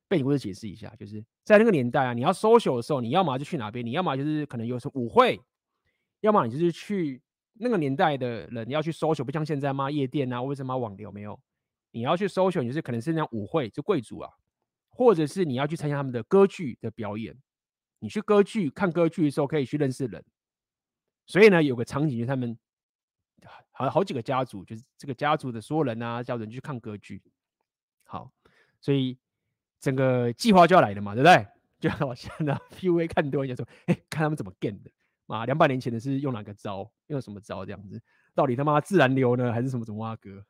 [0.08, 5.40] 背景故事解释一下，就是在那个年代啊，你要 social 的时候，你要么就去哪边，你要么就是可能有时候舞会，
[6.22, 7.22] 要么你就是去
[7.54, 11.40] 那个年代的人你要去 social，不像现在嘛夜店啊，为什么网聊没有？
[11.92, 14.32] 你要去 social，你就是可能是那样舞会，就贵族啊，
[14.90, 17.38] 或者是你要去参加他们的歌剧的表演，
[18.00, 20.24] 你去歌剧看歌剧的时候可以去认识人，
[21.26, 22.58] 所以呢，有个场景就是他们
[23.72, 27.22] 好好几个家族，就是这个家族的所有人啊，叫人去看歌剧，
[28.06, 28.32] 好，
[28.80, 29.18] 所以。
[29.82, 31.48] 整个计划就要来了嘛，对不对？
[31.82, 34.92] 就像我现在 PUA 看多一点说，哎，看他们怎么 game 的
[35.32, 35.46] 啊？
[35.46, 36.92] 两百年前的是用哪个招？
[37.08, 37.66] 用什么招？
[37.66, 38.02] 这样子，
[38.34, 40.46] 到底他妈自然流呢，还是什么什么蛙哥？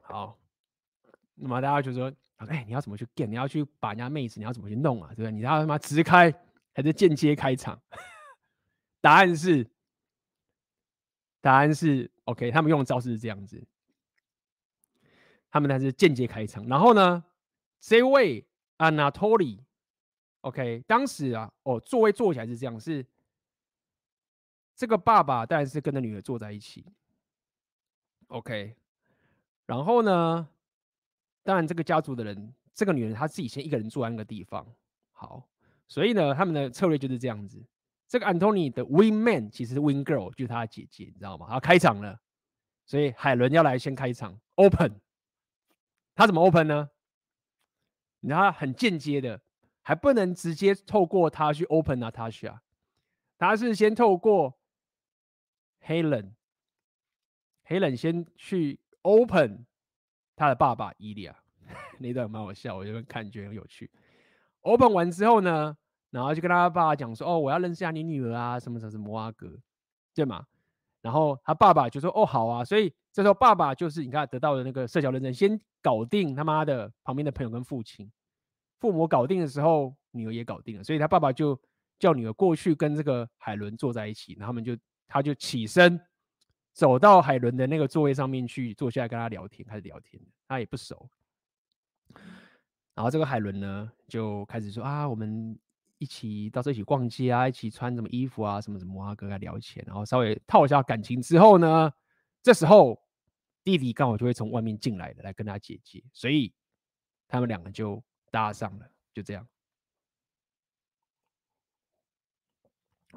[0.00, 0.38] 好，
[1.34, 3.30] 那么大家就说，哎，你要怎么去 game？
[3.30, 5.08] 你要去把人家妹子，你要怎么去弄啊？
[5.10, 5.32] 对不对？
[5.32, 6.32] 你要他妈直开
[6.74, 7.80] 还是间接开场？
[9.00, 9.70] 答案是，
[11.40, 13.64] 答案是 OK，他们用的招式是这样子。
[15.50, 17.24] 他们那是间接开场，然后呢，
[17.78, 18.46] 这位
[18.78, 19.60] Anatoli
[20.42, 23.04] OK，当时啊，哦，座位坐起来是这样，是
[24.76, 26.84] 这个爸爸当然是跟着女儿坐在一起
[28.28, 28.74] ，OK，
[29.66, 30.48] 然后呢，
[31.42, 34.66] 当然这个家族的人，这个女人她自己先一个人坐在那个地方，
[35.12, 35.48] 好，
[35.88, 37.64] 所以呢，他们的策略就是这样子，
[38.08, 41.46] 这个 Antony 的 Wing Man 其实是 Wing Girl，就是他的姐姐，你知道吗？
[41.48, 42.20] 他开场了，
[42.84, 45.00] 所以海伦要来先开场，Open。
[46.14, 46.90] 他怎么 open 呢？
[48.20, 49.40] 你知道他很间接的，
[49.82, 52.58] 还不能直接透过他去 open Natasha，
[53.38, 54.58] 他是先透过
[55.84, 59.66] Helen，Helen 先去 open
[60.36, 61.36] 他的爸爸伊利亚，
[61.98, 63.90] 那段蛮好笑，我就看觉得很有趣。
[64.60, 65.76] open 完之后呢，
[66.10, 69.58] 然后就跟他爸爸讲说：“哦，我要认识下你女儿啊，什么什么什么阿哥，
[70.14, 70.46] 对吗？”
[71.02, 78.08] 然后他爸爸就说：“哦，好啊。”所以这时候爸爸就是你看得到的那个社交认证，先搞定他妈的旁边的朋友跟父亲，
[78.82, 80.82] 父母搞定的时候，女儿也搞定了。
[80.82, 81.56] 所以他爸爸就
[82.00, 84.76] 叫女儿过去跟这个海伦坐在一起，然后他们就
[85.06, 85.98] 他就起身
[86.72, 90.20] 走到海伦的那个座位上面去坐下来跟他聊天，开始聊天。
[90.48, 91.08] 他也不熟。
[92.94, 95.56] 然后这个海伦呢就开始说啊，我们。
[95.98, 101.92] 一起到这一起逛街啊，一起穿什么衣服啊，什么什么啊，跟他聊钱，然后稍微套一下感情之后呢，
[102.42, 103.00] 这时候
[103.62, 106.52] 弟弟刚好就会从外面进来的，来跟他姐姐，所以
[107.28, 108.02] 他们两个就
[108.32, 109.46] 搭上了，就这样。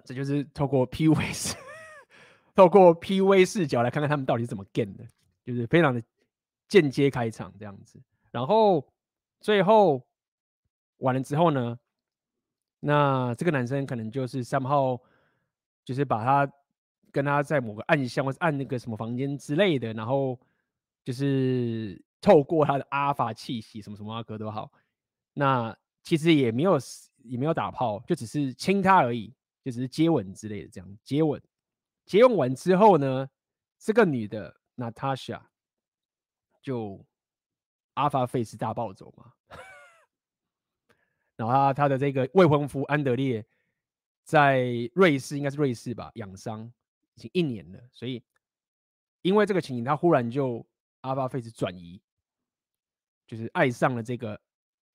[0.03, 1.55] 这就是透过 PUA 视，
[2.53, 5.03] 透过 PUA 视角来看看他们到底怎么 game 的，
[5.43, 6.03] 就是非常的
[6.67, 7.99] 间接开场这样子，
[8.29, 8.87] 然后
[9.39, 10.05] 最后
[10.97, 11.79] 完了之后呢，
[12.81, 14.99] 那这个男生可能就是三号，
[15.83, 16.53] 就是把他
[17.11, 20.39] 跟他在某个暗箱或是暗那个什么房间之类的，然后
[21.03, 24.71] 就是透过他的阿法气息，什么什么阿哥都好，
[25.37, 26.79] 那其实也没有
[27.23, 29.33] 也没有打炮，就只是亲他而已，
[29.63, 31.39] 就只是接吻之类的这样接吻。
[32.05, 33.29] 接吻完之后呢，
[33.77, 35.41] 这个女的 Natasha
[36.61, 37.05] 就
[37.95, 39.33] Alpha Face 大暴走嘛。
[41.35, 43.45] 然后他他的这个未婚夫安德烈
[44.23, 44.63] 在
[44.93, 46.71] 瑞士，应该是瑞士吧，养伤
[47.15, 48.23] 已经一年了，所以
[49.21, 50.65] 因为这个情形，他忽然就
[51.01, 52.01] Alpha Face 转移，
[53.27, 54.39] 就是爱上了这个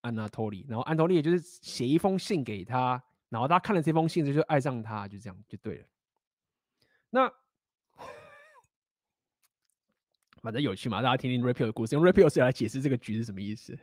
[0.00, 5.86] 安娜托利，然后安托利就是写一封信给他，然后他看了这封信就就爱上他，就这样就对了。
[7.10, 7.32] 那
[10.42, 13.78] 反正有趣嘛，大家听听 Rapio 的故事，用 Rapio 来解释这个局是什么意思。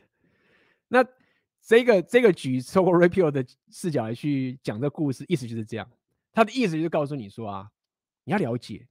[0.87, 1.05] 那
[1.61, 5.87] 这个这个局，透过 Rapio 的视角来去讲这故事，意思就是这样。
[6.31, 7.71] 他的意思就是告诉你说啊，
[8.23, 8.87] 你要了解，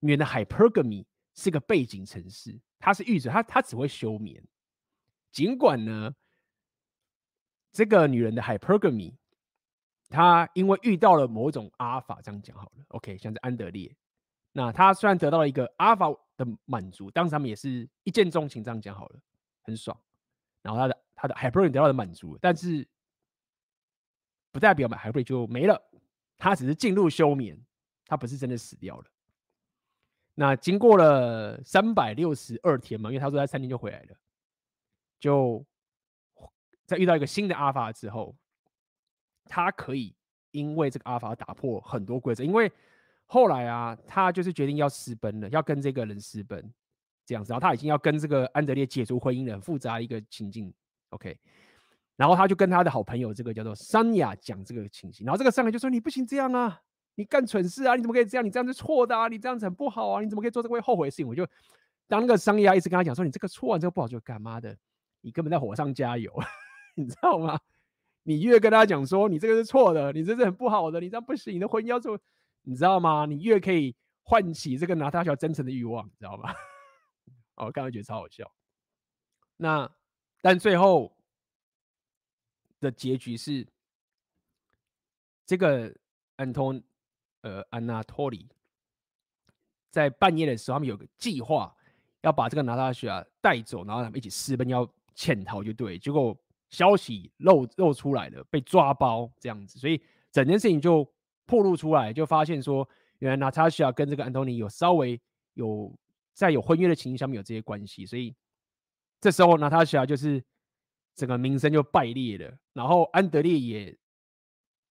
[0.00, 1.04] 女人的 Hypergamy
[1.34, 4.42] 是个背景城市，它是预准，它它只会休眠。
[5.32, 6.14] 尽管呢，
[7.74, 9.12] 这个女人的 Hypergamy，
[10.08, 13.94] 她因为遇到了某种阿尔法，这样讲好了，OK，像是安德烈，
[14.52, 19.20] 那她虽然得到了一个阿尔法的满足，当时他们也是一见钟情，这样讲好了，
[19.62, 19.98] 很爽。
[20.62, 22.86] 然后他的他的 Hypergamy 得到了满足，但是
[24.52, 25.82] 不代表买 Hypergamy 就没了，
[26.38, 27.60] 他只是进入休眠，
[28.06, 29.04] 他不是真的死掉了。
[30.36, 34.16] 那经过了三百六十二天嘛，因为他说她三天就回来了，
[35.18, 35.64] 就
[36.86, 38.34] 在遇到一个新的阿法之后，
[39.44, 40.14] 他可以
[40.50, 42.70] 因为这个阿法打破很多规则，因为
[43.26, 46.72] 后来啊，他就是决定要私奔了，要跟这个人私奔。
[47.26, 50.70] 这样子，然后他已经要跟这个安德烈解除婚姻了，很复杂一个情境。
[51.08, 51.34] OK，
[52.16, 56.78] 然后他就跟他的好朋友这个叫做桑雅讲这个情形，然后这个桑雅就说：“你不行这样啊，
[57.14, 58.44] 你干蠢事啊，你怎么可以这样？
[58.44, 61.46] 你这样是错的啊，你这样子很不好啊，你怎么可以做这个会后悔的事情？”我就
[62.06, 64.76] 当那个桑亚一直跟他讲说：“你这个错啊，这个不好，就干妈的，
[65.22, 66.30] 你根本在火上加油，
[67.02, 67.58] 你知道吗？
[68.22, 72.18] 你越跟他讲说你这个是错的，你这是很不好的，你这样不行，你的婚姻要做，
[72.62, 73.26] 你知道吗？
[73.26, 76.54] 你越可以唤起这个拿他小真诚的欲望，你知道吗？”
[77.56, 78.50] 哦，我刚刚觉得超好笑。
[79.56, 79.90] 那
[80.40, 81.16] 但最后
[82.80, 83.66] 的结局是，
[85.46, 85.94] 这个
[86.36, 86.74] 安托
[87.42, 88.48] 呃安娜托里
[89.90, 91.74] 在半夜的时候，他们有个计划
[92.22, 95.98] 要把这个娜塔莎带走，然后他们一起私奔要潜逃，就对。
[95.98, 96.36] 结果
[96.74, 100.02] 消息漏漏出来了，被抓包这样子，所以
[100.32, 101.08] 整件事情就
[101.46, 102.88] 暴露出来，就发现说，
[103.20, 105.20] 原来娜塔莎跟这个安东尼有稍微
[105.54, 105.96] 有。
[106.36, 108.34] 在有婚约的情形下面有这些关系，所以
[109.20, 110.42] 这时候娜塔莎就是
[111.14, 112.58] 整个名声就败裂了。
[112.72, 113.96] 然后安德烈也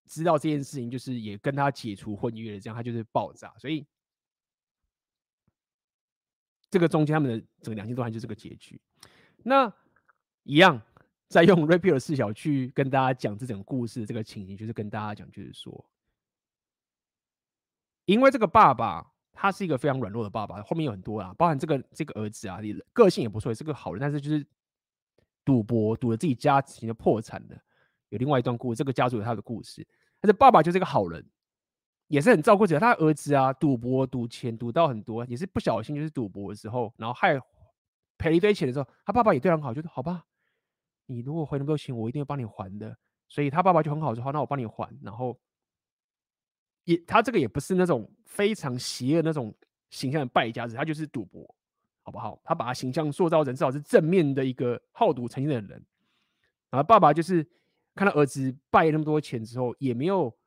[0.05, 3.53] 知道这件事情，就是也跟他解除婚约了，这样他就是爆炸。
[3.57, 3.85] 所以
[6.69, 8.79] 这个中间他们的整个两性状态就是这个结局。
[9.39, 9.69] 那
[10.43, 10.81] 一样
[11.33, 15.89] 再用 Rapio 的视角去跟大家讲这整个故事，这个情形就是跟大家讲，就是说，
[18.05, 19.09] 因为这个爸爸。
[19.35, 22.59] 他是一个非常软弱的爸爸，后面有很多啊，包含这个这个儿子啊，
[22.93, 24.45] 个性也不错，也是个好人，但是就是
[25.43, 27.59] 赌博赌了自己家庭的破产的。
[28.09, 29.85] 有另外一段故事，这个家族有他的故事，
[30.21, 31.27] 但是爸爸就是一个好人，
[32.09, 32.79] 也是很照顾者。
[32.79, 37.35] 他儿子啊，赌博赌钱赌到很多，也是不小心就是赌博的时候，然后害
[38.19, 40.23] 赔了一堆钱的时候，他爸爸也对他很好，就说好吧，
[41.05, 42.97] 你如果还那么多钱，我一定会帮你还的。
[43.27, 45.39] 所以他爸爸就很好说，话，那我帮你还，然后。
[46.85, 49.55] 也，他这个也不是那种非常邪恶那种
[49.89, 51.55] 形象的败家子，他就是赌博，
[52.01, 52.37] 好不好？
[52.43, 55.85] 他把他形象塑造成至少是正面的一个好赌成性的人。
[56.69, 57.41] 然后爸爸就是
[57.95, 60.37] 看到儿子败那么多钱之后，也没有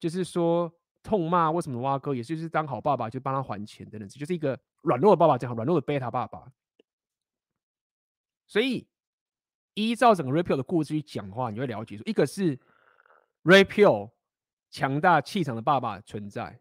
[0.00, 0.68] 就是说
[1.00, 6.50] 痛骂为什么挖哥，也就是当好爸爸就帮他还钱的人，就是一个软弱的爸爸，这样软弱的贝塔爸爸。
[8.48, 8.84] 所以
[9.86, 12.58] 依照整个 Rapio 的故事去讲话，你会了解说，一个是
[13.44, 14.10] Rapio。
[14.70, 16.60] 强大气场的爸爸存在，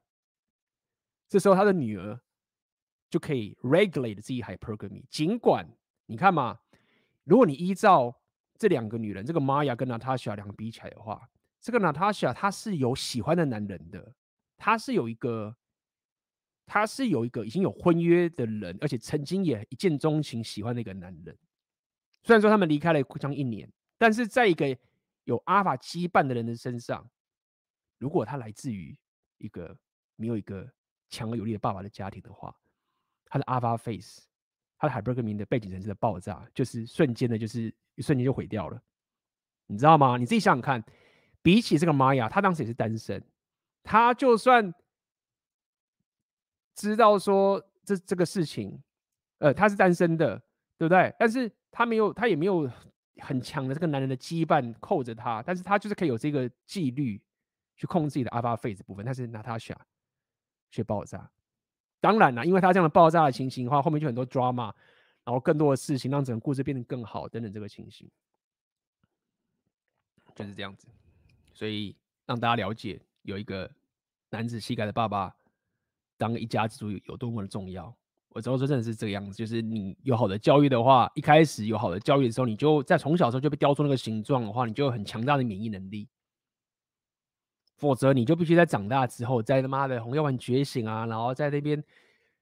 [1.28, 2.18] 这时候他的女儿
[3.10, 5.04] 就可以 regulate 自己 hypergamy。
[5.10, 5.70] 尽管
[6.06, 6.58] 你看嘛，
[7.26, 8.18] 如果你依照
[8.58, 14.14] 这两个女人，这个 Maya 跟 Natasha 两个比起来的话，这个 Natasha 她是有喜欢的男人的，
[14.56, 15.58] 她是有一个，
[16.66, 21.38] 她是有一个已经有婚约的人，而且曾经也一见钟情喜欢的一个男人。
[22.28, 24.78] 虽然说他们离开了将近一年，但是在一个
[25.24, 27.10] 有阿法羁绊的人的身上。
[28.00, 28.96] 如果他来自于
[29.38, 29.76] 一个
[30.18, 30.70] 没有一个
[31.10, 32.54] 强而有力的爸爸的家庭的话，
[33.26, 34.24] 他的阿法 Face，
[34.78, 38.80] 他的 Hypergamy 的背景程式的爆炸，就是瞬间的，就是一瞬间就毁掉了，
[39.66, 40.18] 你知道吗？
[40.18, 40.84] 你自己想想看，
[41.42, 43.24] 比起这个玛雅，他当时也是单身，
[43.84, 44.74] 他就算
[46.76, 48.84] 知道说这这个事情，
[49.40, 50.40] 呃，他是单身的，
[50.78, 51.14] 对不对？
[51.20, 52.70] 但是他没有，他也没有
[53.20, 57.22] 很强的这个男人的羁绊扣着他，但是他就是可以有这个纪律。
[57.80, 59.76] 去控制自己的 alpha phase 部分，但是 Natasha
[60.72, 61.30] 却爆炸。
[62.00, 64.74] 当然了，因为他这样的爆炸的情形的话，后面就很多 drama，
[65.24, 68.10] 然后更多的事情让整个故事变得更好等等这个情形，
[70.34, 70.88] 就是这样子。
[71.54, 73.70] 所以让大家了解有一个
[74.32, 75.36] 男子气概的爸爸
[76.18, 77.96] 当一家之主有多么的重要。
[78.38, 86.08] 我之后说真的是这个样子，就是你有好的教育的话，一开始有好的教育的时候，你就在从小时候就被雕出那个形状的话，你就有很强大的免疫能力。
[87.78, 91.84] 否则你就必须在长大之后，在他妈的红药丸觉醒啊，然后在那边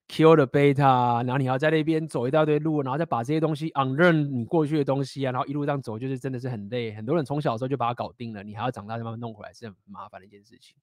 [0.10, 6.92] kill the beta，然后你要在那边走一大堆路，然后再把这些东西 unlearn 你过去的东西啊，然后一路上走，就是真的是很累。
[6.92, 10.76] 很多人从小的时候就把它搞定了，你还要长大再慢慢弄回来，是很麻烦的一件事情。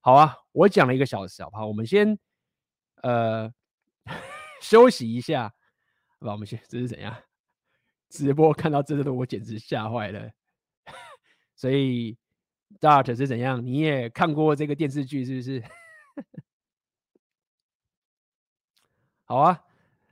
[0.00, 1.66] 好啊，我讲了一个小时，好不好？
[1.66, 2.16] 我们先
[3.02, 3.52] 呃。
[4.62, 5.52] 休息一下，
[6.20, 7.14] 好吧，我们先，这是怎样？
[8.08, 10.30] 直播看到这个，我简直吓坏了。
[11.56, 12.16] 所以
[12.80, 13.64] ，Dart 是怎样？
[13.64, 15.62] 你也看过这个电视剧是不是？
[19.24, 19.64] 好啊，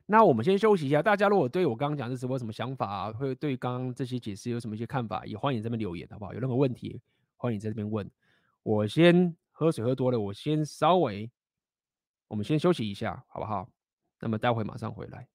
[0.07, 1.01] 那我们先休息一下。
[1.03, 6.35] 大家如果对我刚刚讲的直播有什么想法啊，或者对刚刚这些解释有什么一些看法，也欢迎这边留言，好不好？
[6.35, 7.01] 有任何问题，
[7.37, 8.11] 欢迎在这边问。
[8.63, 11.31] 我先喝水喝多了，我先稍微，
[12.29, 13.71] 我们先休息一下，好不好？
[14.21, 15.27] 那么待会马上回来，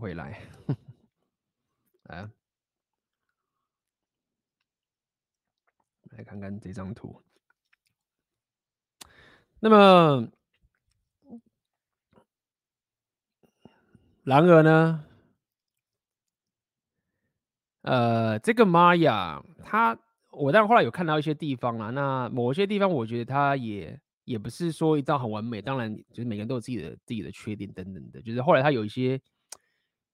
[0.00, 0.42] 回来，
[2.10, 2.30] 啊，
[6.10, 7.22] 来看看这张图。
[9.60, 10.28] 那么，
[14.24, 15.04] 然而呢，
[17.82, 19.96] 呃，这个玛雅，他
[20.30, 24.00] 我但后来有看到一些地方啦，那某些地方我觉得他也。
[24.24, 28.22] 也不是说一道很完美，当然就是每个人都有自己的自己的缺点等等的。
[28.22, 29.20] 就是后来他有一些，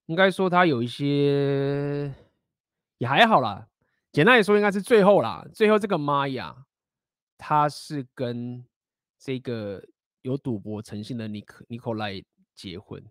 [0.07, 2.13] 应该说他有一些
[2.99, 3.69] 也还好啦。
[4.13, 5.47] 简单来说，应该是最后啦。
[5.53, 6.57] 最后这个玛雅，
[7.37, 8.65] 他是跟
[9.19, 9.85] 这个
[10.23, 12.23] 有赌博诚信的尼克尼可莱
[12.55, 13.05] 结婚。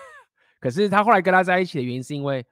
[0.60, 2.44] 可是他后来跟他在一起的原因是因为，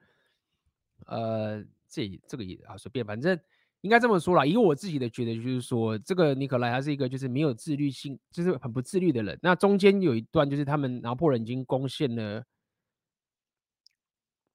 [1.05, 3.39] 呃，这这个也啊随便，反正。
[3.81, 9.37] 应该这么说啦，以我自己的觉得，就是说，这个尼可莱他是一个就是没有自律性，就是很不自律的人。
[9.41, 12.43] 那中间有一段，就是他们拿破仑已经攻陷了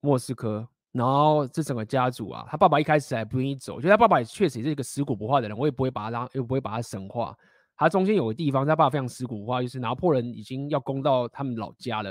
[0.01, 7.37] 莫斯科，然后这整个家族啊，他爸爸一开始还不愿意走，就他爸爸也确实也是一个死骨不化的人，我也不会把他当，又不会把他神化。
[7.77, 12.11] 他中间有个地方，他爸爸非常死骨不化，就是拿破仑已经要攻到他们老家了，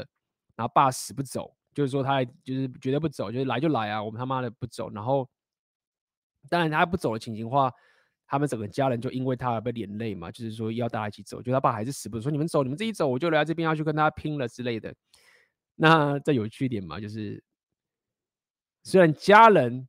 [0.57, 5.25] 然后爸死不走，就是说他就是绝对不走，就是来就来啊，我们他妈的不走，然后。
[6.49, 7.71] 当然，他不走的情形话，
[8.27, 14.93] 他们整个家人就因为他而被连累嘛，就是说要大家一起走，就他爸还是死不说你们走，你们自己走，我就留在这边要去跟他拼了之类的。
[15.75, 17.43] 那这有趣一点嘛，就是
[18.83, 19.87] 虽然家人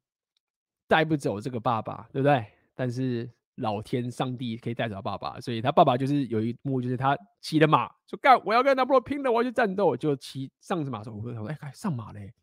[0.88, 2.44] 带不走这个爸爸，对不对？
[2.74, 12.34] 但是老天上帝可以带走爸爸，所以他爸爸就是有一幕，就是他骑了马，说干，我要跟拿破仑拼了，我要去战斗，就骑上马的时候，我说哎，上马嘞，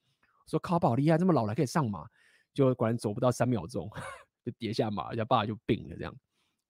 [0.47, 2.07] 说靠宝厉害，这么老了可以上马。
[2.53, 3.89] 就果然走不到三秒钟，
[4.45, 6.13] 就跌下马，人家爸就病了，这样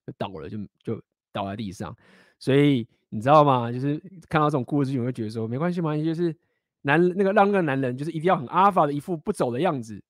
[0.06, 1.94] 就倒了，就就倒在地上。
[2.38, 3.70] 所以你知道吗？
[3.70, 6.36] 就是看到这种故事，你会觉得说没关系嘛，就是
[6.82, 10.02] 男那个让那个男人就是一定要很阿法的一副不走的样子，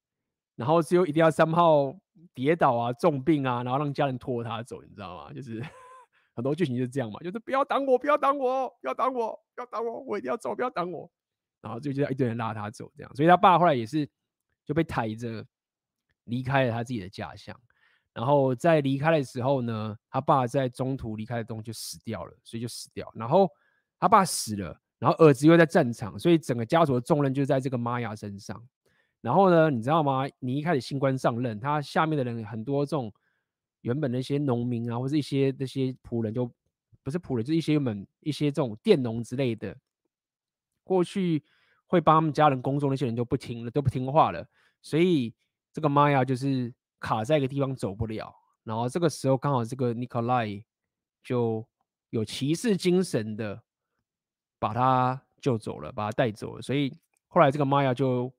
[0.57, 1.95] 然后只有一定要三号
[2.33, 5.33] 跌倒啊、重病啊，然后让家人拖他走，你知道吗？
[5.33, 5.63] 就是
[6.35, 11.11] 很多剧情就是这样嘛，就是不要挡我，不要挡我，不要挡我，不要挡我，我一定要走，不要挡我。
[11.61, 13.15] 然后就就一堆人拉他走，这样。
[13.15, 14.07] 所以他爸后来也是
[14.65, 15.45] 就被抬着。
[16.25, 17.55] 离开了他自己的家乡，
[18.13, 23.11] 然后在离开的时候呢，他爸在中途离开的东就死掉了，所以就死掉。
[23.15, 23.51] 然后
[23.99, 28.63] 他爸死了，然后儿子又在战场，所以整个家族的重任就在这个玛雅身上。
[29.21, 30.23] 然后呢，你知道吗？
[30.39, 33.13] 你一开始新官上任，他下面的人很多，这种
[33.81, 36.51] 原本那些农民啊，或者一些那些仆人，就
[37.03, 39.77] 不是仆人，就一些们一些这种佃农之类的，
[40.85, 41.43] 过去
[41.87, 44.47] 会帮他们家人工作那些人就不听了，都不听话了，
[44.81, 45.35] 所以。
[45.75, 50.49] 这个玛雅就是卡在一个地方走不了，然后这个时候刚好这个尼可莱
[51.25, 51.67] 就
[52.11, 53.61] 有骑士精神的
[54.61, 56.97] 把他救走了，把他带走了，所以
[57.27, 58.33] 后来这个玛雅就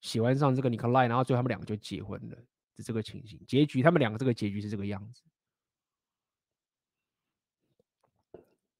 [0.00, 2.38] 喜欢上这个尼可莱，然后最后他们两个就结婚了，
[2.74, 3.38] 是这个情形。
[3.46, 5.22] 结局他们两个这个结局是这个样子。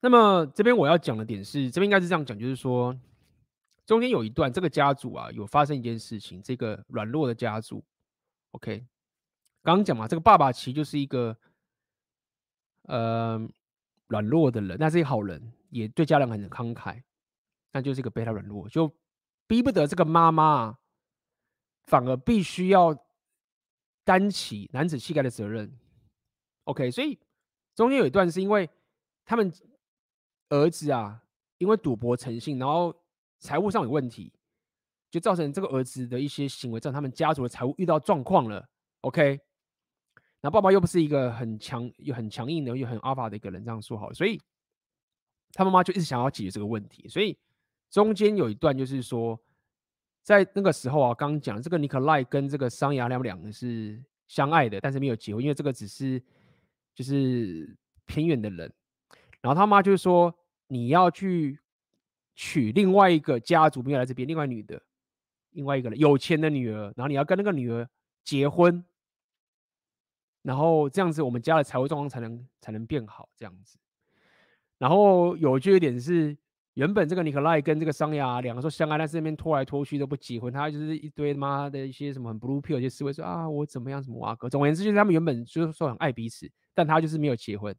[0.00, 2.98] 那么这边我要讲的点是，这边应该是这样讲，就是说。
[3.86, 6.40] 中间有一段，这个家族啊，有发生一件事情。
[6.40, 7.82] 这个软弱的家族
[8.52, 8.86] ，OK，
[9.62, 11.36] 刚刚讲嘛，这个爸爸其实就是一个
[12.82, 13.40] 呃
[14.08, 17.02] 软弱的人，那是一个好人，也对家人很慷慨，
[17.72, 18.90] 那就是一个被他软弱，就
[19.46, 20.78] 逼不得这个妈妈，
[21.84, 22.96] 反而必须要
[24.04, 25.78] 担起男子气概的责任。
[26.64, 27.18] OK，所以
[27.74, 28.68] 中间有一段是因为
[29.24, 29.52] 他们
[30.48, 31.22] 儿子啊，
[31.58, 32.94] 因为赌博成性，然后
[33.38, 34.32] 财务上有问题，
[35.10, 38.66] 就造成这个儿子的一些行为，让他们家族的财务遇到状况了。
[39.00, 39.40] OK，
[40.40, 44.40] 那爸爸又不是一个很强又很强硬的又很阿法的一个人，这样说好，所以
[45.52, 47.08] 他妈妈就一直想要解决这个问题。
[47.08, 47.36] 所以
[47.90, 49.38] 中间有一段就是说，
[50.22, 56.22] 在那个时候啊，刚刚讲这个尼可赖跟这个桑雅他们两个是相爱的，但是没有结婚，因为这个只是
[56.94, 58.72] 就是偏远的人。
[59.40, 60.32] 然后他妈就说，
[60.68, 61.58] 你要去
[62.34, 64.80] 娶另外一个家族没有来这边，另外女的，
[65.50, 67.88] 另外一个人有钱的女儿，然后你要跟那个女儿
[68.24, 68.84] 结婚，
[70.42, 73.78] 然后这样子我们家的财务状况才能才能变好，这样子。
[74.78, 76.36] 然后有趣一点是。
[76.74, 87.74] 原本这个尼可赖跟这个桑雅两个说相爱，但是那边拖来拖去都不结婚，他就是一堆他妈的一些什么很 blue pill 一些思维说啊我怎么样什么哇哥，总而言之就是他们原本就是说很爱彼此，但他就是没有结婚。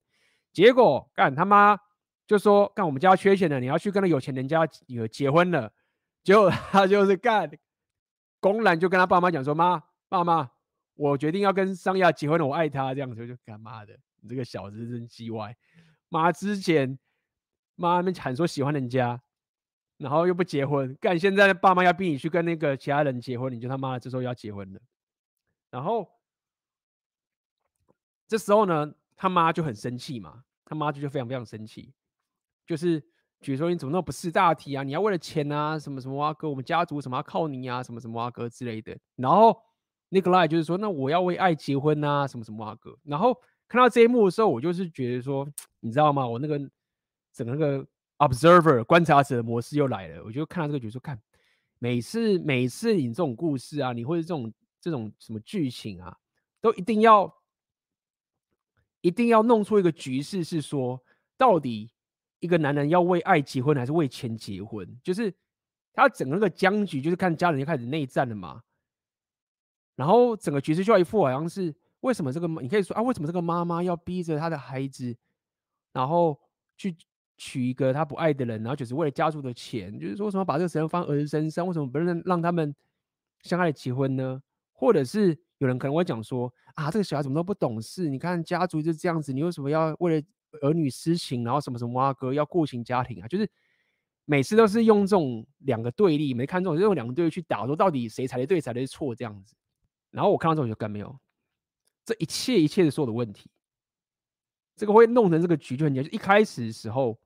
[0.52, 1.76] 结果干他妈
[2.28, 5.72] 就说干我们家缺钱的，你要去跟那有钱人家女儿结婚了，
[6.24, 7.50] 结果 他就是干
[8.40, 10.52] 公然就跟他爸妈讲说妈爸妈，
[10.96, 15.56] 我决定要跟桑亚结婚了，我爱他这样子就干妈的，你这个小子真鸡歪，
[16.10, 17.00] 妈之前。
[17.76, 19.20] 妈们喊说喜欢人家，
[19.98, 24.80] 然后又不结婚，干现在爸妈要逼你去跟那个其他人结婚，你就他妈的这时候要结婚了。
[25.72, 26.08] 然后
[28.28, 31.92] 这时候呢，他妈就很生气嘛，他妈就就非常非常生气，
[32.68, 33.04] 就是
[33.42, 34.84] 觉得说你怎么那么不识大体啊？
[34.84, 38.98] 你要为了钱啊，什么什么啊哥，我们家族什么要靠你啊，什么什么啊哥之类的。
[39.16, 39.60] 然后
[40.10, 42.98] 那个赖就是说，那我要为爱结婚啊，什么什么啊哥。
[43.04, 43.36] 然后
[43.68, 45.48] 看到这一幕的时候，我就是觉得说，
[45.82, 46.26] 你知道吗？
[46.28, 46.60] 我那个。
[47.34, 47.88] 整个那个
[48.18, 51.18] observer 观察者的模式又来了，我就看到这个，觉得说看
[51.80, 56.18] 每次每次你这种故事啊，你或者这种这种什么剧情啊，
[56.60, 57.34] 都一定要
[59.00, 61.02] 一定要弄出一个局势，是说
[61.38, 61.90] 到底
[62.42, 64.86] 一个男人要为爱结婚还是为钱结婚？
[65.02, 65.34] 就是
[65.94, 68.62] 他整个那个僵局，就是看家人就开始内战了嘛。
[69.96, 75.16] 然后整个局势就要一副好像是为什么这个你可以说啊，为什么这个妈妈要逼着他的孩子，
[75.94, 76.38] 然后
[76.76, 76.94] 去。
[77.44, 82.72] 娶一个他不爱的人，然后就是为了家族的钱，就是说什么把这个责任放儿子身上，为什么不能让他们
[83.42, 84.40] 相爱的结婚呢？
[84.72, 88.08] 或者是有人可能会讲说啊，这个小孩怎么都不懂事？
[88.08, 90.28] 你看家族就是这样子，你为什么要为了
[90.62, 93.28] 儿女私情，然后什么什么啊哥要顾情家庭啊？
[93.28, 93.50] 就是
[94.26, 99.56] 每次都是用这种两个对立，没看中就用两个对立去打，说到底谁才的对，谁才是错这样子。
[100.10, 101.18] 然后我看到这种就干没有，
[102.06, 103.50] 这一切一切的所有的问题，
[104.76, 107.20] 这个会弄成这个局就很简单，一开始的时候。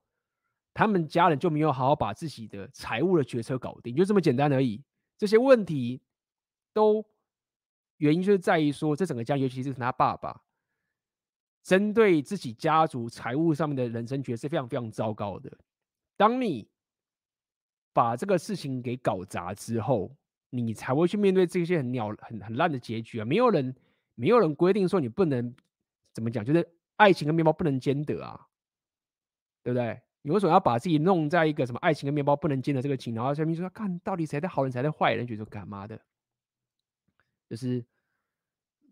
[0.78, 4.84] 他们家人就没有好好把自己的财务的决策搞定，就这么简单而已。
[5.17, 6.01] 这些问题
[6.73, 7.01] 都
[7.95, 10.41] 原因就是在于说，这整个家，尤其是他爸爸，
[11.66, 15.51] 针对自己家族财务上面的人生决策非常非常糟糕的。
[16.16, 16.70] 当你
[17.91, 20.16] 把这个事情给搞砸之后，
[20.51, 23.26] 你才会去面对这些很鸟、很很烂的结局啊！
[23.26, 23.76] 没有人，
[24.13, 25.55] 没有人规定说你不能
[26.13, 28.47] 怎么讲，就是爱情跟面包不能兼得啊，
[29.63, 29.99] 对不对？
[30.22, 33.16] 你为什么要把自己弄在一个什么爱情跟面包不能兼的这个情？
[33.16, 35.99] 然后下面说看到底谁的好人，谁的坏人，觉得干嘛的？
[37.49, 37.84] 就是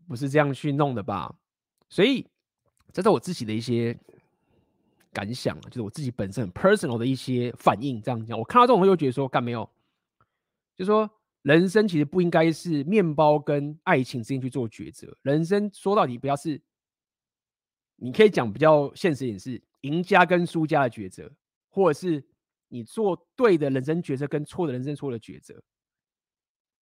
[0.08, 1.36] 不是这样去弄的吧？
[1.88, 2.28] 所以
[2.94, 3.98] 这是我自己的一些
[5.12, 8.02] 感想啊，就是我自己本身很 personal 的一些反应。
[8.02, 9.70] 这样讲，我看到这种会又觉得说干没有？
[10.76, 11.10] 就是说
[11.42, 15.18] 人生其实不应该是面包跟爱情之间去做抉择。
[15.24, 16.62] 人生说到底，不要是，
[17.98, 19.62] 你可以讲比较现实一点是。
[19.84, 21.30] 赢家跟输家的抉择，
[21.68, 22.24] 或者是
[22.70, 25.62] 你做对的人生抉择跟错的人生错的抉择，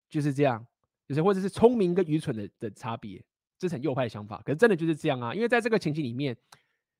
[0.08, 0.64] 就是这样，
[1.08, 3.20] 就是或者是聪明跟愚蠢的的差别，
[3.62, 4.42] 这是很右派的想法。
[4.44, 6.36] 可是真的就是这样啊，因为在这个情形里面，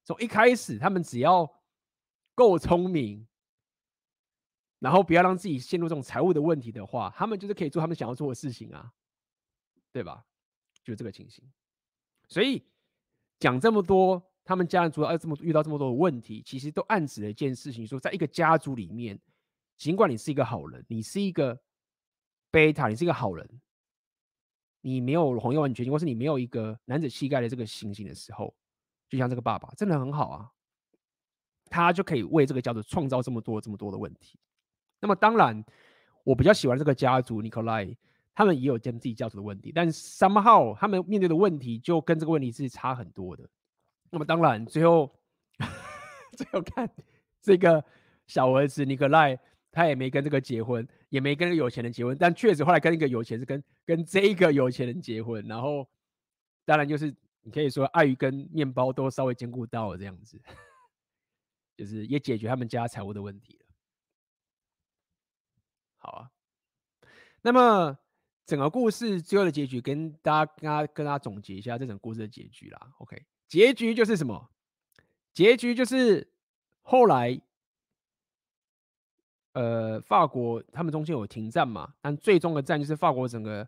[0.05, 1.53] 从一开始他们只要
[2.37, 3.27] 够聪明，
[4.79, 8.93] 然后不要让自己陷入这种财务的问题的话，他们就是可以做他们想要做的事情啊，
[9.91, 10.25] 对吧？
[10.85, 11.45] 就这个情形。
[12.29, 12.65] 所以
[13.41, 14.23] 讲这么多。
[14.45, 19.17] 他们家人主要这么遇到这么多的问题，其实都暗指了一件事情：说，在一个家族里面，
[19.79, 21.57] 尽管你是一个好人，你是一个
[22.51, 23.49] 贝塔，你是一个好人，
[24.83, 28.55] 你没有红药丸决定，或是你没有一个男子气概的这个情形的时候，
[29.09, 30.51] 就像这个爸爸，真的很好啊，
[31.71, 34.39] 他就可以为这个家族创造这么多这么多的问题。
[35.01, 35.65] 那么，当然，
[36.25, 37.97] 我比较喜欢这个家族，尼可赖，
[38.35, 43.49] 他们也有跟自己家族的问题，但 somehow 他们面对的问题就跟这个问题是差很多的。
[44.11, 45.11] 那么当然，最后
[46.37, 46.89] 最后看
[47.41, 47.85] 这个
[48.27, 49.39] 小儿子尼可赖，
[49.73, 55.89] 他也没跟这个结婚，也没跟那个有钱人结婚，但确实后来跟一个有钱是跟跟这一个有钱人结婚，然后
[56.65, 60.41] 当然就是你可以说爱鱼跟面包都稍微兼顾到了这样子，
[61.77, 63.67] 就是也解决他们家财务的问题了。
[65.97, 66.31] 好啊，
[67.41, 67.99] 那么
[68.45, 72.93] 整个故事最后的结局跟大家跟大家跟大家总结一下这整个故事的结局啦。
[72.99, 74.51] OK，结局就是什么？
[75.33, 76.31] 结局就是
[76.83, 77.41] 后来，
[79.53, 83.67] 呃，法国他们中间有停战嘛，但最终的战就是法国整个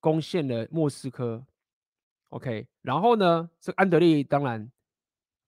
[0.00, 1.44] 攻陷了莫斯科。
[2.30, 4.70] OK，然后呢，这个安德烈当然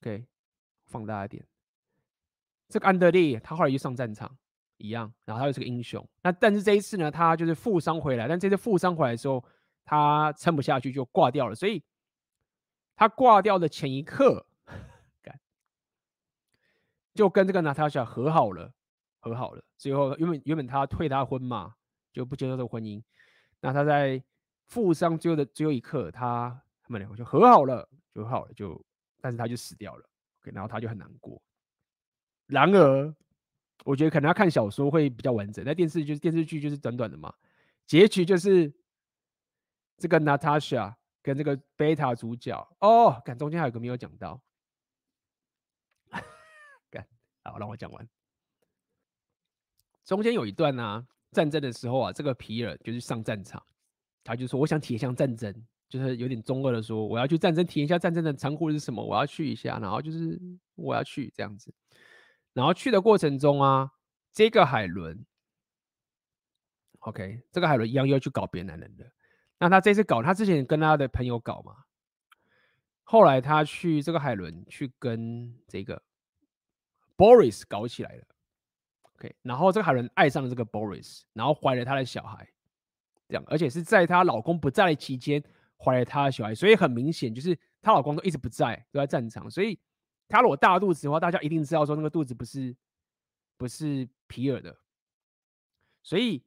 [0.01, 0.25] ，OK，
[0.87, 1.45] 放大一点，
[2.69, 4.37] 这个安德烈他后来就上战场
[4.77, 6.07] 一样，然后他又是个英雄。
[6.23, 9.45] 那但是这一次呢，他就是负伤回来，但这次负伤回来的时候，
[9.85, 11.55] 他撑不下去就挂掉了。
[11.55, 11.83] 所以
[12.95, 14.47] 他挂掉的前一刻，
[17.15, 18.73] 就跟这个娜塔莎和好了，
[19.29, 19.65] 和好了。
[19.77, 21.75] 最后原本原本他退他婚嘛，
[22.13, 23.03] 就不接受这个婚姻。
[23.61, 24.23] 那他在
[24.67, 26.63] 负伤最后的最后一刻，他。
[26.89, 28.81] 他们两个就和好了，就和好了，就，
[29.21, 30.09] 但是他就死掉了
[30.41, 31.43] ，OK，然后他就很难过。
[32.47, 33.13] 然而，
[33.85, 37.35] 我觉得可能要看小说会比较完整，那电视就是电视剧就是短短的嘛，
[37.87, 38.73] 结局就是
[39.97, 44.41] 这个娜塔莎跟这个贝塔主角哦，看中间还有个没有讲到，
[46.89, 47.05] 干，
[47.43, 48.09] 好，让我讲完。
[50.07, 53.63] 中间有一段呢、啊，战争的时候啊，这个皮尔就是上战场，
[54.25, 55.55] 他就说：“我想体验一下战争。”
[55.89, 60.41] 就是有点中二的说，我要去战争体验一下战争的残酷是什么，我要去一下，然后就是
[60.75, 61.73] 我要去这样子，
[62.53, 63.93] 然后去的过程中啊，
[64.33, 65.25] 这个海伦
[66.99, 69.13] ，OK，这个海伦一样又要去搞别的男人的，
[69.59, 71.77] 那他这次搞，他之前跟他的朋友搞嘛，
[73.05, 76.03] 后来他去这个海伦去跟这个
[77.17, 78.25] Boris 搞起来了
[79.19, 82.49] ，OK，然后这个海伦爱上了这个 Boris，然后怀了他的小孩，
[83.29, 85.43] 这样，而且是在她老公不在的期间。
[85.79, 89.49] 怀了她的小孩，所以很明显就是她老公都一直不在，都在战场。
[89.51, 89.79] 所以
[90.27, 92.75] 她如果大肚子的话，大家一定知道说那个肚子不是
[93.59, 94.75] 不是皮尔的。
[96.03, 96.43] 所以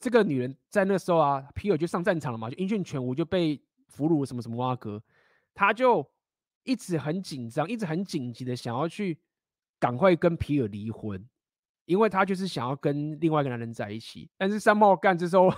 [0.00, 5.00] 这个女人在那时候啊，皮尔就上战场了嘛，就音讯全无，就被俘虏什么什么挖哥，
[5.54, 6.04] 她就
[6.64, 9.16] 一直很紧张，一直很紧急的想要去
[9.78, 11.24] 赶快跟皮尔离婚，
[11.92, 14.28] 因为他就是想要跟另外一个男人在一起。
[14.36, 15.52] 但是三炮干这时候。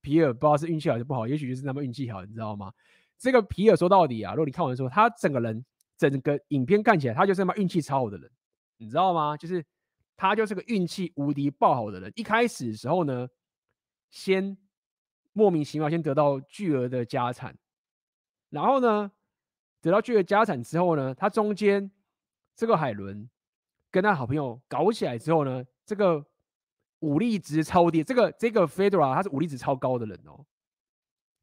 [0.00, 2.72] 皮尔不知道是运气好还是不好，也许就是那么运气好，你知道吗？
[3.18, 5.62] 这个皮尔说到底啊，如果你看完说，他整个人
[5.98, 8.30] 整个影片看起来，他就是那么运气超好的人，
[8.78, 9.36] 你知道吗？
[9.36, 9.62] 就是
[10.16, 12.10] 他就是个运气无敌爆好的人。
[12.16, 13.28] 一开始的时候呢，
[14.10, 14.56] 先
[15.34, 17.54] 莫名其妙先得到巨额的家产，
[18.48, 19.12] 然后呢，
[19.82, 21.90] 得到巨额家产之后呢，他中间
[22.56, 23.28] 这个海伦
[24.00, 26.24] 跟他好朋友搞起来之后呢，这个。
[27.00, 30.44] 武力值超低，这个这个 Fedora 他是武力值超高的人哦，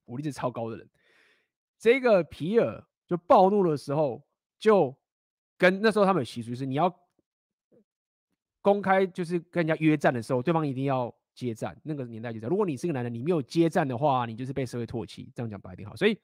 [0.04, 0.86] 武力值超高的人。
[1.80, 4.22] 这个皮尔就暴怒的时候，
[4.60, 4.94] 就
[5.58, 6.94] 跟那时候他们有习俗是，你要
[8.62, 11.80] 公开就是跟人家约战的时候，对方一定要接战。
[11.84, 15.32] 那个年代就这样，如果你是个男人，你没有接战的话，你就是被社会唾弃。
[15.34, 16.20] 这样讲不一定好，所以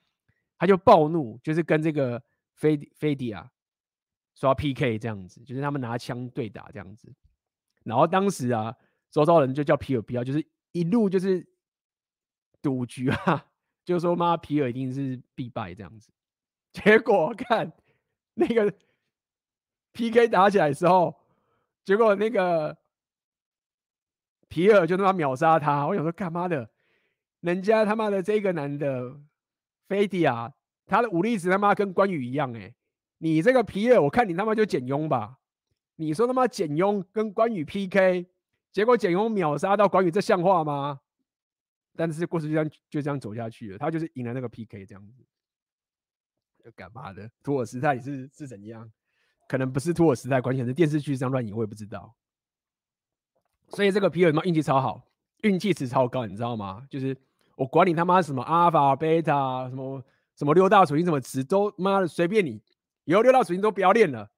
[0.58, 2.22] 他就暴怒，就是跟这个
[2.56, 3.50] 菲菲迪亚
[4.42, 7.14] 说 PK 这样子，就是他们拿枪对打这样子。
[7.84, 8.76] 然后当时啊。
[9.14, 10.42] 周遭人就叫皮尔皮尔，就是
[10.72, 11.46] 一路就是
[12.62, 13.46] 赌局啊，
[13.84, 16.14] 就说妈皮尔一定是必败这样子。
[16.72, 17.70] 结果看
[18.36, 18.74] 那个
[19.92, 21.14] PK 打起来的时候，
[21.84, 22.78] 结果那个
[24.48, 25.86] 皮尔就他妈秒杀他。
[25.86, 26.70] 我想说干嘛的？
[27.42, 29.20] 人家他妈的这个男的
[29.90, 30.54] 菲迪亚，
[30.86, 32.74] 他的武力值他妈跟关羽一样哎、
[33.24, 35.38] 你这个皮尔，我看你他妈就简雍吧。
[35.98, 38.26] 你说他妈简雍跟关羽 PK。
[38.72, 41.02] 结果简雍秒杀到关羽，这像话吗？
[41.96, 45.24] 但是故事就这样就这样走下去了，他就是赢了那个 PK 这样子。
[46.64, 47.30] 就干嘛的？
[47.44, 48.92] 托尔斯泰是是怎样？
[49.48, 52.16] 可能不是托尔斯泰，关键是电视剧上乱演，我也不知道。
[53.68, 55.06] 所以这个皮尔他妈运气超好，
[55.44, 56.88] 运气值超高，你知道吗？
[56.90, 57.16] 就是
[57.56, 60.04] 我管你他妈什么阿尔法、贝塔，什么
[60.36, 62.60] 什么六大属性，什么值都妈的随便你，
[63.04, 64.30] 以后六大属性都不要练了，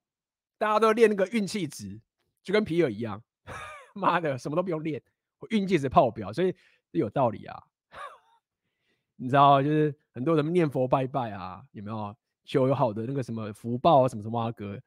[0.58, 2.00] 大家都练那个运气值，
[2.42, 3.22] 就跟皮尔一样。
[3.94, 5.02] 妈的，什么都不用练，
[5.38, 6.50] 我运气值爆表，所以
[6.90, 7.62] 是有道理啊。
[9.16, 14.80] 你知道，就是很多人念佛拜拜啊，有没有求有好的那个什么福报啊，什么什么阿哥，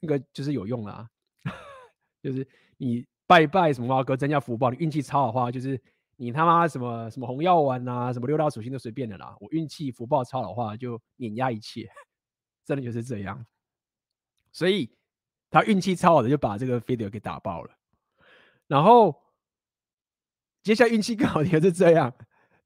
[0.00, 1.08] 那个就是有用啊。
[2.20, 2.46] 就是
[2.78, 5.80] 你拜拜什么阿哥增加福报，你运气超好的话，就是
[6.16, 9.36] 你他妈什么什么红药丸啊，什么六道属性都随便的啦。
[9.38, 11.88] 我运气福报超好的话，就碾压一切，
[12.68, 13.46] 真的就是这样。
[14.52, 14.90] 所以
[15.48, 17.70] 他运气超好的，就把这个飞碟给打爆了。
[18.66, 19.22] 然后，
[20.62, 22.12] 接下来运气更好的也是这样，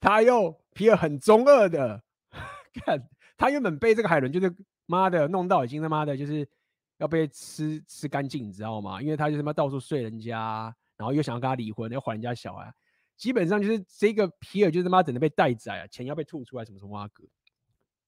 [0.00, 2.02] 他又皮尔很中二的，
[2.84, 4.52] 看他原本被这个海伦就是
[4.86, 6.48] 妈的弄到已经他妈的就是
[6.96, 9.00] 要被吃吃干净，你知道吗？
[9.00, 12.74] 因为他就他妈到处睡人家，然后又想要跟他离婚，要还人家小孩，
[13.16, 17.22] 基本上就是这个皮尔就是他妈整个被待宰啊，钱要被吐出来，什么什么阿哥。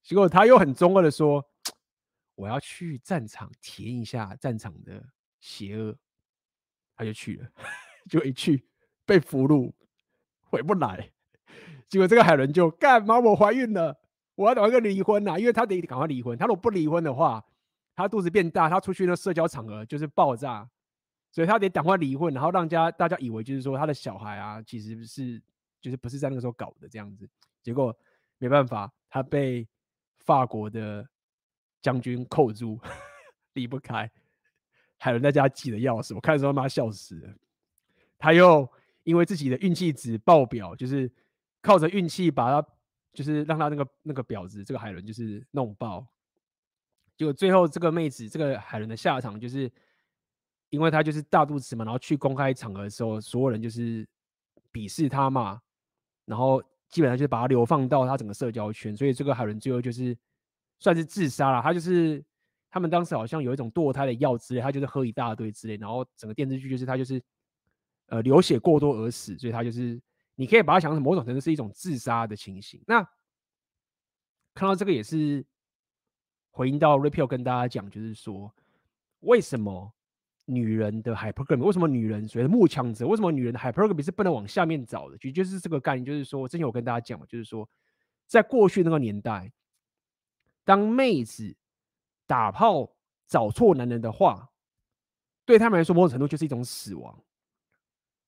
[0.03, 1.43] 结果他又很中二的说
[2.35, 5.05] ：“我要去战场体验一下战场的
[5.41, 5.97] 邪恶。”
[6.97, 7.49] 他就去了，
[8.09, 8.65] 就一去
[9.05, 9.73] 被俘虏，
[10.43, 11.11] 回不来。
[11.89, 13.19] 结果这个海伦就干嘛？
[13.19, 14.01] 我怀孕了，
[14.37, 15.37] 我要赶快离婚呐！
[15.37, 17.45] 因为他得赶快离婚，他如果不离婚的话，
[17.97, 20.71] 他肚子变大，他出去那社交场合就是爆炸，
[21.33, 25.43] 所以他得赶快离婚，然后让家大家以为就是说他的小孩啊，其实是
[25.81, 27.29] 就是不是在那个时候搞的这样子。
[27.63, 27.97] 结果
[28.39, 29.67] 没办法，他被。
[30.19, 31.07] 法国的
[31.85, 32.81] 将军扣住，
[33.53, 34.11] 离不开，
[34.97, 37.35] 海伦在家挤的要死，我看的时候妈笑死了。
[38.19, 38.67] 他又
[39.03, 41.13] 因为自己的运气值爆表，就是
[41.61, 42.67] 靠着运气把他，
[43.13, 46.07] 就是让他那个那个婊子，这个海伦就是弄爆。
[47.19, 49.71] 结果最后这个妹子，这个海伦的下场就是，
[50.71, 54.09] 因为她就是大肚子嘛，然后去公开场合的时候，所有人就是
[54.73, 55.61] 鄙视她嘛，
[56.25, 56.65] 然后。
[56.91, 60.17] 基本上就是把他流放到他整个社交圈，所以这个海伦最后就是
[60.79, 61.63] 算是自杀了。
[61.63, 62.25] 他就是
[62.71, 67.23] 他们当时好像有一种堕胎的药之类，他就是喝一大堆之类，然后整个电视剧就是他就是
[68.07, 70.01] 呃流血过多而死，所以他就是
[70.35, 72.83] 你可以把它想成某种程度是一种自杀的情形。
[72.87, 73.03] 那
[74.55, 75.45] 看到这个也是
[76.51, 78.55] 回应到 Ripio 跟大家讲，就是说
[79.21, 79.93] 为什么？
[80.47, 83.07] 女人的 hypergamy 为什么女人所谓的慕强者？
[83.07, 85.17] 为什么女人的 hypergamy 是不能往下面找的？
[85.17, 87.67] 其实就是这个概念，就是说，之前我跟大家讲嘛，就是说，
[88.27, 89.51] 在过去那个年代，
[90.65, 91.57] 当妹子
[92.27, 92.97] 打炮
[93.27, 94.51] 找错男人的话，
[95.45, 97.23] 对他们来说，某种程度就是一种死亡。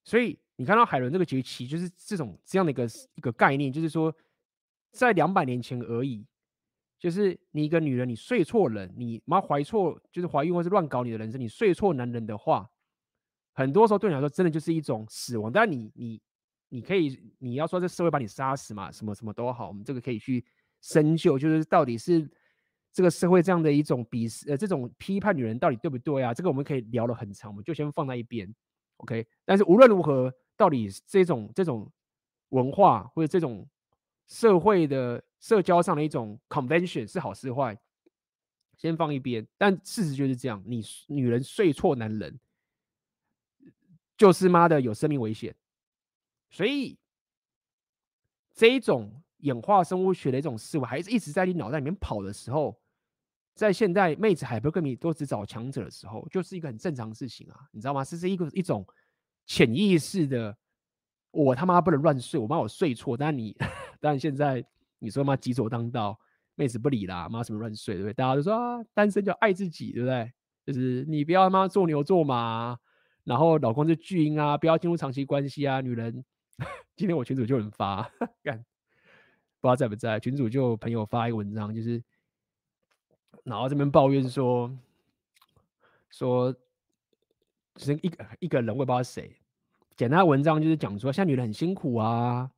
[0.05, 4.15] 所以你看到海伦这个崛起，就是这种这样的一个一个概念，就是说，
[4.93, 6.27] 在两百年前而已。
[6.99, 12.69] 就是你一个女人，你睡错人，你妈怀错，就是怀孕或是乱搞你的人生，你睡错男人的话，
[13.53, 15.53] 很多时候对你来说真的就是一种死亡。
[15.53, 16.23] 但你你
[16.71, 20.43] 你可以你要说这社会把你杀死嘛，什么什么都好，我们这个可以去
[20.87, 22.31] 深究，就是到底是
[22.93, 26.33] 这个社会这样的一种鄙视呃这种批判女人到底对不对啊？
[26.33, 28.55] 这个我们可以聊了很长，我们就先放在一边
[28.99, 29.27] ，OK。
[29.45, 31.91] 但是无论如何，到底这种这种
[32.51, 33.69] 文化或者这种
[34.27, 35.23] 社会的。
[35.39, 37.79] 社交上的一种 convention 是好是坏，
[38.75, 39.47] 先放一边。
[39.59, 42.41] 但事实就是这样，你女人睡错男人，
[44.17, 45.55] 就是妈的有生命危险。
[46.51, 46.99] 所以
[48.55, 52.79] 这一种演化生物学的一种思维，还是一直在你脑袋里面跑的时候，
[53.55, 58.05] 在现代妹子还不跟你都只找强者的时候，就是一个很正常的事情啊，你知道吗？
[58.05, 58.87] 这是一个一种
[59.47, 60.57] 潜意识的，
[61.31, 63.57] 我他妈不能乱睡，我妈我睡错，但你
[64.01, 64.65] 但现在。
[64.99, 66.19] 你说嘛，己所当道，
[66.55, 68.15] 妹子不理啦，妈什么乱睡，对不对？
[68.15, 70.33] 大家都说啊，单身就爱自己，对不对？
[70.65, 72.79] 就是你不要他妈做牛做马，
[73.23, 75.83] 然后老公是巨婴啊，不要进入长期关系啊。
[75.83, 76.25] 女人，
[76.97, 78.11] 今天我群主就有人发，
[78.43, 78.65] 干，
[79.67, 80.21] 不知道在不在？
[80.21, 82.03] 群主就朋友发一个文章，就是，
[83.45, 84.71] 然后这边抱怨说，
[86.11, 86.55] 说，
[87.77, 89.37] 是一个一个人，我也不知道谁，
[89.97, 92.51] 简单的文章就是讲说，现在女人很辛苦啊，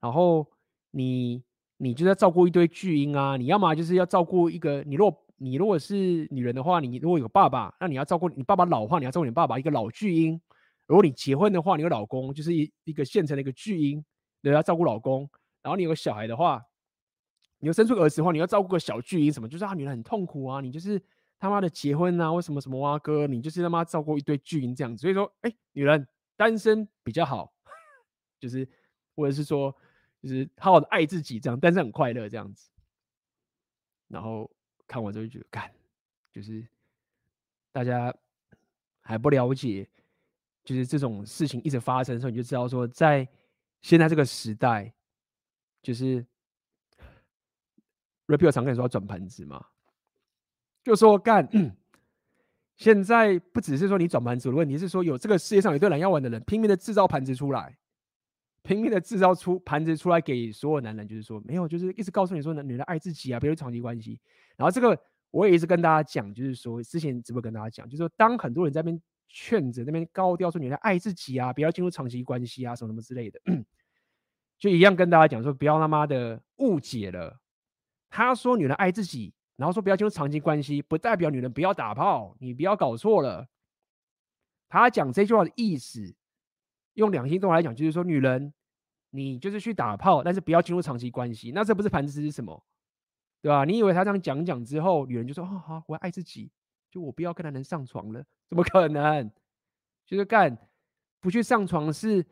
[0.00, 0.46] 然后
[0.90, 1.42] 你。
[1.78, 3.36] 你就在照顾一堆巨婴啊！
[3.36, 10.40] 你要么就是要照顾一个，你如果你如果是女人的话，你如果有爸爸，那你要照顾你爸爸老的话，你要照顾你爸爸一个老巨婴。
[10.86, 14.04] 如果你结婚的话，你有老公就是一一个现成的一个巨婴，
[14.42, 15.28] 你要照顾老公。
[15.62, 16.64] 然后你有个小孩的话，
[17.58, 21.00] 你要生出儿子的话，你要照顾个小巨婴，什么就是啊，女人很痛苦啊，你就是
[21.38, 25.00] 他妈的结婚啊，为什么什么啊哥，你就是他妈照顾一堆巨婴这样子。
[25.00, 26.06] 所以说，哎，女人
[26.36, 27.52] 单身比较好，
[28.38, 28.68] 就是
[29.14, 29.74] 或者是说。
[30.22, 32.70] 就是好好的爱自己，这样，但是很快乐这样子。
[34.06, 34.48] 然后
[34.86, 35.68] 看完之后就觉得，干，
[36.30, 36.64] 就是
[37.72, 38.14] 大家
[39.00, 39.90] 还不了解，
[40.62, 43.28] 就是这种事情一直发生的时候，你就知道说，在
[43.80, 44.94] 现在这个时代，
[45.82, 46.24] 就是
[48.26, 49.66] Rapio 常跟你说要转盘子嘛，
[50.82, 51.48] 就说干，
[52.76, 57.76] 现在不只是说你转盘子的问题，是说有这个世界上有一堆懒药丸的人拼命的制造盘子出来。
[58.64, 64.20] 拼命的制造出盘子出来给所有男人，就是说没有，就是一直告诉你说，女人爱自己啊，别有长期关系。
[64.56, 64.96] 然后这个
[65.32, 73.40] 我也一直跟大家讲，就是说之前直播跟大家讲，就是说当很多人在那边劝着那边高调说女人爱自己啊，不要进入长期关系啊，什么什么之类的，
[74.62, 77.36] 就一样跟大家讲说，不要他妈的误解了。
[78.08, 83.48] 他说女人爱自己，然后说不要进入长期关系，不代表女人不要打炮，你不要搞错了。
[84.68, 86.14] 他讲这句话的意思。
[86.94, 88.54] 用两性动物来讲，就是说，女人，
[89.10, 91.50] 你就是去打炮，但是不要进入长期关系。
[91.50, 92.62] 那这不是盘子是什么？
[93.40, 93.64] 对吧？
[93.64, 96.52] 你以为他这样讲讲之后，女人就说：“哦，好，我要爱自己，
[96.88, 99.28] 就我不要跟男人上床了。”怎么可能？
[100.06, 100.56] 就是干
[101.20, 102.24] 不去上床是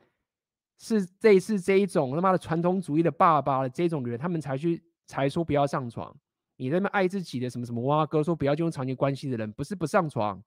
[0.81, 6.12] 是这一次这一种他妈的传统主义的爸爸的这种人，他们才去才说不要上床。
[6.57, 10.43] 你在那边爱自己的什么什么蛙哥说不要进入长期关系的人，不是不上床，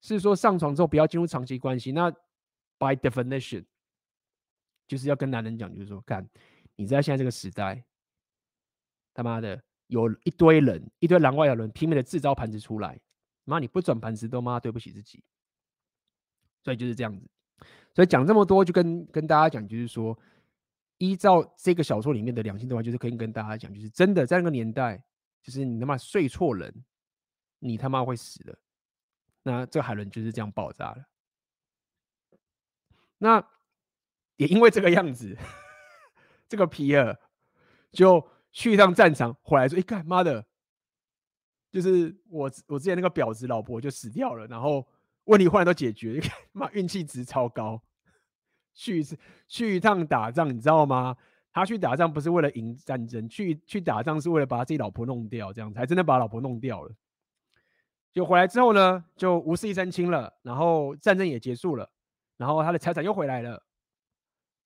[0.00, 1.92] 是说上床之后不要进入长期关系。
[1.92, 2.10] 那
[2.78, 3.64] by definition
[4.88, 6.28] 就是要跟男人讲，就是说看
[6.74, 7.84] 你在现在这个时代。
[9.16, 13.00] 他妈的，有一堆人，一堆狼外的人拼命的制造盘子出来，
[13.44, 15.22] 妈你不转盘子都妈对不起自己，
[16.64, 17.24] 所以就是这样子。
[17.94, 20.18] 所以讲这么多，就跟跟大家讲，就是说，
[20.98, 25.02] 依照这个小说里面的良心的话，就是可以跟大家讲，就是真的在那个年代，
[25.42, 26.84] 就是你他妈睡错人，
[27.58, 28.58] 你他妈会死的。
[29.42, 31.04] 那这个海伦就是这样爆炸了。
[33.18, 33.42] 那
[34.36, 35.36] 也因为这个样子，
[36.48, 37.18] 这个皮尔
[37.92, 38.26] 就。
[38.56, 40.46] 去一趟战场回来说：“哎，干妈的，
[41.72, 44.86] 就是我我之前那个婊子老婆就死掉了，然后
[45.24, 46.20] 问题忽然都解决，
[46.52, 47.82] 妈运气值超高。
[48.74, 51.16] 去一次去一趟打仗，你知道吗？
[51.52, 56.92] 他去打仗不是为了赢战争，去去打仗是为了把自己老婆弄掉，这样才真的把老婆弄掉了。
[58.12, 61.88] 就回来之后呢，就无事一身轻了，然后战争也结束了，
[62.36, 63.64] 然后他的财产又回来了，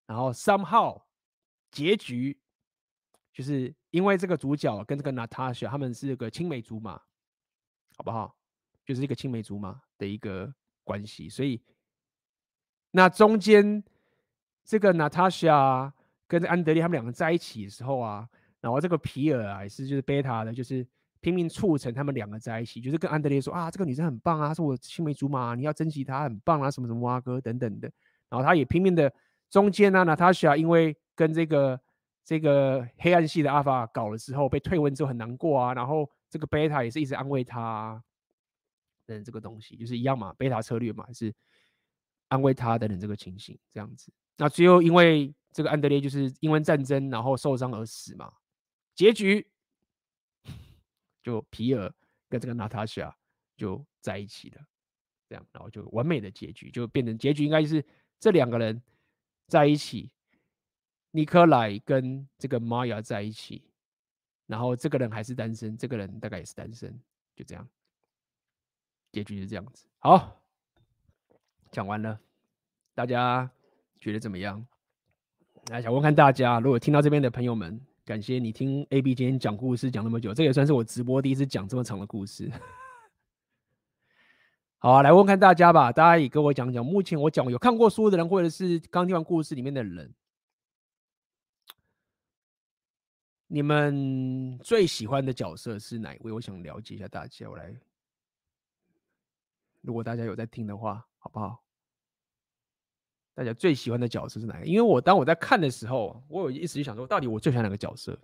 [0.06, 1.02] 然后 somehow
[1.70, 2.40] 结局。”
[3.30, 6.94] 就是因为这个主角跟这个娜塔莎他们是个青梅竹马，
[7.97, 8.35] 好不好？
[8.89, 10.51] 就是一个青梅竹马的一个
[10.82, 11.60] 关系，所以
[12.90, 13.85] 那中间
[14.65, 15.93] 这个娜塔莎
[16.27, 18.27] 跟安德烈他们两个在一起的时候啊，
[18.62, 20.86] 然后这个皮尔啊也是就是贝塔的，就是
[21.20, 27.93] 拼命促成他们两个在一起，就是跟安德烈说啊，这个女生很棒啊，是我青梅竹马，你要珍惜她，很棒啊，什么什么蛙哥等等的。
[28.31, 29.12] 然后他也拼命的
[29.51, 31.78] 中间呢，娜塔莎因为跟这个。
[32.24, 35.73] 这个黑暗系的阿法搞了之后，被退婚之后很难过啊。
[35.73, 38.02] 然后这个贝塔也是一直安慰他、啊，
[39.16, 41.35] 等这个东西就是一样嘛，贝塔策略嘛，还是
[42.28, 44.12] 安慰他等等这个情形这样子。
[44.36, 48.32] 那最后因为这个安德烈就是因为战争然后受伤而死嘛，
[48.94, 49.51] 结局
[51.22, 51.93] 就皮尔
[52.28, 53.16] 跟这个娜塔莎
[53.56, 54.62] 就在一起了，
[55.28, 57.85] 这样然后就完美的结局，就变成结局应该就是
[58.20, 58.80] 这两个人
[59.47, 60.12] 在一起。
[61.10, 63.64] 尼克莱跟这个玛雅在一起，
[64.47, 67.01] 然后这个人还是单身，这个人大概也是单身，
[67.35, 67.66] 就这样，
[69.12, 69.86] 结局是这样子。
[69.98, 70.40] 好，
[71.70, 72.18] 讲完了，
[72.94, 73.51] 大家
[73.98, 74.64] 觉得怎么样？
[75.70, 82.51] 来，想问看大家，如果听到这边的朋友们，感谢你听 AB 今天讲故事讲那么久，这也算是我直播第一次讲这么长的故事。
[84.80, 90.14] 好啊，来问看大家吧，大家也跟我讲讲，目前我讲有看过书的人，或者是刚听完故事里面的人。
[93.48, 96.30] 你们最喜欢的角色是哪一位？
[96.30, 97.48] 我想了解一下大家。
[97.48, 97.74] 我来，
[99.80, 101.62] 如果大家有在听的话，好不好？
[103.34, 104.66] 大家最喜欢的角色是哪个？
[104.66, 108.18] 因为我当我在看的时候，我有一时就想说，到底我最喜欢哪个角色？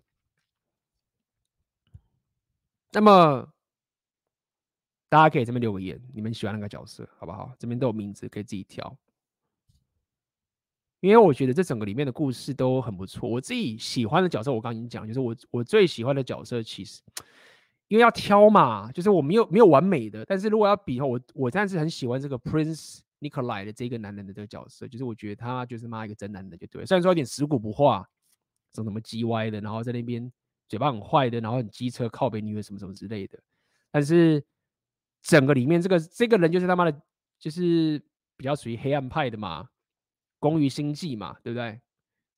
[2.91, 3.49] 那么
[5.09, 7.55] 大家可以这边留个言，你们喜欢哪个角色，好不好？
[7.59, 8.97] 这边都有名字，可以自己挑。
[11.01, 13.29] 因为我觉得这整个里面的故事都很不错。
[13.29, 17.03] 我自己喜欢的角色，我刚刚已经讲，就是我我最喜欢的角色，其实
[17.95, 20.25] 因为要挑嘛，就是我没有没有完美的。
[20.25, 26.85] 但是如果要比的话，我我当然是很喜欢这个 Prince Nikolai 的这个男人的这个角色，就是我觉得他就是妈一个真男人，就对。
[26.85, 28.05] 虽然说有点食古不化，
[28.75, 30.29] 什么什么鸡歪的，然后在那边
[30.69, 33.39] 嘴巴很坏的，然后很机车靠背女人什么什么之类的。
[33.93, 34.45] 但是
[35.23, 37.01] 整个里面这个这个人就是他妈的，
[37.39, 38.03] 就是
[38.37, 39.69] 比较属于黑暗派的嘛。
[40.41, 41.81] 工于心计嘛，对不对？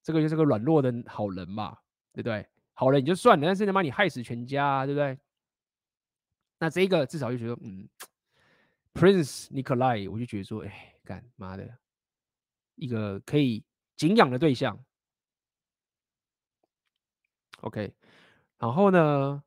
[0.02, 1.76] 这个就是个软弱的好人嘛，
[2.12, 2.46] 对不对？
[2.74, 5.18] 好人你就算了，但是他妈你害死全家啊，对不对？
[6.58, 7.88] 那这个至少就觉得，嗯
[8.94, 11.78] ，Prince Nikolai，我就觉得说，哎，干妈的，
[12.76, 13.64] 一个可以
[13.96, 14.82] 敬仰的对象。
[17.60, 17.92] OK，
[18.58, 19.42] 然后呢，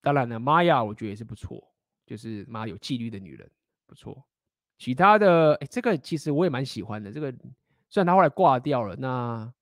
[0.00, 1.72] 当然了，玛雅我觉得也是不错，
[2.04, 3.50] 就是妈有纪律的女人，
[3.86, 4.24] 不错。
[4.78, 7.10] 其他的，哎，这个其实我也蛮喜欢的。
[7.10, 7.32] 这个
[7.88, 9.52] 虽然他后来挂掉了，那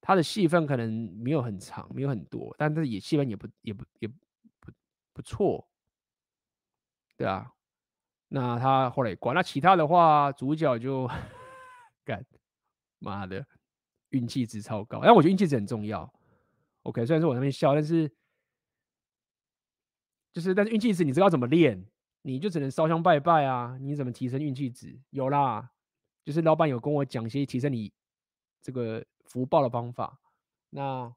[0.00, 4.08] 他的戏份可能没有很长，没有很多，但是也戏份也不也不也
[5.14, 5.66] 不错，
[7.16, 7.50] 对啊。
[8.28, 11.08] 那他后来也挂，那其他的话，主角就
[12.04, 12.22] 干
[12.98, 13.46] 妈的
[14.10, 16.12] 运气值超高，但我觉得运气值很重要。
[16.82, 18.10] OK，虽然说我在那边笑，但是
[20.32, 21.86] 就是但是运气值你知道怎么练？
[22.22, 23.76] 你就只能烧香拜拜啊！
[23.80, 24.98] 你怎么提升运气值？
[25.10, 25.70] 有啦，
[26.24, 27.92] 就是老板有跟我讲一些提升你
[28.62, 30.18] 这个福报的方法。
[30.70, 31.14] 那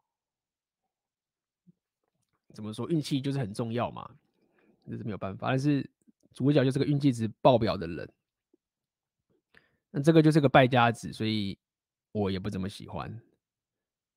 [2.53, 4.09] 怎么说，运气就是很重要嘛，
[4.89, 5.49] 这是没有办法。
[5.49, 5.87] 但是
[6.33, 8.09] 主角就是个运气值爆表的人，
[9.91, 11.57] 那这个就是个败家子，所以
[12.11, 13.21] 我也不怎么喜欢。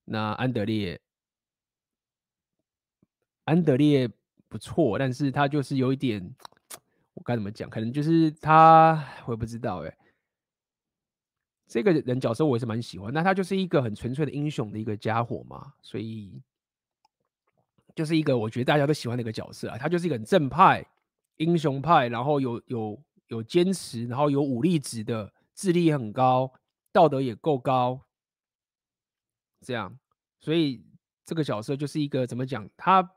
[0.04, 1.00] 那安德烈，
[3.44, 4.08] 安德烈
[4.48, 6.34] 不错，但是他就是有一点，
[7.14, 7.68] 我该怎么讲？
[7.70, 9.96] 可能就是他，我也不知道哎。
[11.66, 16.42] 这个人角色我也是蛮喜欢，那他就是一个很纯粹的英雄的一个家伙嘛，所以
[17.94, 19.78] 就是一个我觉得大家都喜欢的一个角色啊。
[19.78, 20.84] 他就是一个很正派、
[21.36, 26.52] 英雄派，然后有有有坚持，然后有武力值的，智力很高，
[26.92, 28.00] 道德也够高，
[29.60, 29.98] 这样，
[30.38, 30.84] 所以
[31.24, 32.68] 这个角色就是一个怎么讲？
[32.76, 33.08] 他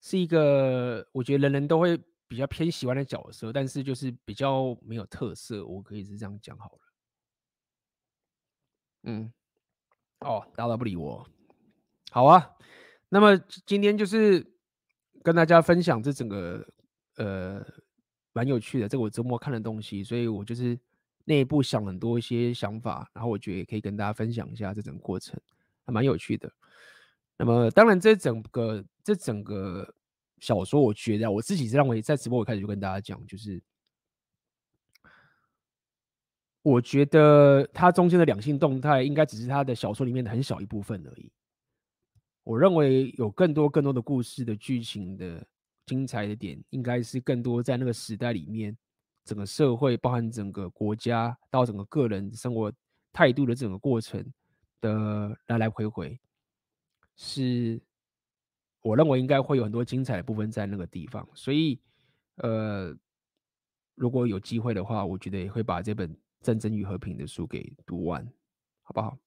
[0.00, 1.98] 是一个我觉得人人都会
[2.28, 6.78] 比较偏喜欢的角色，但是就是比较没有特色，我可以是这样讲好了。
[9.02, 9.32] 嗯，
[10.20, 11.26] 哦，大家不理我，
[12.10, 12.56] 好啊。
[13.10, 14.42] 那么今天就是
[15.22, 16.66] 跟大家分享这整个
[17.16, 17.62] 呃
[18.32, 20.78] 蛮有趣的，这个我周末看的东西，所以我就是
[21.24, 25.38] 内部想很多一些想法，然后我觉得也可以跟大家分享一下这整个过程，
[25.84, 26.50] 还蛮有趣的。
[27.36, 29.94] 那么当然，这整个这整个
[30.38, 33.62] 小说，我觉得我自己是认为在直播我开始就跟大家讲，就是。
[36.62, 41.32] 我觉得它中间的两性动态应该只是他的小说里面的很小一部分而已。
[42.44, 45.46] 我认为有更多更多的故事的剧情的
[45.86, 48.76] 精彩的点，应该是更多在那个时代里面，
[49.24, 52.72] 整个社会包含整个国家到整个个人生活
[53.12, 54.24] 态度的整个过程
[54.80, 56.18] 的来来回回，
[57.16, 57.80] 是
[58.82, 61.28] 我认为应该会有很多精彩的部分在那个地方。
[61.34, 61.80] 所以，
[62.36, 62.96] 呃，
[63.94, 66.16] 如果有机会的话，我觉得也会把这本。
[66.42, 68.26] 战争与和平的书给读完，
[68.80, 69.18] 好不好？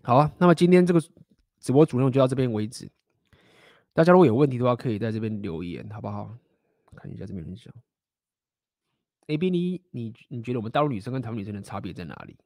[0.00, 1.02] 好啊，那么今天这个
[1.64, 2.86] 直播主内容就到这边为止。
[3.94, 6.36] 大家如果有问题的话，可以在这边留言，好不好？
[6.94, 7.72] 看一下这边人讲。
[9.28, 12.36] AB，你你你觉得我们大陆女生跟台湾女生的差别在哪里？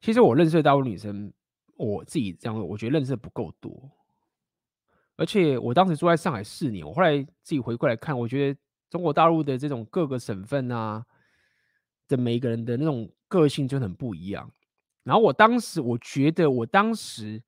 [0.00, 1.30] 其实我认识的大陆女生，
[1.76, 3.90] 我自己这样，我觉得认识的不够多。
[5.16, 8.58] 而且我当时住在上海四年，我后来自己回过来看，我觉得
[8.88, 11.04] 中国大陆的这种各个省份啊。
[12.08, 14.48] 的每一个人的那种个性就很不一样。
[15.06, 17.40] 然后我当时我觉得，我当时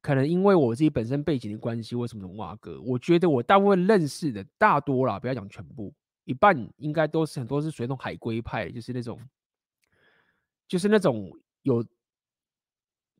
[0.00, 2.80] 可能因为我自己本身背景的关系，为什么什么哇哥？
[2.80, 5.92] 我觉得我大部分认识的大多啦，不要讲全部，
[6.24, 9.20] 一半应该都是很多是属于那种海归派，就是那种，
[10.66, 11.30] 就是那种
[11.64, 11.84] 有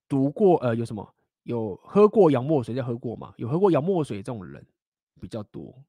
[0.08, 3.34] 读过呃有什么有喝过洋墨水，叫喝过嘛？
[3.36, 4.66] 有喝过洋墨水这种人
[5.20, 5.84] 比较多。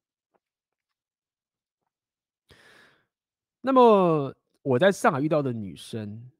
[3.62, 6.30] 那么我在上海遇到的女生，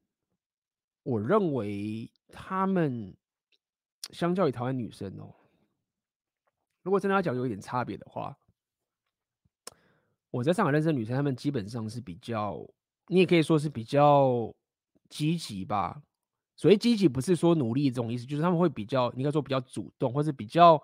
[1.02, 3.16] 我认为她们
[4.10, 5.34] 相较于台湾女生哦，
[6.82, 8.36] 如果真的要讲有一点差别的话，
[10.30, 12.64] 我在上海认识的女生，她们基本上是比较，
[13.06, 14.54] 你也可以说是比较
[15.08, 16.02] 积极吧。
[16.56, 20.82] 所谓积极，不是说努力这种意思，就是她们会比较，应该说比较主动，或是比较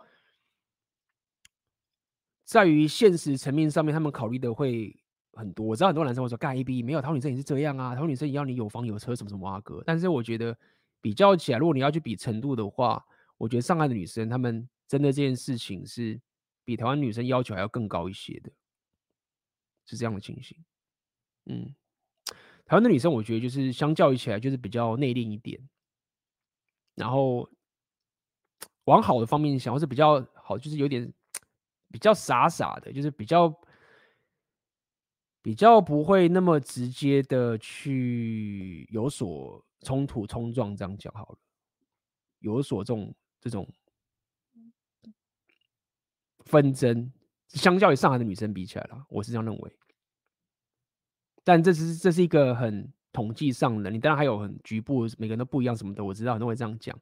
[2.45, 4.99] 在于现实层面上面，她们考虑的会。
[5.37, 9.83] 很多我知道很多男生会说干 AB 没有，台湾女生也是这样啊，台湾女生也要你有房有车什么什么啊哥。
[9.85, 10.57] 但是我觉得
[11.03, 13.05] 比较起来，如果你要去比程度的话，
[13.37, 16.19] 我觉得上海的女生她们真的这件事情是
[16.65, 18.51] 比台湾女生要求还要更高一些的，
[19.85, 20.57] 是这样的情形。
[21.45, 21.75] 嗯，
[22.65, 25.61] 台湾的女生我觉得就是相较于起来就是比较内敛一点，
[26.95, 27.47] 然后
[28.85, 31.13] 往好的方面想，或是比较好，就是有点
[31.93, 33.55] 比较傻傻的，就是比较。
[35.47, 41.39] 比较不会那么直接的去有所冲突冲撞，这样讲好了，
[42.41, 43.65] 有所这种这种
[46.41, 47.13] 纷争，
[47.47, 49.73] 相较于上海的女生比起来了，我是这样认为。
[51.45, 56.99] 但这是这是一个很统计上的，你当然还有很局部，每个人都不一样什么的，我知道很多人会这样讲。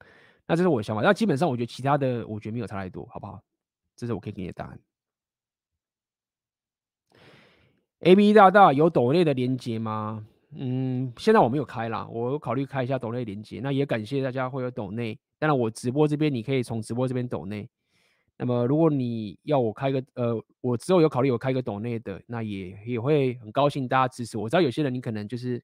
[0.47, 3.43] 那这是我的想法，那基本上我觉得其他的，我觉得没有差太多，好不好？
[3.97, 4.79] 这是我可以给你的答案。
[8.01, 10.27] A B 大大有抖内的连接吗？
[10.57, 13.61] 嗯，现在我没有开啦，我考虑开一下抖内连接。
[13.61, 15.19] 那也感谢大家会有抖内。
[15.39, 17.69] 当然，我直播这边你可以从直播这边抖内。
[18.37, 24.49] 那么，如果你要我开个呃，我之后有考虑有开个抖内的，那也也会很高兴大家支持我。
[24.49, 25.61] 知道有些人你可能就是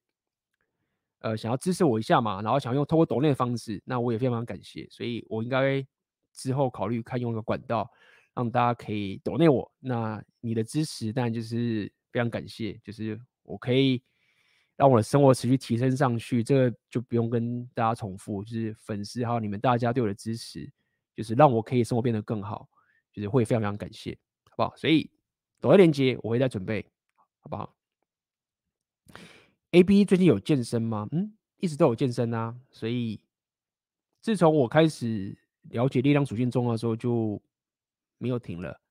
[1.19, 4.87] 呃想要支持我一下嘛，然后想用透过抖内的方式，那我也非常感谢。
[4.89, 5.85] 所以我应该
[6.33, 7.89] 之后考虑开用一个管道，
[8.33, 9.71] 让大家可以抖内我。
[9.79, 11.89] 那你的支持当然就是。
[12.11, 14.01] 非常感谢，就是我可以
[14.75, 20.71] 让我的生活持续提升上去，这个就不用跟大家重复，就是粉丝还有你们大家对我的支持，
[21.15, 22.67] 就是让我可以生活变得更好，
[23.11, 24.17] 就是会非常非常感谢，
[24.49, 24.75] 好不好？
[24.75, 25.09] 所以
[25.59, 26.85] 抖内链接我会再准备，
[27.39, 27.75] 好不好
[29.71, 31.07] ？AB 最近有健身吗？
[31.11, 32.59] 嗯，一直都有健身啊。
[32.71, 33.21] 所以
[34.21, 35.37] 自从我开始
[35.69, 37.41] 了解力量属性重要的时候，就
[38.17, 38.81] 没有停了，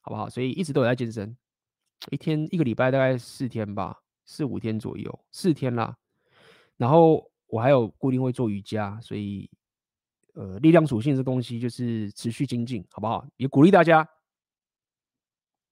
[0.00, 0.30] 好不好？
[0.30, 1.36] 所以一直都有在健身，
[2.10, 5.96] 一天一个礼拜大概四天吧，四五天左右，四天啦。
[6.76, 9.50] 然后我还有固定会做瑜伽，所以。
[10.34, 13.26] 呃，力量属性这东西就是持续精进，好不好？
[13.36, 14.08] 也鼓励大家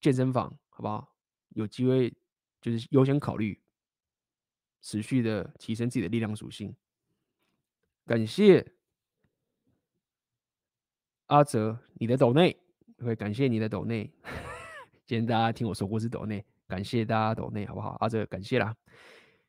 [0.00, 1.14] 健身房，好不好？
[1.50, 2.12] 有机会
[2.60, 3.58] 就是优先考虑
[4.82, 6.74] 持续的提升自己的力量属性。
[8.04, 8.74] 感谢
[11.26, 12.60] 阿泽你的抖内，
[12.98, 14.12] 会感谢你的抖内。
[15.08, 17.96] 今天大家听我说故事抖内，感谢大家抖内，好不好？
[18.00, 18.76] 阿泽感谢啦。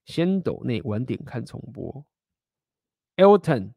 [0.05, 2.05] 先抖内，晚点看重播。
[3.17, 3.73] Elton。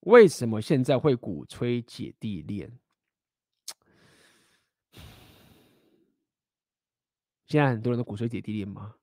[0.00, 2.72] 为什么现在会鼓吹姐弟恋？
[7.44, 8.94] 现在很多人都鼓吹姐弟恋吗？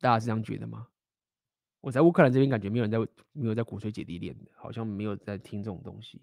[0.00, 0.88] 大家是这样觉得吗？
[1.80, 2.98] 我在乌克兰这边感觉没有人在
[3.30, 6.20] 没有在鼓吹姐弟恋的，好像没有在听这种东西。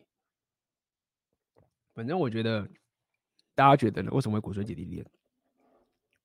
[1.94, 2.70] 反正我觉得，
[3.56, 4.12] 大家觉得呢？
[4.12, 5.06] 为什么会骨髓姐弟恋？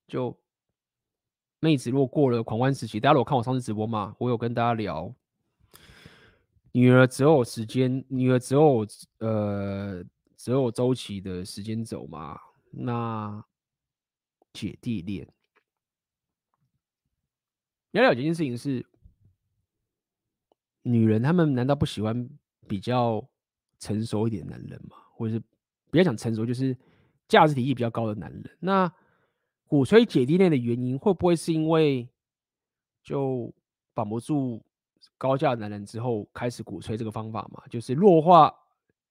[0.06, 0.34] 就
[1.60, 5.14] 妹子如果过了狂欢时期，大家如果看我上次直播嘛，我有跟大家聊。
[6.72, 8.86] 女儿只有时间，女儿只有
[9.18, 10.04] 呃
[10.36, 12.38] 只有周期的时间走嘛？
[12.70, 13.44] 那
[14.52, 15.26] 姐弟恋，
[17.90, 18.86] 要了解一件事情是，
[20.82, 22.28] 女人她们难道不喜欢
[22.68, 23.26] 比较
[23.78, 24.96] 成熟一点的男人吗？
[25.12, 25.40] 或者是
[25.90, 26.76] 比较讲成熟，就是
[27.28, 28.58] 价值体系比较高的男人？
[28.58, 28.92] 那
[29.66, 32.08] 鼓吹姐弟恋的原因，会不会是因为
[33.02, 33.54] 就
[33.94, 34.62] 绑不住？
[35.16, 38.52] 高价男人之后开始鼓吹这个方法嘛，就是弱化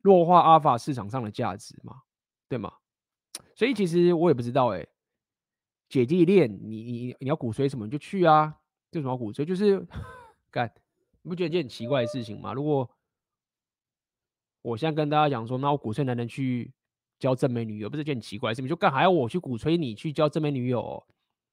[0.01, 2.01] 弱化阿尔法市场上的价值嘛，
[2.47, 2.73] 对吗？
[3.55, 4.85] 所以其实我也不知道哎、
[5.89, 8.57] 姐弟恋，你你你要鼓吹什么你就去啊，
[8.91, 9.45] 为什么鼓吹？
[9.45, 9.85] 就是
[10.51, 10.71] 干，
[11.21, 12.53] 你不觉得这件很奇怪的事情吗？
[12.53, 12.89] 如果
[14.61, 16.73] 我现在跟大家讲说，那我鼓吹男人去
[17.19, 18.67] 交正妹女友，不是件很奇怪的事情？
[18.67, 21.07] 就干还要我去鼓吹你去交正妹女友、喔？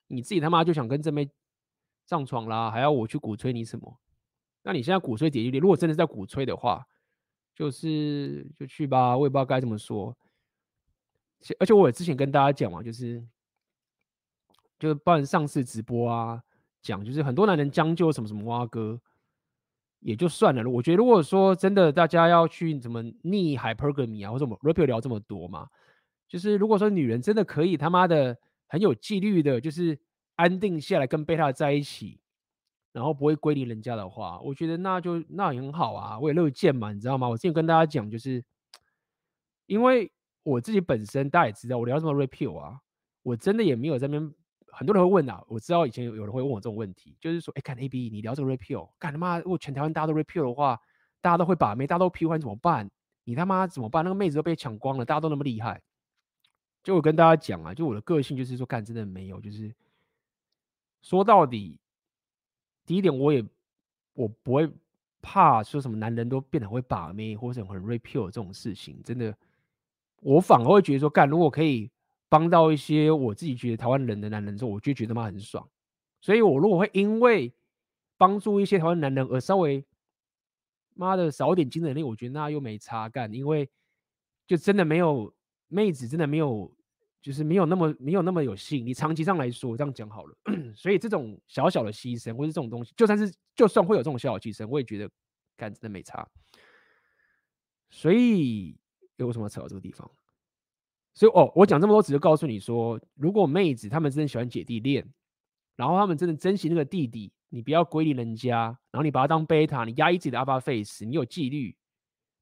[0.08, 1.28] 你自己他妈就想跟正妹
[2.06, 3.98] 上床啦，还要我去鼓吹你什么？
[4.62, 6.86] 那你现在鼓吹姐弟恋，如果真的在鼓吹的话，
[7.54, 10.16] 就是就去吧，我也不知道该怎么说。
[11.58, 13.22] 而且我也之前跟大家讲嘛，就是
[14.78, 16.42] 就是包含上次直播啊，
[16.80, 19.00] 讲就是很多男人将就什么什么挖哥，
[20.04, 20.68] 也就算了。
[20.68, 25.66] 我觉得如果说真的大家要去怎么逆 hypergamy 啊，或者我们 rapio 聊这么多嘛，
[26.28, 28.36] 就是如果说女人真的可以他妈的
[28.68, 29.98] 很有纪律的，就是
[30.36, 32.20] 安定下来跟贝塔在一起。
[32.92, 37.28] 然后不会归零人家的话，我觉得那就那很好啊，我也乐见嘛，你知道吗？
[37.28, 38.40] 我之前跟大家讲，就是
[39.66, 40.12] 因为
[40.44, 42.78] 我自己本身大家也知道，我聊什么 rapio 啊，
[43.24, 44.32] 我真的也没有在那边，
[44.76, 50.80] 很多人会问啊，我知道以前有有人会问我这种问题，就是说，哎，看 AB 你聊这个 repeal，干他妈，如果全台湾大家都 repeal 的话，
[51.20, 52.90] 大家都会把妹，大家都 P 换怎么办？
[53.24, 54.04] 你他妈怎么办？
[54.04, 55.80] 那个妹子都被抢光了，大家都那么厉害，
[56.82, 59.74] 就我跟大家讲啊，就我的个性就是说，干真的没有，就是
[61.02, 61.78] 说到底。
[62.86, 63.42] 第一点，我也
[64.12, 64.70] 我不会
[65.22, 69.34] 怕说什么男人都变得会把妹或者很 repeal 这种事情，真的，
[70.20, 71.90] 我反而会觉得说，干如果可以
[72.34, 75.64] 帮到一些我自己觉得台湾人的男人之后，我就觉得妈很爽。
[76.20, 77.54] 所以我如果会因为
[78.16, 79.84] 帮助一些台湾男人而稍微
[80.94, 83.70] 妈的少一点精神力，我觉得那又没差干，因为
[84.48, 85.32] 就真的没有
[85.68, 86.74] 妹子，真的没有。
[87.24, 90.36] 就是没有那么没有那么有吸引力，长期上来说，这样讲好了。
[90.76, 95.10] 所以这种小小的牺牲，或是这种东西，就算是就算会有这种小小牺牲，我也觉得
[95.56, 96.28] 干真的没差。
[97.88, 98.76] 所以
[99.16, 100.06] 有什么扯到这个地方？
[101.14, 105.08] 所以哦，我讲这么多，只是告诉你说，如果妹子她们真的喜欢姐弟恋，
[105.76, 111.74] 然后她们真的珍惜那个弟弟，你不要归零人家，然后你把他当贝塔，你压抑自己的 alpha face，你有纪律，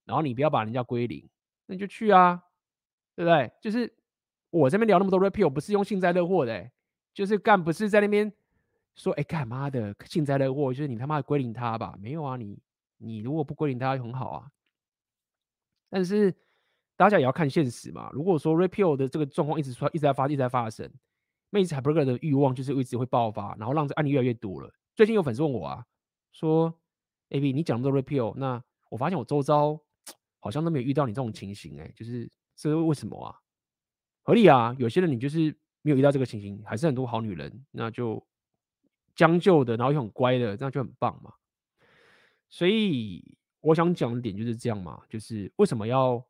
[0.05, 1.29] 然后你不要把人家归零，
[1.67, 2.43] 那你就去啊，
[3.15, 3.53] 对不对？
[3.61, 3.93] 就是。
[4.55, 6.71] 我这边聊那么多 rapio 不是用幸灾乐祸的、
[7.15, 8.31] 就是干不是在那边
[8.95, 11.97] 说，哎干妈的幸灾乐祸，就是你他妈的归零他吧？
[11.99, 12.59] 没有啊，你
[12.99, 14.51] 你如果不归零他很好啊。
[15.89, 16.35] 但是
[16.97, 18.11] 大家也要看现实嘛。
[18.13, 20.91] 如果说 rapio 的这个状况一直出，一直在发，一直在发生，
[21.51, 24.73] 妹子 Hyperger 的欲望就是一直会爆发，然后让这案例越来越多了。
[24.95, 25.85] 最近有粉丝问我啊，
[26.33, 26.73] 说
[27.31, 29.81] AB 你讲那么多 rapio，那我发现我周遭
[30.39, 33.35] 好像都没有遇到你这种情形、欸，哎，就是这是为什么啊？
[34.23, 38.25] 合理啊，有些人你就是没有遇到这个情形，还是很多好女人，那就
[39.15, 41.33] 将就的，然后又很乖的，这样就很棒嘛。
[42.51, 46.25] 所以我想讲的点就是这样嘛，就是为什么要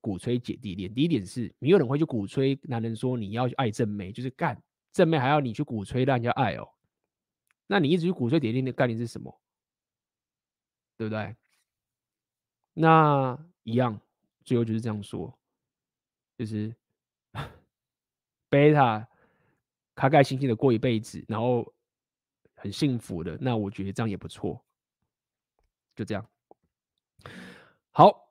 [0.00, 0.92] 鼓吹姐弟恋？
[0.92, 4.60] 第一点是，没有人会去鼓吹男人说你要去爱正妹，就是干
[4.92, 6.68] 正妹还要你去鼓吹让人家爱哦。
[7.66, 9.40] 那你一直去鼓吹姐弟恋的概念是什么？
[10.96, 11.36] 对不对？
[12.74, 14.00] 那一样，
[14.44, 15.38] 最后就是这样说，
[16.36, 16.74] 就是
[18.48, 19.06] 贝塔
[19.94, 21.72] 开开心心的过一辈子，然后
[22.54, 23.38] 很幸福的。
[23.40, 24.62] 那我觉得这样也不错。
[25.94, 26.26] 就这样。
[27.90, 28.30] 好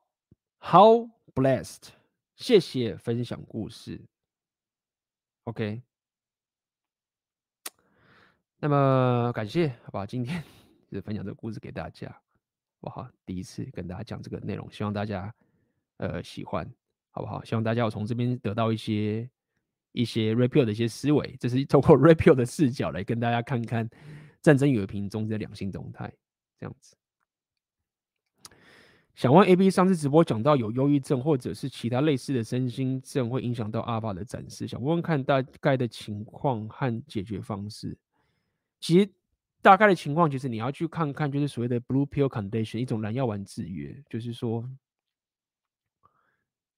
[0.58, 1.88] 好 blessed，
[2.36, 4.00] 谢谢分享故事。
[5.44, 5.82] OK，
[8.58, 10.42] 那么感谢，好吧，今天
[10.90, 12.08] 就分享这个故事给大家。
[12.82, 13.10] 好不好？
[13.26, 15.34] 第一次跟大家讲这个内容，希望大家
[15.98, 16.66] 呃喜欢，
[17.10, 17.44] 好不好？
[17.44, 19.28] 希望大家有从这边得到一些
[19.92, 23.86] 一些 Red 的一些思维，这是透过 Red 的视角来跟大家看看
[24.40, 26.10] 战争与和平中的两性动态，
[26.58, 26.96] 这样子。
[29.14, 37.96] 想问 AB 上次直播讲到有忧郁症或者是其他类似的身心症会影响到阿爸的展示，想问问看大概的情况和解决方式。
[38.80, 39.10] 其实。
[39.62, 44.66] 大概的情况就是你要去看看，就是所谓的 blue pill condition，一种蓝药丸制约，就是说，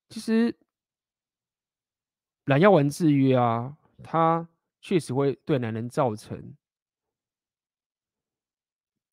[0.08, 0.52] 其实
[2.46, 4.48] 蓝药丸制约啊，它
[4.80, 6.52] 确实会对男人造成，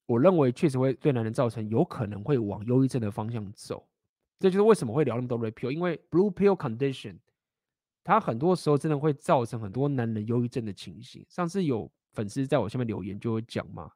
[0.09, 3.87] 我认为确实会对男人造成有可能会往忧郁症的方向走。
[4.39, 7.17] 这就是为什么会聊那么多 red pill，因为 blue pill condition，
[8.03, 11.25] 它很多时候真的会造成很多男人忧郁症的情形。
[11.29, 11.89] 上次有。
[12.11, 13.91] 粉丝在我下面留言就会讲嘛，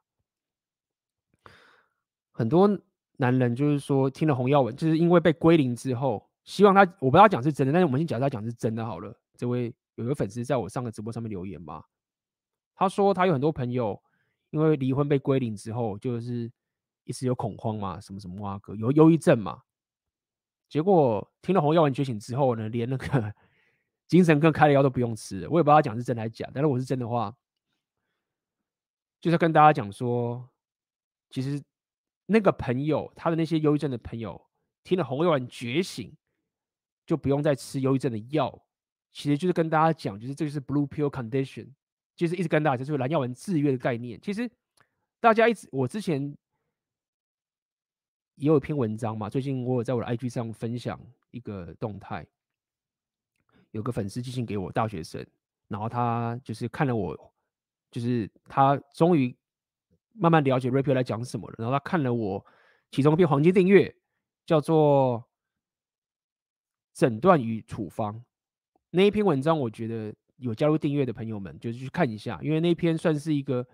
[2.30, 2.70] 很多
[3.16, 9.12] 男人就是说听了红药丸，就是因为被归零之后，希望他我不知道讲是真的，但是我们先假设他讲是真的好了。
[9.36, 11.82] 这位有一个粉丝在我上个直播上面留言嘛，
[12.76, 14.00] 他说他有很多朋友
[14.54, 16.48] 因为离婚被归零之后，就是
[17.02, 19.60] 一直有恐慌嘛，什么什么啊哥有忧郁症嘛，
[20.68, 23.34] 结果听了红药丸觉醒之后呢，连那个
[24.06, 25.48] 精神科开的药都不用吃。
[25.48, 27.36] 我也不知道讲是真的还是假，但是我是真的话。
[29.20, 30.48] 就是跟大家讲说，
[31.30, 31.60] 其实
[32.26, 34.40] 那个朋友，他的那些忧郁症的朋友，
[34.84, 36.16] 听了红药丸觉醒，
[37.04, 38.64] 就不用再吃忧郁症的药。
[39.10, 41.70] 其实就是跟大家讲，就是这就是 blue pill condition，
[42.16, 44.20] 就是一直跟大家就是蓝药丸制约的概念。
[44.20, 44.50] 其实
[45.20, 46.22] 大家一直，我之前
[48.36, 51.00] 也有一篇文章嘛，最近我有在我的 IG 上分享
[51.30, 52.26] 一个动态，
[53.70, 55.26] 有个粉丝寄信给我，大学生，
[55.68, 57.30] 然后他就是看了我。
[57.90, 59.32] 就是他终于
[60.14, 62.44] 慢慢了解 Red Pill 来讲什么了，然后他看了我
[62.90, 63.94] 其中一篇黄金订阅，
[64.44, 65.20] 叫做
[66.98, 68.14] 《诊断与处方》
[68.90, 73.66] 那一篇文章，我觉得有加入订阅的朋友们就是去看一下，因为那篇算是一个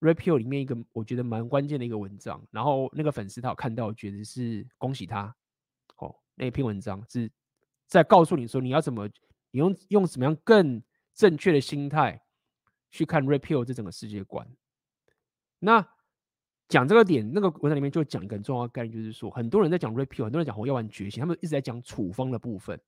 [0.00, 2.42] Red Pill 里面一个我觉得蛮关键的一个文章。
[2.50, 5.34] 然后那个粉丝他有看到，觉得是恭喜他
[5.96, 6.14] 哦。
[6.34, 7.30] 那篇文章是
[7.86, 9.06] 在告诉你说，你要怎么，
[9.50, 10.82] 你用用什么样更
[11.14, 12.22] 正确的心态。
[12.90, 14.48] 去看 Red Pill 这整个世界观。
[15.58, 15.86] 那
[16.68, 22.80] 讲这个点，那个文章里面就讲一个很重要的概念，就是说，很多人在讲 Red Pill，很多人讲红药丸觉醒，他们一直在讲处方的部分。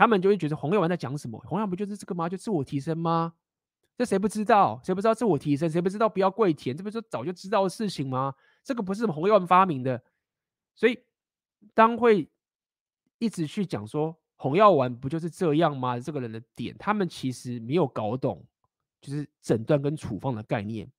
[0.00, 1.38] 他们就会觉得红药丸在讲什么？
[1.40, 2.26] 红药不就是这个吗？
[2.26, 3.34] 就自我提升吗？
[3.98, 4.80] 这谁不知道？
[4.82, 5.68] 谁不知道自我提升？
[5.68, 6.74] 谁不知道不要跪舔？
[6.74, 8.34] 这不是早就知道的事情吗？
[8.64, 10.02] 这个不是红药丸发明的。
[10.74, 10.98] 所以，
[11.74, 12.26] 当会
[13.18, 16.00] 一直去讲说红药丸不就是这样吗？
[16.00, 18.42] 这个人的点，他们其实没有搞懂。
[19.02, 20.90] 就是诊断跟处方的概念，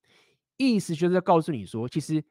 [0.57, 2.23] 意思就是在告诉你说，其实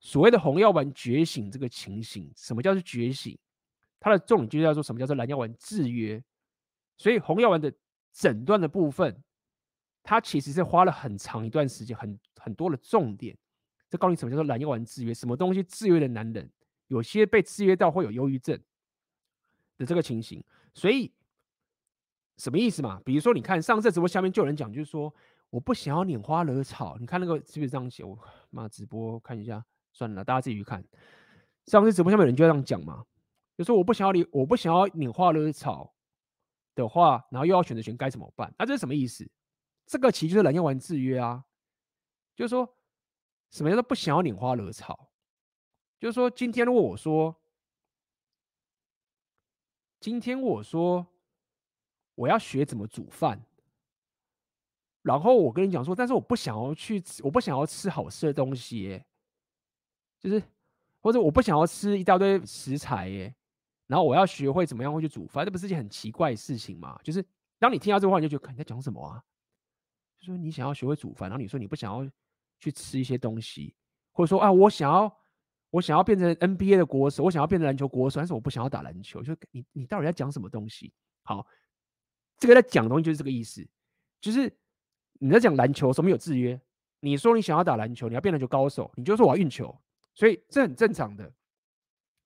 [0.00, 3.38] 所谓的红药丸觉醒这个情形，什么叫做觉醒？
[4.04, 6.22] 它的重点就是要说什么叫做蓝药丸制约。
[6.98, 7.72] 所以红药丸的
[8.12, 9.24] 诊断的部分，
[10.02, 13.34] 它其实是花了很长一段时间，很很多的重点，
[13.88, 16.50] 在告诉你什么叫做蓝药丸制约，什么东西制约的男人，
[16.88, 18.60] 有些被制约到会有忧郁症
[19.78, 20.44] 的这个情形，
[20.74, 21.10] 所以。
[22.36, 23.00] 什么意思嘛？
[23.04, 25.14] 比如说，你看上次直播下面就有人讲，就是说
[25.50, 26.96] 我不想要拈花惹草。
[26.98, 28.02] 你看那个是不是这样写？
[28.02, 28.18] 我
[28.50, 30.84] 妈直播看一下，算了，大家自己去看。
[31.66, 33.04] 上次直播下面有人就这样讲嘛，
[33.56, 35.94] 就说我不想要你，我不想要拈花惹草
[36.74, 38.54] 的话，然后又要选择权该怎么办？
[38.58, 39.28] 那这是什么意思？
[39.86, 41.44] 这个其实就是蓝药丸制约啊，
[42.34, 42.76] 就是说
[43.50, 45.10] 什么叫做不想要拈花惹草？
[45.98, 47.34] 就是说今天如果我说，
[50.00, 51.06] 今天我说。
[52.16, 53.44] 我要学怎么煮饭，
[55.02, 59.04] 然后我跟你讲说，但是我不想要去，我不想要吃好吃的东西耶，
[60.20, 60.40] 就是
[61.00, 63.34] 或者我不想要吃一大堆食材耶，
[63.86, 66.98] 然后我要学会怎么样会去煮饭，这不是件很奇怪的事情吗？
[67.02, 67.24] 就是
[67.58, 69.22] 当你听到这个话，你就觉得你在讲什么啊？
[70.18, 72.10] 就说你想要学会煮饭，然后你说你不想要
[72.58, 73.74] 去吃一些东西，
[74.12, 75.14] 或者说啊，我想要
[75.70, 79.22] 我想要变成 NBA 的国手，我想要变成篮球国手，但是我不想要打篮球。
[79.22, 80.92] 就你你到底在讲什么东西？
[81.24, 81.46] 好，
[82.38, 83.66] 这个在讲的东西就是这个意思，
[84.20, 84.50] 就是
[85.14, 86.58] 你在讲篮球，什么有制约？
[87.00, 89.78] 你说你想要打篮球，你要变篮球高手，你就说我要运球，
[90.14, 91.30] 所以这很正常的。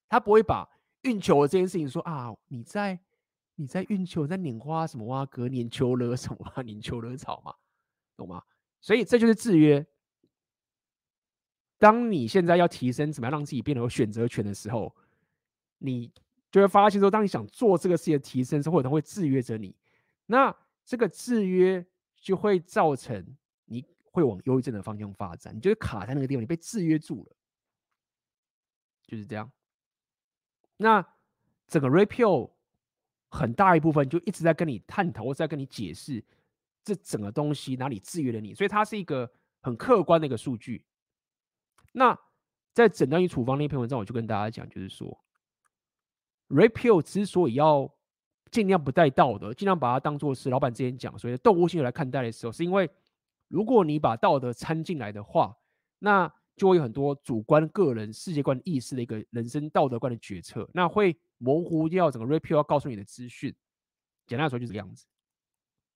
[0.08, 0.68] 他不会把
[1.02, 2.98] 运球这件事情说啊，你在
[3.54, 7.54] 你在运球，在拈花什么哇隔年秋惹什么啊，拈秋惹草嘛，
[8.16, 8.42] 懂吗？
[8.80, 9.84] 所以这就是制约。
[11.78, 14.94] 当你现在要提升，怎么样让自己变得有选择权的时候，
[15.78, 16.12] 你
[16.50, 19.74] 就会发现说，当你想做这个事情的提升时，或者它会制约着你，
[20.26, 20.54] 那
[20.84, 21.84] 这个制约
[22.16, 27.36] 就会造成你会往忧郁症的方向发展，你就会卡在那个地方，你被制约住了，
[29.06, 29.48] 就是这样。
[30.78, 31.04] 那
[31.66, 32.50] 整个 Red
[33.28, 36.24] 很大一部分就一直在跟你探讨，或在跟你解释
[36.82, 39.30] 这整个东西哪里制约了你，所以它是一个
[39.60, 40.82] 很客观的一个数据。
[41.92, 42.18] 那
[42.72, 45.22] 在诊断与处方那篇文章，我就跟大家讲，就是说
[46.48, 47.92] ，Red Pill 之所以要
[48.50, 52.88] 尽量不带道德，尽量把它当做是老板之前讲，所以动物性来看待的时候，是因为
[53.48, 55.54] 如果你把道德掺进来的话，
[55.98, 63.54] 那就会有很多主观个人世界观意识的一个人生道德观的决策，那会模糊掉整个 Red Pill 要告诉你的资讯。
[64.26, 65.06] 简单来说就是这个样子，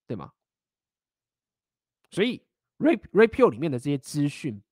[0.06, 0.32] 对吗？
[2.10, 2.40] 所以
[2.78, 4.62] Red Red Pill 里面的这些资讯。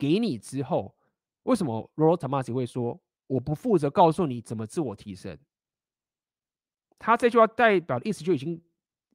[0.00, 0.94] 给你之后，
[1.42, 5.36] 为什么 Rollo Tomassi 会说我不负责告诉你怎么自我提升？
[7.00, 8.62] 他这句话代表的意思就已经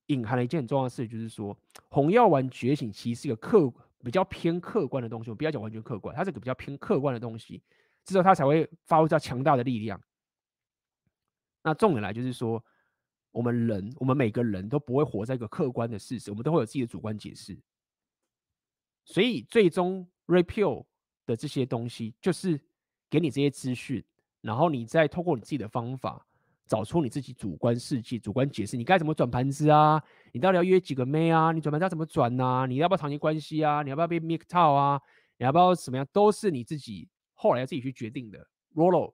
[0.07, 1.57] 隐含了一件很重要的事，就是说
[1.87, 3.73] 红药丸觉醒其实是一个客
[4.03, 5.29] 比较偏客观的东西。
[5.29, 7.63] 我不要讲完全客观，它是个比较偏客观的东西，
[8.05, 10.01] 之后它才会发挥到强大的力量。
[11.63, 12.63] 那重点来就是说，
[13.31, 17.57] 我们人，我们每个人都不会活在一个客观的事实，我们都会有自己的主观解释。
[19.05, 20.07] 所以最终。
[20.25, 20.85] Repeal
[21.25, 22.57] 的这些东西，就是
[23.09, 24.01] 给你这些资讯，
[24.39, 26.25] 然后你再透过你自己的方法，
[26.73, 30.03] 找出你自己主观世界、主观解释，你该怎么转盘子啊？
[30.31, 31.51] 你到底要约几个妹啊？
[31.51, 32.65] 你转盘子要怎么转、啊？
[32.65, 33.83] 你要不要长期关系啊？
[33.83, 34.99] 你要不要被 make 套啊？
[35.37, 36.07] 你要不要什么样？
[36.11, 38.47] 都是你自己后来要自己去决定的。
[38.73, 39.13] Rollo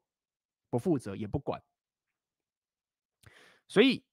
[0.70, 1.62] 不负责也不管，
[3.68, 4.06] 所以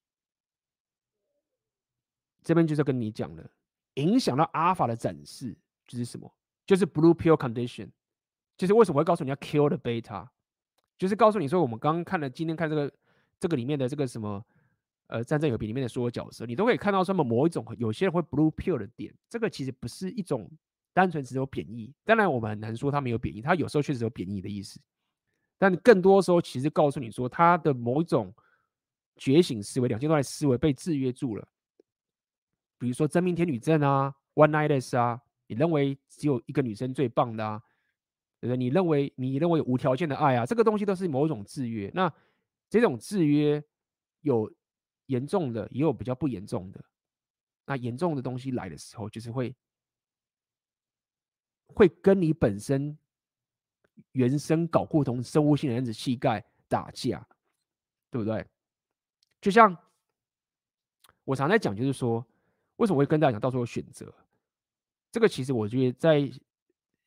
[2.42, 3.48] 这边就是跟你讲的，
[3.94, 5.56] 影响到阿尔法的展示
[5.86, 6.28] 就是什么？
[6.66, 7.88] 就是 blue pill condition，
[8.56, 10.26] 就是为什么会告诉你要 kill the beta，
[10.98, 12.92] 就是告诉你说，我们刚刚看了今天看这个
[13.38, 14.44] 这个里面的这个什么
[15.08, 20.50] 呃战争有别里面的所有角色，你都可以看到什么某一种有些人会 blue pill 的点，这个其实不是一种
[20.92, 24.80] 单纯只有贬义，当然我们很难说他没有贬义，他有时候确实有贬义的意思，
[25.58, 28.34] 但更多时候其实告诉你说他的某一种
[29.16, 31.46] 觉醒思维、两性动态思维被制约住了，
[32.78, 35.20] 比如说真命天女症啊，one night 啊。
[35.48, 37.62] 你认为只有一个女生最棒的啊？
[38.40, 38.56] 对不对？
[38.56, 40.44] 你认为你认为无条件的爱啊？
[40.44, 41.88] 这个东西都是某一种制约。
[41.94, 42.12] 那
[42.68, 43.62] 这种制约
[44.20, 44.52] 有
[45.06, 46.84] 严重的，也有比较不严重的。
[47.64, 49.54] 那严重的东西来的时候，就是会
[51.68, 52.96] 会跟你本身
[54.12, 57.26] 原生搞不同生物性的原子气概打架，
[58.10, 58.46] 对不对？
[59.40, 59.76] 就像
[61.24, 62.24] 我常在讲，就是说，
[62.76, 64.12] 为什么会跟大家讲，到时候选择。
[65.10, 66.30] 这个其实我觉得在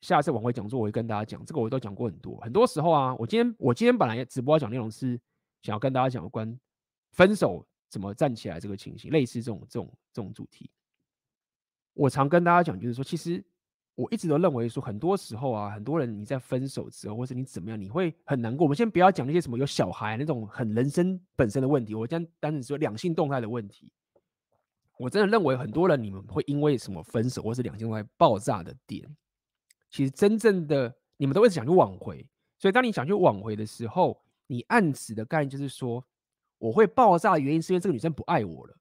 [0.00, 1.44] 下次晚会讲座，我会跟大家讲。
[1.44, 5.20] 这个我都讲过很多，很多时候啊，我今天我今天本来直播要讲内容是
[5.62, 6.58] 想要跟大家讲有关
[7.12, 10.70] 分手怎么站起来这个情形，类似这种这种这种主题。
[11.94, 13.44] 我常跟大家讲，就是说，其实
[13.96, 18.64] 我一直都认为说，很多时候啊，很多人你在分手之后，或者你怎么样，你会很难过。
[18.64, 23.92] 我们先不要讲那些什么有小孩那种很人生本身的问题，我将单纯说两性动态的问题。
[24.96, 29.04] 我真的认为很多人你们会因为什么分手或是两性动态爆炸的点，
[29.90, 32.24] 其实真正的你们都会想去挽回。
[32.58, 36.04] 所以当你想去挽回的时候，你暗指的概念就是说，
[36.58, 38.76] 我会爆炸的原因是因为这个女生不爱我了，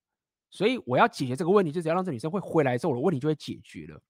[0.49, 4.01] 所以我要解决这个问题，就只要让这个女生会回来之后，我的问题就会解决了，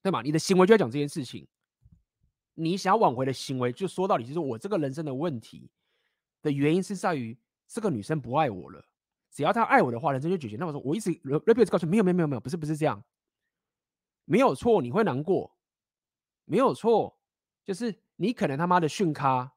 [0.00, 0.22] 对吗？
[0.22, 1.44] 你的行为就要讲这件事情，
[2.54, 5.68] 你想要挽回的行为，就说到底就是我这个人生的问题
[6.40, 7.36] 的原因是在于
[7.66, 8.84] 这个女生不爱我了。
[9.32, 10.56] 只要她爱我的话，人生就解决。
[10.56, 13.02] 那我说，我一直 repeat 告诉，没有，没有，没有，没有，不是，不是这样，
[14.24, 15.56] 没有错，你会难过，
[16.44, 17.18] 没有错，
[17.64, 19.52] 就是你可能他妈的逊咖，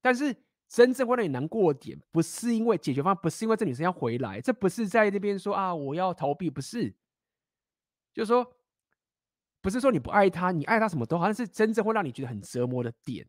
[0.00, 0.36] 但是
[0.68, 6.94] 真正会让你难过的点，不是因为解决方案，不是因为这女生要回来，这不是在那边说啊，我要逃避，不是，
[8.12, 8.46] 就是说，
[9.60, 13.26] 不是说你不爱他，你爱他什么都好，但是真正会让你觉得很折磨的点，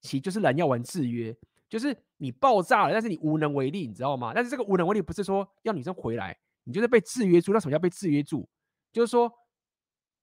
[0.00, 1.36] 其实就是蓝药丸制约。
[1.68, 4.32] 就是你爆炸了，但是你无能为力，你知道吗？
[4.34, 7.52] 但是这个无能为力不是说要女生回来，你就是被制约住。
[7.52, 8.48] 那什么叫被制约住？
[8.90, 9.32] 就是说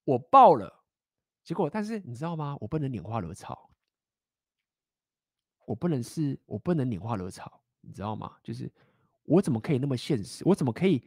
[0.03, 0.83] 我爆了，
[1.45, 2.57] 结果但是你知道吗？
[2.59, 3.66] 我不能拈花惹草，
[5.67, 8.37] 我不能是，我不能拈花惹草，你知道吗？
[8.41, 8.71] 就是
[9.25, 10.41] 我怎么可以那么现实？
[10.45, 11.03] 我怎么可以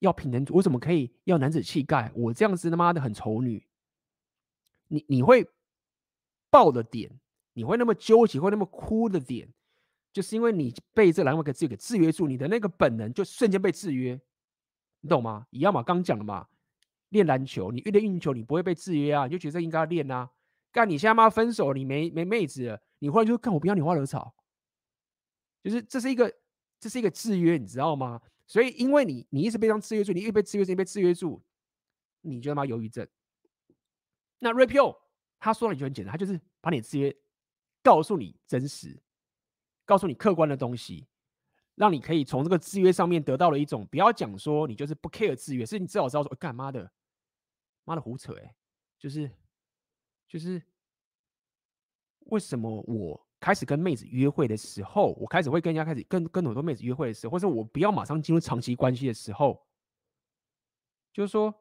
[0.00, 0.44] 要平等？
[0.50, 2.10] 我怎么可以要男子气概？
[2.16, 3.64] 我这样子他妈的很丑女。
[4.88, 5.46] 你你会
[6.50, 7.08] 爆的点，
[7.52, 9.48] 你会那么纠结，会那么哭的点，
[10.12, 14.20] 就是因为你被这两个字给制约住，你的那个本能就瞬间被制约，
[15.02, 15.46] 你懂吗？
[15.50, 16.48] 一样嘛，刚讲了嘛，
[17.10, 20.28] 练篮球，你越练运球，你不会被制约啊，你就觉得应该要练啊。
[20.72, 24.32] 干，你现在妈分手，你没没妹子，你忽然就看，我不要你花惹草，
[25.62, 26.32] 就是这是一个
[26.78, 28.22] 这是一个制约，你知道吗？
[28.46, 31.42] 所以因为你你一直被这样制约住，你一直被制约住，被制约住，
[32.20, 33.06] 你就他妈忧郁症。
[34.38, 34.96] 那 Rapio
[35.38, 37.14] 他说的就很简单，他就是把你制约，
[37.82, 39.00] 告诉你真实，
[39.84, 41.06] 告诉你客观的东西，
[41.74, 46.90] 让你可以从这个制约上面得到了一种，不要讲说你就是不 care 制约，是你至少知道说，干妈的，
[47.84, 48.54] 妈的胡扯哎、
[48.98, 49.30] 就是
[50.26, 50.62] 就是
[52.26, 59.60] 为什么我开始跟妹子约会的时候，我开始会跟人家开始跟跟很多妹子约会的时候，或者我不要马上进入长期关系的时候，
[61.12, 61.54] 就是说。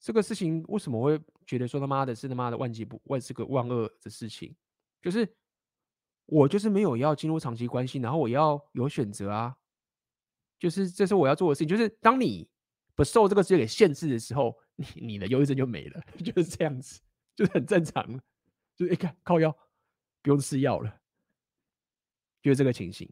[0.00, 4.54] 这个事情为什么会觉得说他妈的是他妈的万劫不万是个万恶的事情？
[5.00, 5.26] 就是
[6.26, 9.56] 我就是没有要进入长期关系，然后我要有选择啊，
[10.58, 11.68] 就是这是我要做的事情。
[11.68, 12.46] 就是当你
[12.94, 17.00] 不受这个制约给限制的时候，你你的忧郁症就没了， 就是这样子，
[17.34, 18.20] 就是很正常，
[18.76, 19.50] 就一看靠腰
[20.22, 21.00] 不用吃药了，
[22.42, 23.08] 就是这个情形。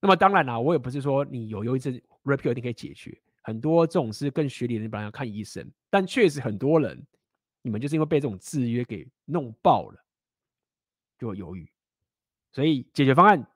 [0.00, 1.92] 那么当然啦、我也不是说你有忧郁症
[2.24, 3.20] ，Rapio 一定可以解决。
[3.42, 7.06] 很多这种是更学历的人本来要看医生，但确实很多人，
[7.62, 10.04] 你们就是因为被这种制约给弄爆了，
[11.16, 11.70] 就会犹豫。
[12.52, 13.46] 所以解决方案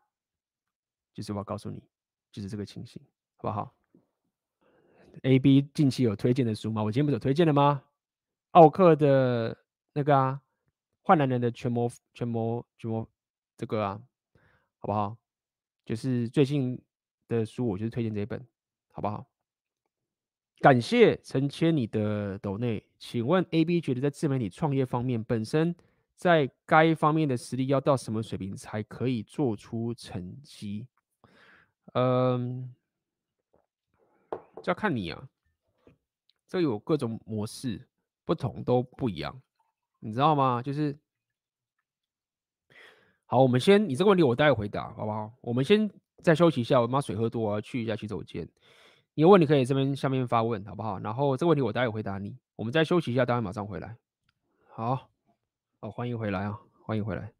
[1.13, 1.83] 就是我要告诉你，
[2.31, 3.03] 就是这个情形，
[3.37, 3.75] 好不好
[5.23, 6.83] ？A、B 近期有推荐的书吗？
[6.85, 7.83] 我今天不是有推荐的吗？
[8.53, 9.57] 奥克的
[9.93, 10.41] 那个啊，
[11.11, 13.05] 坏男人的权谋权谋权谋
[13.57, 14.01] 这个啊，
[14.79, 15.17] 好不好？
[15.85, 16.81] 就是最近
[17.27, 18.47] 的书，我就是推荐这一本，
[18.93, 19.27] 好不好？
[20.61, 25.75] 感谢陈千你的抖内，请问 AB 觉得在自媒体创业方面，本身
[26.15, 30.87] 在该方面的实力要到什么水平才可以做出成绩？
[31.95, 32.73] 嗯，
[34.63, 35.29] 这要看你啊，
[36.47, 37.89] 这有各种模式，
[38.25, 39.43] 不同都不一样，
[40.01, 40.63] 你知道吗？
[40.63, 40.99] 就是
[43.27, 45.33] 好，我们先你这个问题我待会回答，好不好？
[45.41, 45.89] 我们先
[46.23, 48.49] 再休息一下，我妈水喝多，我要去一下洗手间。
[49.15, 50.99] 你有问题可以这边下面发问，好不好？
[50.99, 52.37] 然后这个问题我待会回答你。
[52.57, 53.97] 我们再休息一下，待会马上回来。
[54.75, 55.11] 好，
[55.81, 57.33] 好，欢迎回来啊，欢迎回来。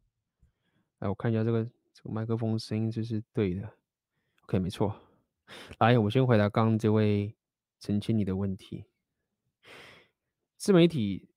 [0.99, 1.63] 来，我看一下这个
[1.93, 3.67] 这个麦克风声音就是对的。
[4.43, 4.95] OK，没错。
[5.79, 7.35] 来，我先回答刚刚这位
[7.79, 8.85] 陈千你的问题。
[10.57, 11.27] 自媒体，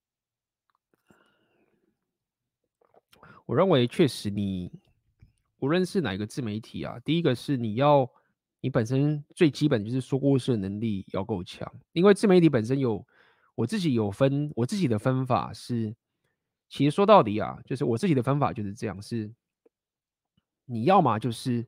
[3.47, 4.71] 我认为确实你
[5.59, 8.11] 无论是哪个自媒体啊，第一个是你要。
[8.61, 13.07] 你本身最基本就是说故事的能力要够强，因为自媒体本身有
[13.55, 15.95] 我自己有分，我自己的分法是，
[16.71, 19.31] 其实说到底啊，就是我自己的分法就是这样，是
[20.65, 21.66] 你要么就是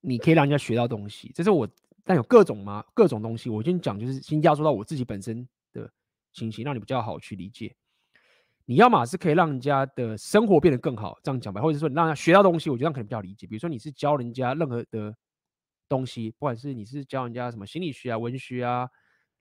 [0.00, 1.68] 你可以让人家学到东西，这是我，
[2.02, 5.88] 但有各种嘛，各种东西，我先讲就是先压缩到我自己本身的
[6.32, 7.72] 情形，让你比较好去理解。
[8.66, 13.46] 你要么是可以让人家的生活变得更好，这样讲吧，或者说你让他学到东西，我觉得这样可能比较理解。
[13.46, 15.16] 比如说你是教人家任何的。
[15.88, 18.90] 东西，不管是你是教人家什么心理学啊、文学啊、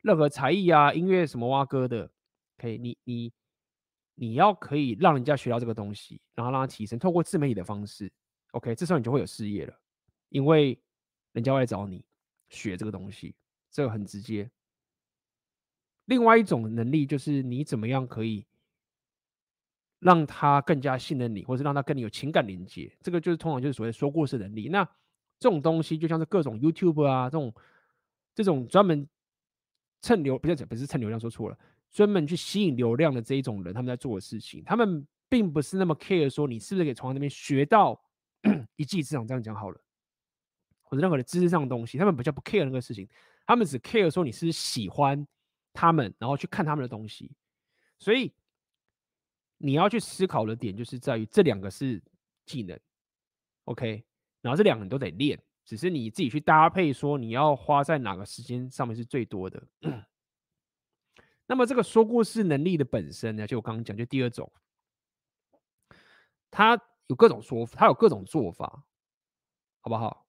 [0.04, 2.08] 任何才艺啊、音乐什么挖歌的，
[2.56, 3.34] 可以，你你
[4.14, 8.14] 你要可以让人家学到这个东西，然后让他提升，透过自媒体的方式
[8.52, 9.74] ，OK，这时候你就会有事业了，
[10.30, 10.80] 因为
[11.32, 12.06] 人家会来找你
[12.50, 13.36] 学这个东西，
[13.72, 14.48] 这个很直接。
[16.06, 18.46] 另外一种能力就是你怎么样可以
[20.00, 24.70] 让他更加信任你，或是让他跟你有情感连接，这个就是通常就是所谓说故事能力。
[24.70, 24.84] 那
[25.40, 27.54] 这种东西就像是各种 YouTube 啊，这种
[28.34, 29.08] 这种专门
[30.02, 31.58] 蹭流，不是不是蹭流量，说错了，
[31.92, 38.00] 专门去吸引流量的这一种人，他们在做的事情，他们并不是那么 care 说你是不是可以从那边学到
[38.78, 39.82] 一技之长，这样讲好了，
[40.84, 43.08] 或者任何的知识上的东西，他们比较不 care 那个事情，
[43.46, 45.26] 他们只 care 说你是喜欢
[45.74, 47.32] 他们，然后去看他们的东西，
[47.98, 48.32] 所以
[49.58, 52.02] 你要去思考的点就是在于这两个是
[52.46, 52.80] 技能
[53.66, 54.06] ，OK。
[54.42, 59.68] 然后这两个你都得练，只是你自己去搭配，说你要花在哪个时间上面是最多的。
[61.48, 64.52] 那么这个说故事能力的本身呢，就我刚刚讲，就第二种，
[66.52, 68.86] 它有各种说，它有各种做法，
[69.82, 70.28] 好不好？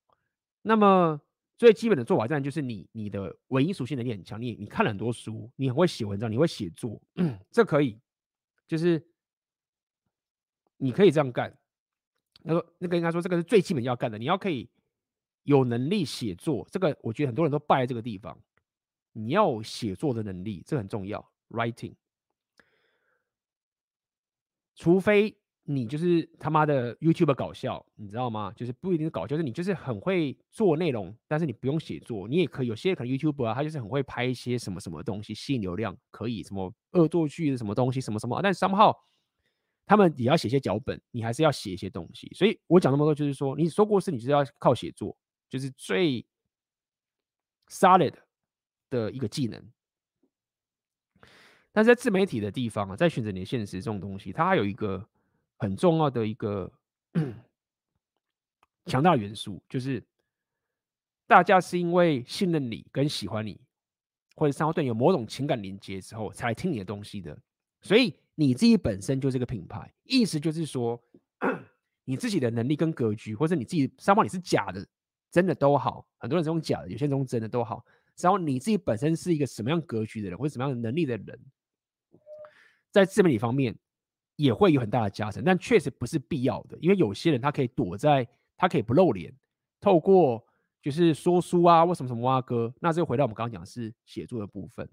[0.63, 1.21] 那么
[1.59, 7.01] 最基本的做法，这样就是你你的文艺属性能力很强，你你看了很多书，你很会写文章，你会写作，
[7.51, 7.99] 这可以，
[8.67, 9.07] 就是
[10.77, 11.57] 你可以这样干。
[12.45, 14.69] 他说那个应该说这个是最基本要干的，你要可以
[15.43, 18.39] 有能力写作，这个我觉得很多人都败在这个地方。
[19.13, 21.95] 你要写作的能力，这很重要，writing。
[24.75, 28.53] 除非你就是他妈的 YouTube 搞笑，你知道吗？
[28.55, 32.67] 就是不一定是搞笑，就是你就是很会做内容，但是你不用写作，你也可以。
[32.67, 38.41] 有些可能 YouTube 啊，他就是很会拍一些什么什么东西，吸引流量，可以什么恶作剧的什么东西，什么什么。
[38.43, 38.95] 但 somehow
[39.87, 42.29] 他们也要写些脚本，你还是要写一些东西。
[42.35, 45.17] 所以我讲那么多，就是说你说故事，你就是要靠写作，
[45.49, 46.27] 就是最
[47.69, 48.15] solid
[48.91, 49.73] 的一个技能。
[51.73, 55.07] 但是在自媒体的地方啊，在选择你的现实这种东西，它还有一个
[55.59, 56.73] 很重要的一个
[58.87, 60.03] 强大元素，就是
[61.27, 63.61] 大家是因为信任你跟喜欢你，
[64.35, 67.39] 或者三号对你有某种情感连接之后，才来听你的东西的。
[67.83, 71.03] 所以你自己本身就是个品牌，意思就是说，
[72.05, 74.87] 你自己的能力跟格局，或者你自己三号你是假的，
[75.31, 77.85] 真的都好，很多人是用假的，有些人用真的都好。
[78.21, 81.41] 然后你自己本身是一个什么样格局的人，或者什么样的能力的人。
[82.93, 83.77] 在自媒体方面
[84.37, 88.27] 也会有很大的加成，但确实不是必要的，因为有些人他可以躲在，
[88.57, 89.35] 他可以不露脸，
[89.81, 90.47] 透过
[90.81, 94.89] 就是说书啊或什么什么挖哥，那这个回到我们刚刚讲的是写作的部分。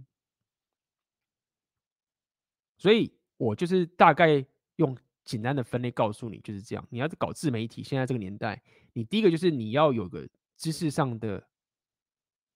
[2.78, 3.14] 所以
[3.44, 4.46] 我就是大概
[4.78, 4.96] 用
[5.26, 6.88] 简单的分类告诉你，就是这样。
[6.90, 8.62] 你要是搞自媒体，现在这个年代，
[8.94, 11.46] 你第一个就是你要有个知识上的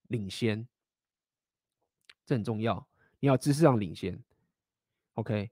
[0.08, 0.66] 领先，
[2.24, 2.86] 这很重要，
[3.20, 4.18] 你要知识上领先。
[5.14, 5.50] OK，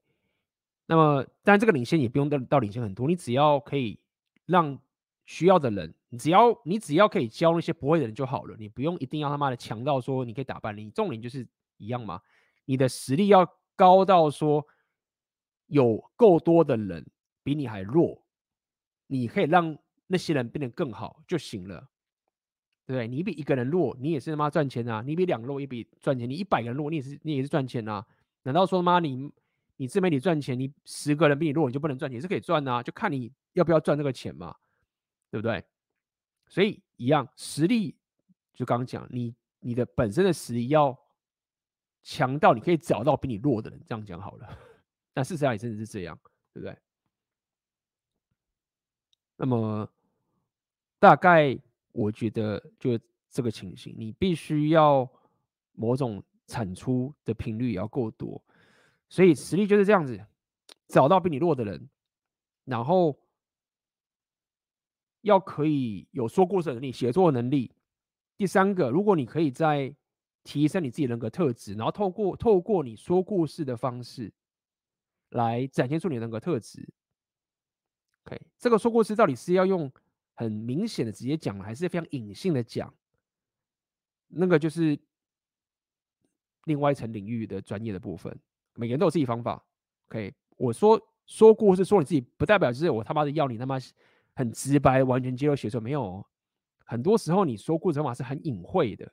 [0.86, 3.98] 那么当然这个领先也不用到到领先很多，你只要可以
[4.44, 4.78] 让
[5.24, 11.46] 需要的人，只要你只要可以教那些不会的人就好了，你不用一定要他妈的强到说你可以打败你，重点就是
[11.78, 12.20] 一样嘛，
[12.64, 14.66] 你的实力要高到说
[15.66, 17.06] 有够多的人
[17.42, 18.24] 比你还弱，
[19.06, 19.76] 你可以让
[20.06, 21.88] 那些人变得更好就行了，
[22.86, 23.08] 对不对？
[23.08, 28.06] 你比一个人弱，你也是他妈赚钱啊，你比两弱也比赚钱，你一百个人弱，你也是你也是赚钱啊，
[28.42, 29.32] 难道说妈你？
[29.78, 32.18] 你自媒体赚钱，你十个人比你弱，你就不能赚钱？
[32.18, 34.56] 是可以赚啊，就看你要不要赚这个钱嘛，
[35.30, 35.62] 对不对？
[36.48, 37.94] 所以一样，实力
[38.54, 40.98] 就刚刚讲，你你的本身的实力要
[42.02, 44.58] 强到你可以找到比你弱的人，这样讲好了。
[45.16, 46.14] 但事实上也真的是这样，
[46.52, 46.76] 对不对？
[49.38, 49.90] 那么
[50.98, 51.58] 大概
[51.92, 55.10] 我觉得就这个情形，你必须要
[55.72, 58.44] 某种产出的频率也要够多。
[59.08, 60.22] 所以实力就是这样子，
[60.88, 61.88] 找到比你弱的人，
[62.66, 63.18] 然后
[65.22, 67.72] 要可以有说故事能力、写作能力。
[68.36, 69.96] 第三个，如果你可以在
[70.44, 74.30] 提升你自己人格特质，然后透过透过你说故事的方式
[75.30, 76.88] 来展现出你的人格特质。
[78.24, 79.90] OK，这个说故事到底是要用
[80.34, 82.92] 很明显的直接讲，还是非常隐性的讲？
[84.28, 84.98] 那个就是
[86.64, 88.36] 另外一层领域的专业的部分。
[88.74, 89.64] 每个人都有自己方法
[90.08, 90.34] ，OK？
[90.56, 93.78] 我说说故事说你自己，不代表就是我他妈的要你他妈
[94.34, 96.26] 很直白完全接受写作，没有。
[96.84, 99.12] 很多时候你说故事方法是很隐晦的，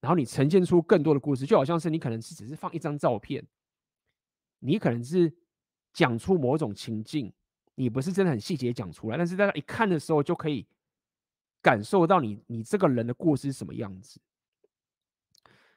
[0.00, 3.46] 然后你呈现出更多的故事，就好像是你可能是只是放一张照片，
[4.64, 5.32] 你可能是
[5.92, 7.32] 讲出某种情境，
[7.74, 10.66] 你不是真的很细节讲出来，但是大家一看的时候就可以
[11.62, 14.20] 感受到你你这个人的故事是什么样子。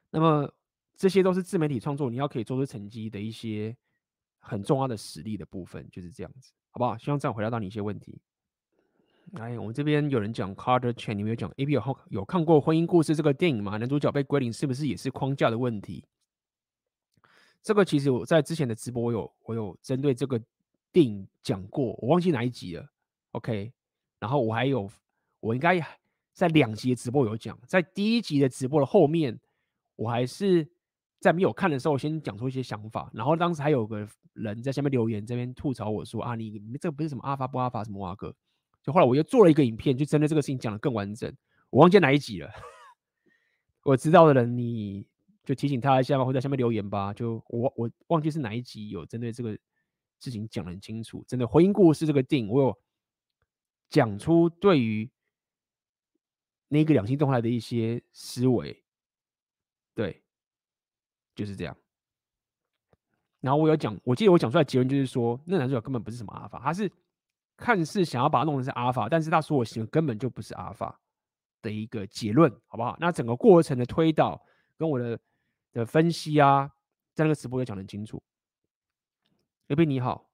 [0.09, 0.51] 那么。
[0.99, 3.77] 这些都是自媒体创作，你要可以做出成绩的一些
[4.39, 6.97] 很重要的实力的部分，就是这样子，好不好？
[6.97, 8.19] 希望这样回答到你一些问题。
[9.33, 13.77] 来，我们这边有人讲 Carter Chan，你没有讲 AB 有有看过《婚姻故事》这个电影吗？
[13.77, 16.03] 男主角被归零是不是也是框架的问题？
[17.67, 20.41] 这个其实我在之前的直播有我有针对这个
[20.93, 22.89] 电影讲过，我忘记哪一集了。
[23.31, 23.73] OK，
[24.19, 24.89] 然后我还有
[25.41, 25.85] 我应该
[26.31, 29.37] 在两集的直播有讲，在第一集的直播的后面，
[29.97, 30.65] 我还是。
[31.19, 38.31] 在没有看的时候，我先讲出一些想法，然后当时还有个人在下面留言，这边吐槽我说啊，你你这不是什么阿法不阿法什么哇哥，
[38.83, 41.35] 就后来我又做了一个影片，就针对这个事情讲得更完整。
[41.71, 42.51] 我忘记哪一集了，
[43.83, 45.07] 我知道的人你
[45.47, 47.11] 就提醒他一下吧，或者在下面留言吧。
[47.13, 49.57] 就我我忘记是哪一集有针对这个
[50.19, 52.79] 事情讲得很清楚，针对婚姻故事这个电影，我有
[53.89, 55.09] 讲出对于
[56.67, 58.83] 那个两性动态的一些思维，
[59.95, 60.21] 对。
[61.37, 61.77] 就是这样，
[63.41, 66.91] 然后我有讲，我记得我讲出来结论就是说，那男主角根本不是什么阿尔法，他是
[67.55, 70.99] 看似想要把他弄成是阿尔法，但是他说我行为根本就不是阿尔法
[71.61, 72.97] 的一个结论，好不好？
[72.99, 74.43] 那整个过程的推导
[74.79, 75.19] 跟我的
[75.77, 76.73] 的分析啊，
[77.13, 78.19] 在那个直播也讲得很清楚。
[79.67, 80.27] A B 你好，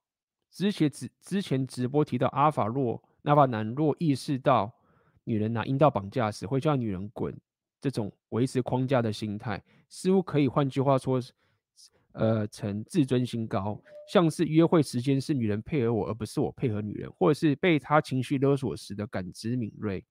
[0.49, 4.73] 之前直之前直播提到，阿法若那法男若意识到
[5.25, 7.37] 女人拿阴道绑架时会叫女人滚，
[7.81, 11.19] 这种维持框架的心态，似乎可以换句话说，
[12.13, 20.05] 呃，成自尊心高，像是约会时间是女人配合我，而不是我配合女人，或者是被她情绪勒索时的感知敏锐，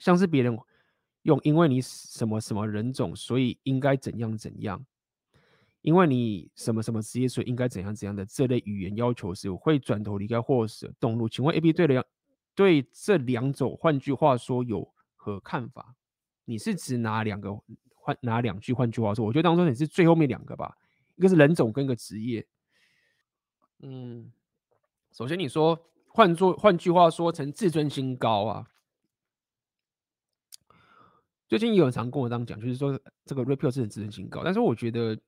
[0.00, 0.58] 像是别人
[1.30, 4.84] 用因为你什么什么人种，所以应该怎样怎样。
[5.82, 11.26] 因为你什么什么职业，所以应该怎样怎样的这类语言要求时，我会转头离开或是动怒。
[11.26, 12.04] 请问 A、B 对两
[12.54, 15.94] 对这两种，换句话说有何看法？
[16.44, 17.58] 你是指哪两个？
[17.94, 18.74] 换哪两句？
[18.74, 20.76] 换句话说，我觉得当中你是最后面两个吧。
[21.16, 22.46] 一个是人种跟一个职业。
[23.78, 24.30] 嗯，
[25.12, 25.78] 首先你说
[26.08, 28.66] 换做换句话说成自尊心高啊。
[31.50, 35.18] 最近有人常跟我这样讲，就是说这个 Repeal 是很自尊心高，但是我觉得。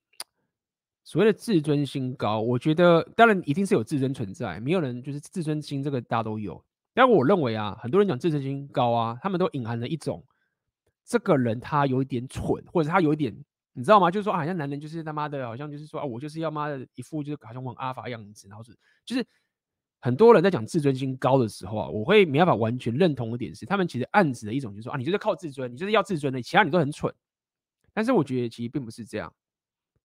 [1.04, 6.64] 所谓的自尊心高，我觉得当然一定是有自尊存在，没有人就是自尊心这个大家都有。
[6.94, 10.24] 但我认为啊，很多人讲自尊心高啊，他们都隐含了一种
[11.04, 13.36] 这个人他有一点蠢，或者他有一点
[13.72, 14.12] 你知道吗？
[14.12, 18.72] 就是说，好像男人就是他妈的，好像就是说啊，我就是要妈的一副就是好像我很阿法样子，然后是
[19.04, 19.26] 就是
[20.04, 27.14] 很多人在讲自尊心高的时候啊，我会没办法完全认同的点是，他们其实暗指的一种就是说啊，你就是靠自尊，你就是要自尊的，其他你都很蠢。
[27.94, 29.32] 但是我觉得其实并不是这样，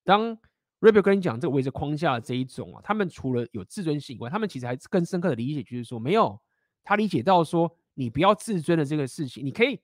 [0.03, 0.38] 当
[0.82, 6.40] Rebel 跟你讲这个维持框架的这一种啊，他们除了有自尊心以外，他们其实还更深刻的理解，就是说没有
[6.84, 9.80] 他理解到说，你不要自尊的这个事情，你可以，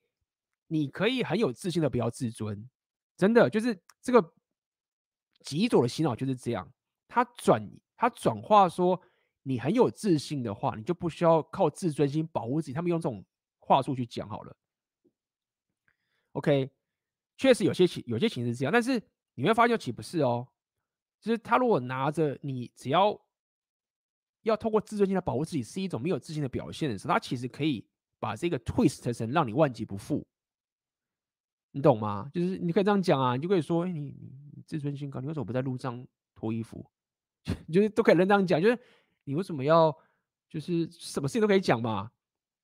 [0.68, 2.70] 你可以很有自信的不要自尊，
[3.18, 4.34] 真的就是这个
[5.42, 6.72] 极左的洗脑就是这样，
[7.08, 7.68] 他转
[7.98, 9.02] 他转化说，
[9.44, 13.24] 你很有自信的话，你就不需要靠自尊心保护自己，他们用这种
[13.60, 14.56] 话术去讲好了。
[16.32, 16.70] OK，
[17.38, 19.02] 确实有些情有些情是这样，但是
[19.36, 20.48] 你会发现，岂不是哦？
[21.22, 23.20] 就是他如果拿着你，只要
[24.42, 27.88] 要透过自尊心来保护自己，是一种没有自信的表现的时候，他其实可以
[28.20, 30.26] 把这个 twist 成让你万劫不复，
[31.72, 32.30] 你懂吗？
[32.34, 34.16] 就是你可以这样讲啊，你就可以说，欸、你
[34.54, 36.86] 你自尊心高，你为什么不在路上脱衣服？
[37.72, 38.80] 就是都可以这样讲，就是
[39.24, 39.96] 你为什么要
[40.50, 42.10] 就是什么事情都可以讲嘛？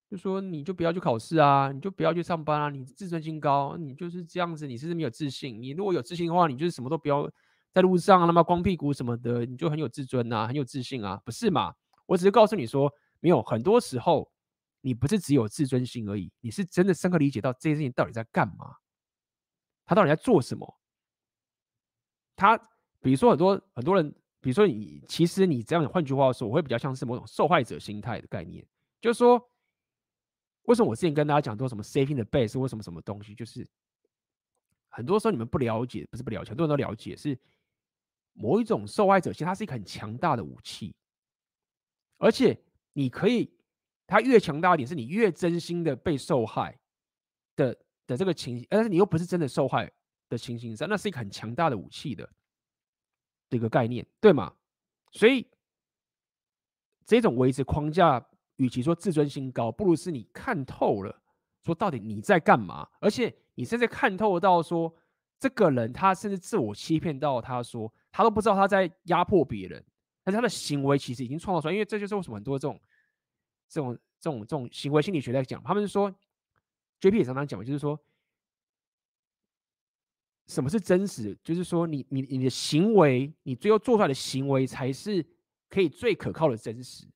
[0.10, 5.62] 就说你就不要去考试啊，你就不要去上班啊，你自尊心高，你就是这样子，你是不是没有自信？
[5.62, 7.30] 你如果有自信的话，你就是什么都不要。
[7.72, 11.72] 在路上那么光屁股什么的，你就很有自尊呐、啊，很有自信啊，不是嘛？
[12.08, 14.28] 我只是告诉你说，没有，很多时候
[14.82, 18.76] 你不是只有自尊心而已，你是真的深刻理解到这件事情到底在干嘛，
[19.86, 20.80] 他到底在做什么？
[22.36, 22.58] 他
[23.02, 28.66] 比如说很多很多人，比如说你，其实你这样，换句话说，我会比较像是某种受害者心态的概念，
[29.02, 29.50] 就是说，
[30.64, 33.68] 为什么我之前跟大家讲说什么 saving the base 为什么什么东西，就是
[34.88, 37.38] 很多时候你们不了解，不是不了解，很多人都了解是。
[38.34, 40.96] 某一种受害者，其实它是一个很强大的武器，
[42.18, 42.58] 而且
[42.94, 43.52] 你可以，
[44.08, 46.80] 它越强大一点，是你越真心的被受害
[47.58, 49.92] 的的这个情形，但是你又不是真的受害
[50.30, 52.32] 的情形上，那是一个很强大的武器的
[53.50, 54.54] 这个概念，对吗？
[55.12, 55.48] 所以
[57.06, 58.24] 这种维持框架，
[58.58, 61.22] 与其说自尊心高，不如是你看透了，
[61.64, 64.94] 说到底你在干嘛，而且你甚至看透到说，
[65.40, 67.92] 这个人他甚至自我欺骗到他说。
[68.12, 69.86] 他都不知道他在压迫别人，
[70.24, 72.82] 但是他的行为其实已经创造出来，因为这就是为什么很多这种、
[73.68, 76.12] 这种、这种、这种行为心理学在讲，他们是说
[77.00, 77.98] ，JP 也常常讲，就是说，
[80.50, 81.38] 什么是真实？
[81.44, 85.24] 就是说你，你你的行为，你最后做出来的行为才是
[85.70, 87.08] 可以最可靠的真实。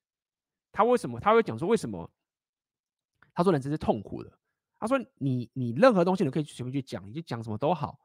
[0.71, 2.07] 他为什么他会讲说为什么？
[3.33, 4.31] 他说人真是痛苦的。
[4.79, 7.99] 他说你你任何东西你可以随便去讲，你就讲什么都好。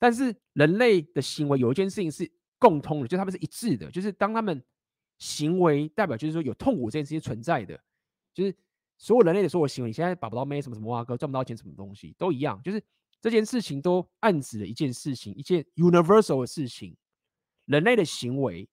[0.00, 2.28] 但是人类的行为有一件事情是
[2.58, 4.60] 共通的，就他们是一致的，就是当他们
[5.18, 7.80] 行为代表就是说有痛苦这件事情存在的，
[8.34, 8.52] 就是
[8.98, 12.82] 所有人类的所有行为，你现在把不到妹什么什么哇哥赚不到钱什么东西都一样，就是
[13.22, 16.94] 这件事情都暗指了一件事情，一件 universal 的事情，
[17.64, 18.68] 人类的行为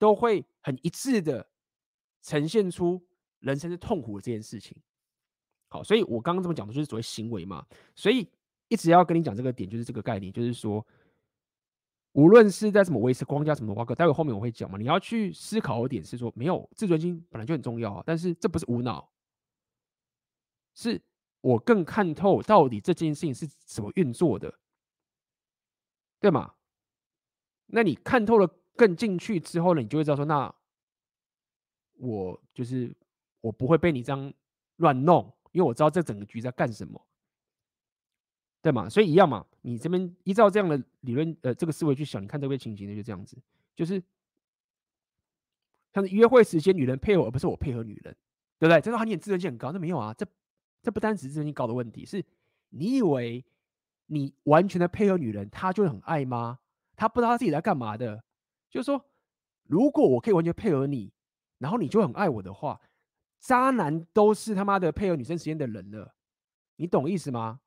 [0.00, 1.48] 都会很一致的
[2.22, 3.06] 呈现出
[3.38, 4.76] 人生是痛苦的这件事情。
[5.68, 7.64] 好，所以我刚刚这么讲的就是所谓行为嘛，
[7.94, 8.28] 所以。
[8.70, 10.86] 一直要跟你讲这个点，就是这个概念，就是说，
[12.12, 14.76] 无论是在什么维持框架什么挖个，待会后面我会讲嘛。
[14.76, 19.10] 你要去思考一点是说，没有自尊心本来就很重要，但是这不是无脑，
[20.74, 21.00] 是
[21.40, 24.58] 我更看透到底这件事情是怎么运作的，
[26.20, 26.54] 对吗？
[27.66, 28.46] 那你看透了
[28.76, 30.54] 更进去之后呢，你就会知道说，那
[31.94, 32.94] 我就是
[33.40, 34.32] 我不会被你这样
[34.76, 37.04] 乱弄，因为我知道这整个局在干什么。
[38.60, 38.88] 对嘛？
[38.88, 39.46] 所以一样嘛。
[39.62, 43.36] 你这边依照这样的理论，呃，这个思维去想，你看这个情形呢，就这样子，
[43.76, 44.02] 就是
[45.92, 48.16] 像是约会时间，女人配合，而不是我配合女人，
[48.58, 48.80] 对不对？
[48.80, 50.26] 这说他你自尊心很高，那没有啊，这
[50.82, 52.24] 这不单只是自尊心高的问题，是
[52.70, 53.44] 你以为
[54.06, 56.58] 你完全的配合女人，她就会很爱吗？
[56.96, 58.22] 她不知道她自己在干嘛的。
[58.70, 59.04] 就是说，
[59.64, 61.12] 如果我可以完全配合你，
[61.58, 62.80] 然后你就很爱我的话，
[63.40, 66.14] 渣男都是他妈的配合女生时间的人了，
[66.76, 67.60] 你懂意思吗？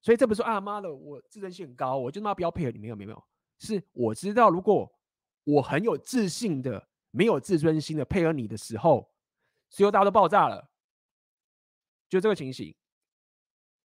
[0.00, 3.24] 所以这不是啊妈的，我自尊心很高，我就他妈不要配合你，没有没有没有，
[3.58, 4.92] 是我知道如果
[5.44, 6.86] 我很有自信的。
[7.10, 9.10] 没有自尊心的配合你的时候，
[9.70, 10.70] 所有大家都爆炸了，
[12.08, 12.74] 就这个情形。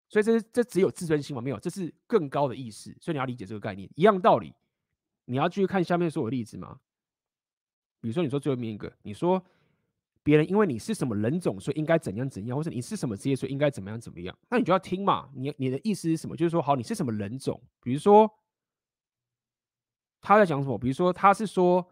[0.07, 1.41] 所以这这只有自尊心吗？
[1.41, 2.95] 没有，这是更高的意识。
[2.99, 4.53] 所以你要理解这个概念，一样道理。
[5.25, 6.79] 你要继续看下面所有例子吗？
[8.01, 9.43] 比如说，你说最后面一个，你说
[10.23, 15.29] 别人因为你是什么人种，所以应该怎样怎样，或者你是什么职业，所以应该怎么样怎么样，那你就要听嘛。
[15.35, 16.35] 你你的意思是什么？
[16.35, 17.61] 就是说，好，你是什么人种？
[17.81, 18.29] 比如说
[20.21, 20.77] 他在讲什么？
[20.77, 21.85] 比如说他是说。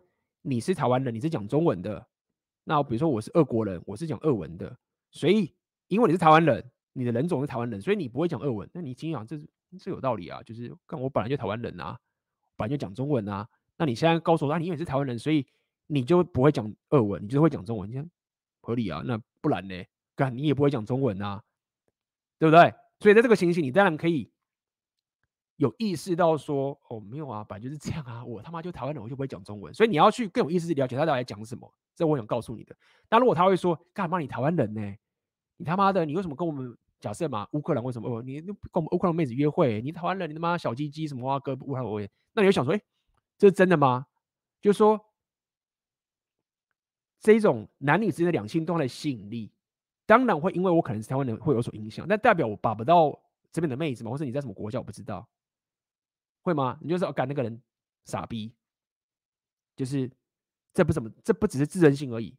[0.43, 2.07] 你是台湾人，你是讲中文的。
[2.63, 4.77] 那比如说我是俄国人，我是讲俄文的。
[5.11, 5.53] 所以
[5.87, 8.69] 因为你是台湾人，你的人种是台湾人，所以你不会讲俄文。
[8.73, 9.47] 那你心想这是
[9.79, 10.41] 这有道理啊？
[10.43, 11.97] 就是看我本来就台湾人啊，
[12.55, 13.47] 本来就讲中文啊。
[13.77, 15.45] 那你现在告诉我，那你因为是台湾人，所以
[15.87, 18.09] 你就不会讲俄文，你就会讲中文，这样
[18.61, 19.01] 合理啊？
[19.05, 19.83] 那不然呢？
[20.15, 21.43] 干你也不会讲中文啊，
[22.39, 22.73] 对不对？
[22.99, 24.31] 所以在这个情形，你当然可以。
[25.57, 32.75] 有意识到说哦，没有啊，本来就是这样啊，我他妈就台湾人，我就不会讲中文，所以你要去更有意识了解他到底在讲什么，这我想告诉你的。
[33.09, 34.95] 那如果他会说干嘛你台湾人呢？
[35.57, 42.81] 你他妈的，你为什么跟我们假设嘛乌克兰为什么哦，你跟我们乌克兰妹子约会，你台湾人，你他妈小鸡鸡什么哇哥乌克兰，那你就想说，哎，
[43.37, 44.07] 这是真的吗？
[44.61, 44.99] 就是说
[47.19, 49.51] 这种男女之间的两性动态的吸引力，
[50.05, 53.19] 当然会因为我可能是台湾人会有所影响，但代表我把不到
[53.51, 54.11] 这边的妹子吗？
[54.11, 55.27] 或者你在什么国家我不知道。
[56.41, 56.77] 会吗？
[56.81, 57.61] 你就是要干那个人
[58.05, 58.53] 傻逼，
[59.75, 60.09] 就是
[60.73, 62.33] 这不怎么，这不只是自尊心而已，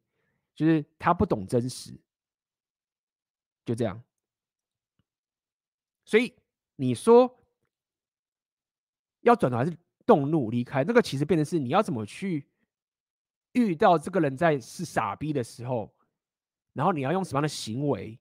[0.54, 1.92] 就是他不懂真实，
[3.68, 4.02] 就这样。
[6.06, 6.34] 所以
[6.76, 7.38] 你说
[9.20, 9.76] 要转头还是
[10.06, 12.48] 动怒离开，那个其实变成是你要怎么去
[13.52, 15.94] 遇到这个人在是傻逼的时候，
[16.72, 18.18] 然后你要用什么样的行为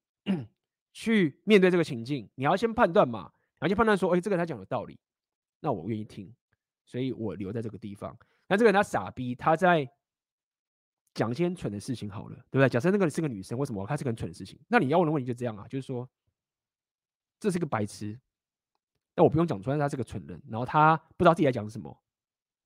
[0.91, 2.29] 去面对这个情境？
[2.35, 4.99] 你要先判断嘛，然后就判断说，哎，这个人他讲有道理。
[5.61, 6.35] 那我愿意听，
[6.85, 8.17] 所以我留在这个地方。
[8.47, 9.89] 那这个人他傻逼，他在
[11.17, 12.69] 讲一些蠢的事情，好了，对不对？
[12.69, 14.57] 假设那个人是个女生，为什么她是个很蠢的事情？
[14.67, 16.07] 那你要问的问题就这样啊，就是说
[17.39, 18.17] 这是个白痴，
[19.15, 21.99] 那我不用讲出来，他是个蠢人，然后他不知道自己在讲什么，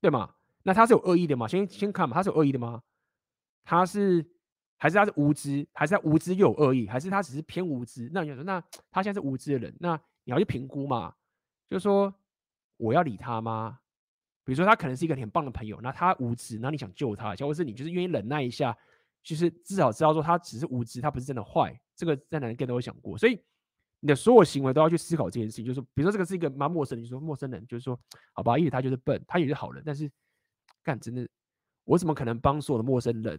[0.02, 0.36] 对吗？
[0.64, 1.48] 那他是有恶意的吗？
[1.48, 2.84] 先先看嘛，他是有恶意的吗？
[3.64, 4.24] 他是
[4.78, 8.12] 还是他是无知，还是他无知又有恶意，还是他只是偏无知？
[8.14, 8.62] 那你就说，那
[8.92, 9.96] 他现在是无知的人，那
[10.26, 11.16] 你要去评估嘛，
[11.70, 12.14] 就是说。
[12.84, 13.80] 我要理他吗？
[14.44, 18.76] 比如说他可能是一个很棒的朋友，那他无知，那你想救他，或者是你就是愿意忍耐一下，
[19.24, 21.80] 就是至少知道说他只是无知，他不是真的坏。
[21.96, 23.40] 这个在男人 gay 都有想过，所以
[24.00, 25.64] 你的所有行为都要去思考这件事情。
[25.64, 28.00] 就是，比如说这个是一个蛮陌生的，你说陌生人，就是说，
[28.34, 30.10] 好吧，因为他就是笨，他也是好人，但是
[30.84, 31.28] 干真的，
[31.84, 33.38] 我怎么可能帮所有的陌生人，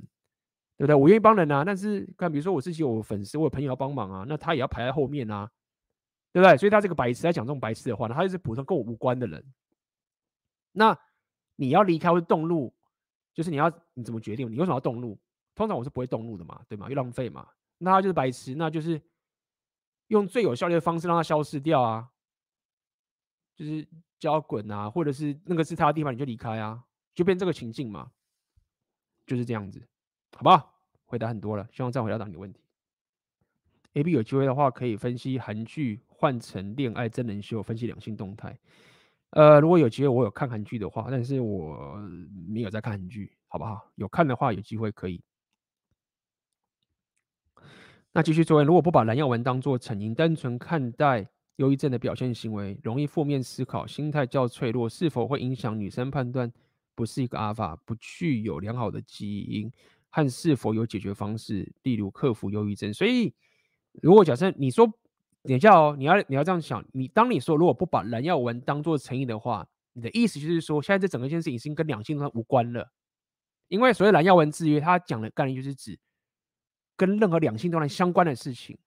[0.76, 0.94] 对不对？
[0.94, 5.50] 我愿意帮人啊，但是看，比如说我自己有粉丝，我有朋友要帮忙啊，那他也要排在后面啊。
[6.34, 6.56] 对不对？
[6.56, 9.44] 所以他这个白痴在讲这种白痴的话呢，他就是普通跟我无关的人。
[10.72, 10.98] 那
[11.56, 12.72] 你要离开或动怒，
[13.32, 14.50] 就是你要你怎么决定？
[14.50, 15.18] 你为什么要动怒？
[15.54, 16.88] 通常我是不会动怒的嘛，对吗？
[16.88, 17.48] 又浪费嘛。
[17.78, 19.00] 那他就是白痴，那就是
[20.08, 22.10] 用最有效率的方式让他消失掉啊，
[23.54, 23.86] 就是
[24.18, 26.82] 叫他滚啊，或者是那个是他的地方你就离开啊，
[27.14, 28.10] 就变这个情境嘛，
[29.26, 29.86] 就是这样子，
[30.36, 30.74] 好不好？
[31.04, 32.60] 回答很多了，希望再回答到你的问题。
[33.92, 36.00] A B 有机会的话，可以分析韩剧。
[36.22, 38.56] 换成恋爱真人秀，分析两性动态。
[39.32, 41.96] 呃，如果有机会，我有看韩剧的话，但是我
[42.46, 43.90] 没有在看韩剧，好不好？
[43.94, 45.22] 有看的话，有机会可以。
[48.12, 51.26] 那继续作为，如果不把蓝药丸当做成因，单纯看待
[51.56, 56.52] 忧郁症的表现行为，容易负面思考，心态较脆弱，是否会影响女生判断
[56.94, 59.72] 不是一个阿法，不具有良好的基因，
[60.10, 62.92] 和是否有解决方式，例如克服忧郁症？
[62.92, 63.32] 所以，
[64.02, 64.92] 如果假设你说。
[65.44, 72.92] 等一下哦，你要你要这样想，你当你说如果不把蓝耀文当做成因的话，你的意思就是说，现在这整个件事情已经跟两性动态无关了，
[73.66, 75.98] 因为所谓蓝耀文制约，他讲的概念就是指
[76.96, 78.78] 跟任何两性动态相关的事情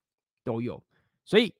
[0.42, 0.82] 都有，
[1.26, 1.54] 所以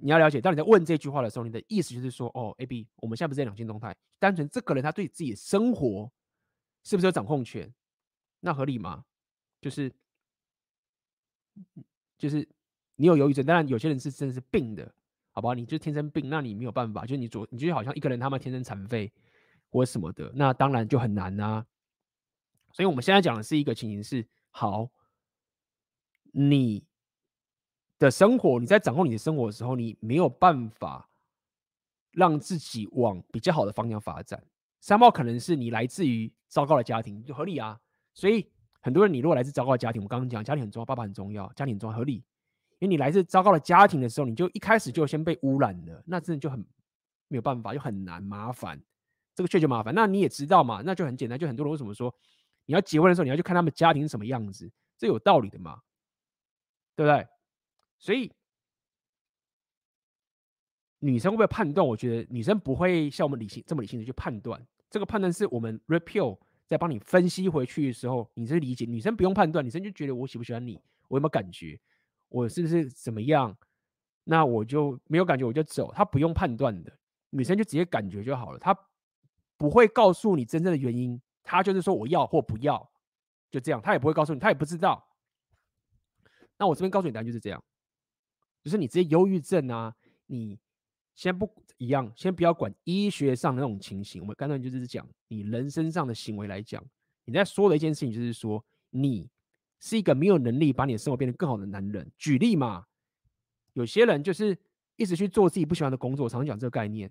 [0.00, 6.10] 你要了解，当你在问这句话的时候，你的意思就是说，哦，A B，我们现在不是在两性动态，单纯这个人他对自己的生活
[6.82, 7.72] 是不是有掌控权？
[8.40, 9.04] 那合理吗？
[9.60, 9.92] 就是
[12.18, 12.48] 就是。
[13.00, 14.92] 你有忧郁症，当然有些人是真的是病的，
[15.30, 15.54] 好吧？
[15.54, 19.12] 你就天生病，那你没有办法，就你左，你就好像一个人他们天生残废
[19.70, 21.64] 或什么的，那当然就很难啊。
[22.72, 24.90] 所以我们现在讲的是一个情形是：好，
[26.32, 26.84] 你
[28.00, 31.08] 的生活，你在掌控你的生活的时候，你没有办法
[32.10, 34.44] 让自己往比较好的方向发展。
[34.80, 37.80] 三号可能是你来自于糟糕的家庭，就合理啊。
[38.12, 38.44] 所以
[38.80, 42.24] 很多人，你如果来自糟糕的家庭，我刚刚讲家庭很重要，爸爸很重要，家庭很重要，合理。
[42.78, 46.58] 因为你来自糟糕的家庭的时候，你就一开始就先被污染了，那真的就很
[47.28, 48.80] 没有办法，就很难麻烦。
[49.34, 49.94] 这个确实麻烦。
[49.94, 51.38] 那你也知道嘛，那就很简单。
[51.38, 52.14] 就很多人为什么说
[52.66, 55.80] 你要结婚的时候，你要去看他们家庭是什么样子，这有道理的嘛，
[56.96, 57.26] 对不对？
[57.98, 58.32] 所以
[61.00, 61.86] 女生会不会判断？
[61.86, 64.64] 我觉得女生不会像我们理性这么理性的去判断。
[64.90, 68.84] 这个判断是我们 Repeal 在帮你分析回去的时候，你是理解。
[68.84, 71.78] 女生不用判断，女生就觉得我喜不喜欢你，我有没有感觉。
[72.28, 73.56] 我是不是怎么样？
[74.24, 75.90] 那我就没有感觉，我就走。
[75.94, 76.92] 他不用判断的，
[77.30, 78.58] 女生就直接感觉就好了。
[78.58, 78.78] 他
[79.56, 82.90] 不会告诉你真正的原因，他就是说我要或不要，
[83.50, 83.80] 就这样。
[83.80, 85.02] 他也不会告诉你，他也不知道。
[86.58, 87.64] 那我这边告诉你答案就是这样，
[88.62, 89.96] 就是你这些忧郁症啊，
[90.26, 90.58] 你
[91.14, 94.20] 先不一样，先不要管医学上的那种情形。
[94.20, 96.84] 我们刚才就是讲你人身上的行为来讲，
[97.24, 99.30] 你在说的一件事情就是说你。
[99.80, 102.10] 是一个没有能力把你的生活变得更好的男人。
[102.16, 102.84] 举例嘛，
[103.74, 104.58] 有些人就是
[104.96, 106.28] 一直去做自己不喜欢的工作。
[106.28, 107.10] 常常讲这个概念，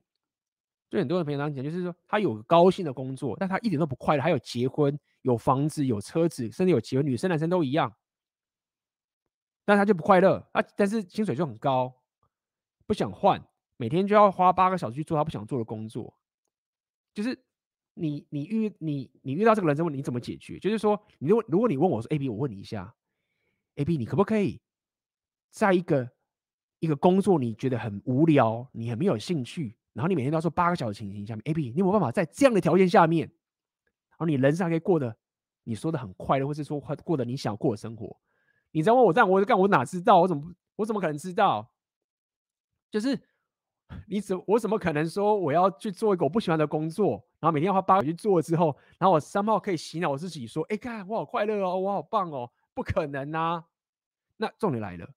[0.89, 4.21] 就很多人平常讲，就是说他有高兴的工作，但他一点都不快乐。
[4.23, 7.93] 还有结婚、有房子、有车子，甚至有结婚，女生男生都一样，
[9.65, 10.47] 但他就不快乐。
[10.53, 11.93] 啊，但是薪水就很高，
[12.85, 13.41] 不想换，
[13.77, 16.13] 每天就要花八个小时去做他不想做的工作，
[17.13, 17.46] 就是。
[17.99, 20.59] 你你遇你你遇到这个人之后，你怎么解决？
[20.59, 22.93] 就是说，你如果如果你问我说，A B，我问你一下
[23.75, 24.61] ，A B，你可不可以
[25.49, 26.09] 在一个
[26.79, 35.15] 一个工作你觉得很无聊，你很没有兴趣，然后你每天都要做八个小时情形下面，A B，你有没有办法在这样的条件下面，然后你人生还可以过得
[35.63, 38.17] 你说的很快乐，或是说过过得你想过的生活？
[38.71, 40.21] 你再问我这样，我干我哪知道？
[40.21, 41.71] 我怎么我怎么可能知道？
[42.89, 43.19] 就是。
[44.05, 53.63] 你怎我怎么可能说我要去做一个我不喜欢的工作，然后每天要花八个小时去做之后，然后我三号可以洗脑我自己说，哎，看我好快乐哦，我好棒哦，不可能啊！
[54.37, 55.07] 那重点来了，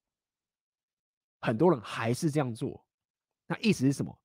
[1.41, 2.85] 很多人还是这样做，
[3.47, 4.19] 那意思是什么？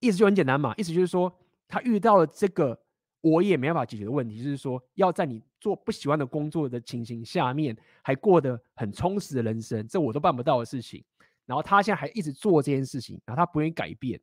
[0.00, 1.32] 意思就很简单嘛，意思就是说
[1.66, 2.78] 他遇到了这个
[3.20, 11.04] 我也没办法解决的问题，就是说要在你做不喜欢的工作的情形下面，还过得很充实的人生，这我都办不到的事情。
[11.44, 14.20] 然后他现在还一直做这件事情，然后他不愿意改变，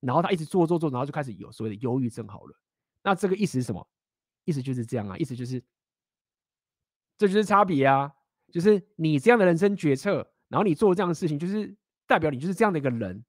[0.00, 2.56] 然后他一直做做做，然后就开始有所谓的忧郁症好了。
[3.02, 3.86] 那这个意思是什么？
[4.44, 5.62] 意思就是这样啊，意思就是
[7.16, 8.12] 这就是差别啊，
[8.52, 13.24] 就是你这样的人生决策，然后你做这样的事情，就是代表你就是这样的一个人，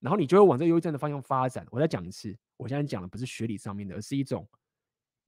[0.00, 1.66] 然后你就会往这个忧郁症的方向发展。
[1.70, 4.48] 我再讲一次，我现在讲的不是学理上面的，而是一种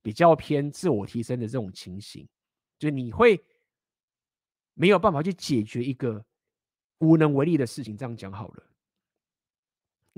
[0.03, 2.29] 比较偏自我提升的这种情形，
[2.79, 3.39] 就是你会
[4.75, 6.25] 没有办法去解决一个。
[7.01, 8.71] 无能为力的事情，这样讲好了。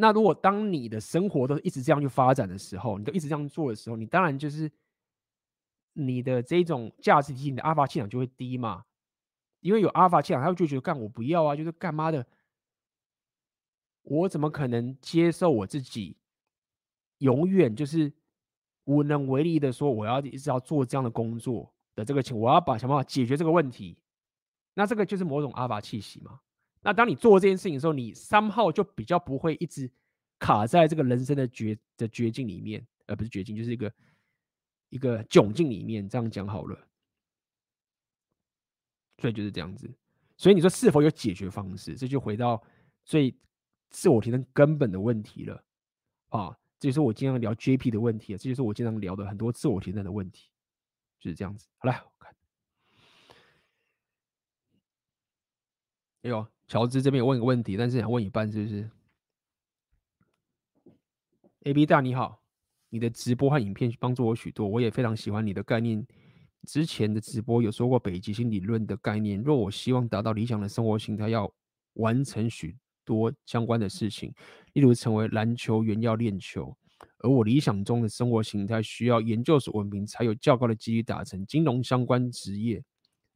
[0.00, 4.70] 那如果当你的生活都一直这样去发展的时候，你都一直这样做的时候，你当然就是
[5.94, 8.84] 你的这种价值体系，你的阿法气场就会低嘛。
[9.60, 12.24] 因为有阿法气场，他就觉得干我不要啊，就是干嘛的？
[14.02, 16.16] 我怎么可能接受我自己
[17.18, 18.12] 永远就是
[18.84, 23.98] 无能为力的说我要一直要做这样的工作的这个情，我要把想办法解决这个问题。
[24.74, 26.40] 那这个就是某种阿法气息嘛。
[26.88, 29.90] 那当你做这件事情的时候，你三号就比较不会一直
[30.38, 33.92] 卡在这个人生的绝的绝境里面，而不是绝境，就是一个
[34.88, 36.08] 一个窘境里面。
[36.08, 36.88] 这样讲好了，
[39.18, 39.86] 所以就是这样子。
[40.38, 41.94] 所以你说是否有解决方式？
[41.94, 42.62] 这就回到
[43.04, 43.36] 最
[43.90, 45.62] 自我提升根本的问题了
[46.30, 46.58] 啊！
[46.78, 50.48] 这就是我经常聊 JP 的问题，这就是我经常聊的很多自我提升的问题，
[51.20, 51.68] 就是这样子。
[51.76, 52.34] 好了，我看，
[56.22, 56.48] 哎呦。
[56.68, 58.90] 乔治这边有问个问题，但是想问一半，是不是
[61.64, 62.42] ？A B 大你好，
[62.90, 66.06] 你的直播和影片帮助我许多，我也非常喜欢你的概念。
[66.66, 71.50] 之前的直播有说过北极星理论的概念，若我希望达到理想的生活形态，要
[71.94, 74.34] 完成许多相关的事情，
[74.74, 76.76] 例如成为篮球员要练球，
[77.20, 82.84] 而我理想中的生活形态需要研究所文凭才有较高的几率达成金融相关职业。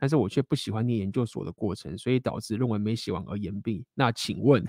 [0.02, 3.86] 但是我却不喜欢念研究所的过程，所以导致论文没写完而延毕。
[3.94, 4.60] 那请问，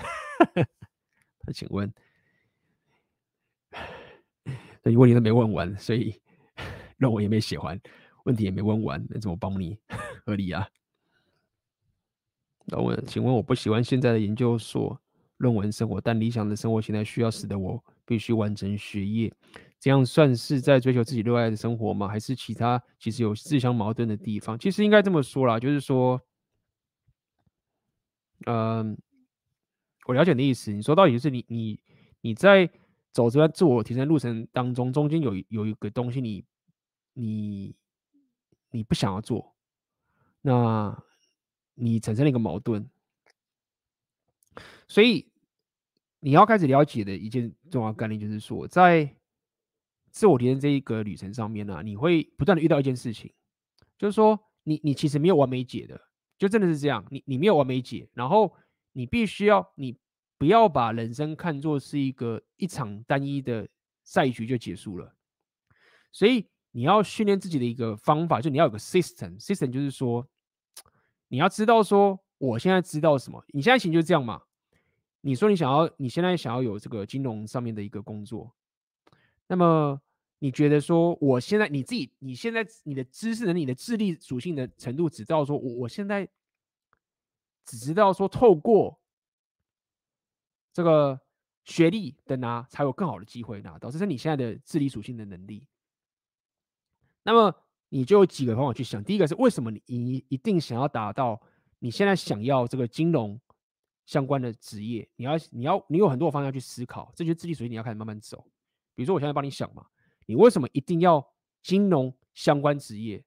[1.42, 1.92] 那请问，
[4.84, 6.22] 那问题都没问完，所以
[6.98, 7.82] 论文也没写完，
[8.26, 9.76] 问题也没问完，那怎么帮你？
[10.24, 10.70] 合理啊？
[12.66, 15.02] 那我请问，我不喜欢现在的研究所
[15.38, 19.34] 论文生活，但理想的生活现在需要使得我必须完成学业。
[19.84, 22.08] 这样算是在追求自己热爱的生活吗？
[22.08, 24.58] 还是其他其实有自相矛盾的地方？
[24.58, 26.22] 其实应该这么说啦，就是说，
[28.46, 28.98] 嗯、
[30.06, 30.72] 我了解你的意思。
[30.72, 31.78] 你说到底就是你你
[32.22, 32.66] 你在
[33.12, 36.46] 走这段自我提升路程当中，中间有有一个东西你
[37.12, 37.76] 你
[38.72, 39.54] 你不想要做，
[40.40, 40.98] 那
[41.74, 42.90] 你产生了一个矛盾，
[44.88, 45.30] 所以
[46.22, 49.14] 你要开始了解的一件重要概念就是说，在
[50.14, 53.34] 自我提升这一个旅程上面呢、你会不断的遇到一件事情，
[53.98, 56.00] 就是说你你其实没有完美解的，
[56.38, 58.54] 就真的是这样，你你没有完美解，然后
[58.92, 59.98] 你必须要你
[60.38, 63.68] 不要把人生看作是一个一场单一的
[64.04, 65.16] 赛局就结束了，
[66.12, 70.28] 所以你要训练自己的一个方法，就你要有个 system，system 就是说
[71.28, 74.40] 你要知道说我现在知道什么，你现在其实就这样嘛，
[75.22, 78.54] 你说你想要你现在想要有这个金融上面的一个工作。
[79.48, 80.02] 那么
[80.40, 86.28] 你觉得说，我现在你自己，你现在你的知识能力、你的智力属性的程度，只知道说我我现在
[87.66, 89.00] 只知道说，透过
[90.74, 91.20] 这个
[91.64, 95.66] 学历的拿，才有更好的机会拿到，这是你现在的智力属性的能力。
[97.24, 97.56] 那么
[97.88, 101.42] 你就有几个方法去想，第一个是为什么你一一定想要达到
[101.80, 103.40] 你现在想要这个金融
[104.06, 105.08] 相关的职业？
[105.16, 108.46] 你要你要你有很多方向去思考，这些智力属性你要开始慢慢走。
[108.96, 109.88] 比如说，我现在帮你想嘛，
[110.26, 111.26] 你为什么一定要
[111.62, 113.24] 金融相关职业？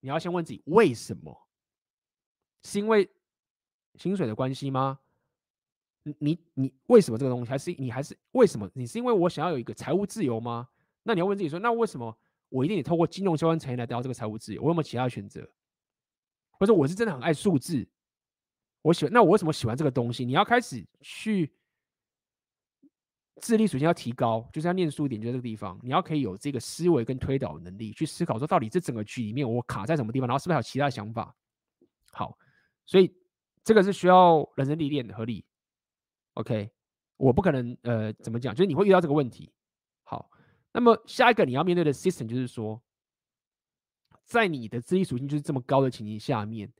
[0.00, 1.48] 你要先问自己为什么？
[2.62, 3.10] 是因为
[3.96, 5.00] 薪水的关系吗？
[6.18, 7.50] 你你为什么这个东西？
[7.50, 8.70] 还是你还是为什么？
[8.74, 10.68] 你是因为我想要有一个财务自由吗？
[11.02, 12.16] 那你要问自己说，那为什么
[12.48, 14.62] 我一定得透过金融相关产业来得到这个财务自由？
[14.62, 15.50] 我有没有其他选择？
[16.52, 17.88] 或者我是真的很爱数字，
[18.82, 20.24] 我喜欢，那我为什么喜欢这个东西？
[20.24, 21.52] 你要开始去。
[23.40, 31.34] 智力首先要提高，就是要念书一点，就在这个地方，你要可以有这个思维跟推导能力，去思考说到底这整个局里面我卡在什么地方，然后是不是还有其他想法？
[32.12, 32.36] 好，
[32.86, 33.14] 所以
[33.62, 35.44] 这个是需要人生历练的，合理。
[36.34, 36.70] OK，
[37.16, 39.52] 我不可能呃怎么讲，就是你会遇到这个问题。
[40.04, 40.30] 好，
[40.72, 42.80] 那么下一个你要面对的 system 就是说，
[44.24, 46.72] 在你的智力属性就是这么高的情形下面，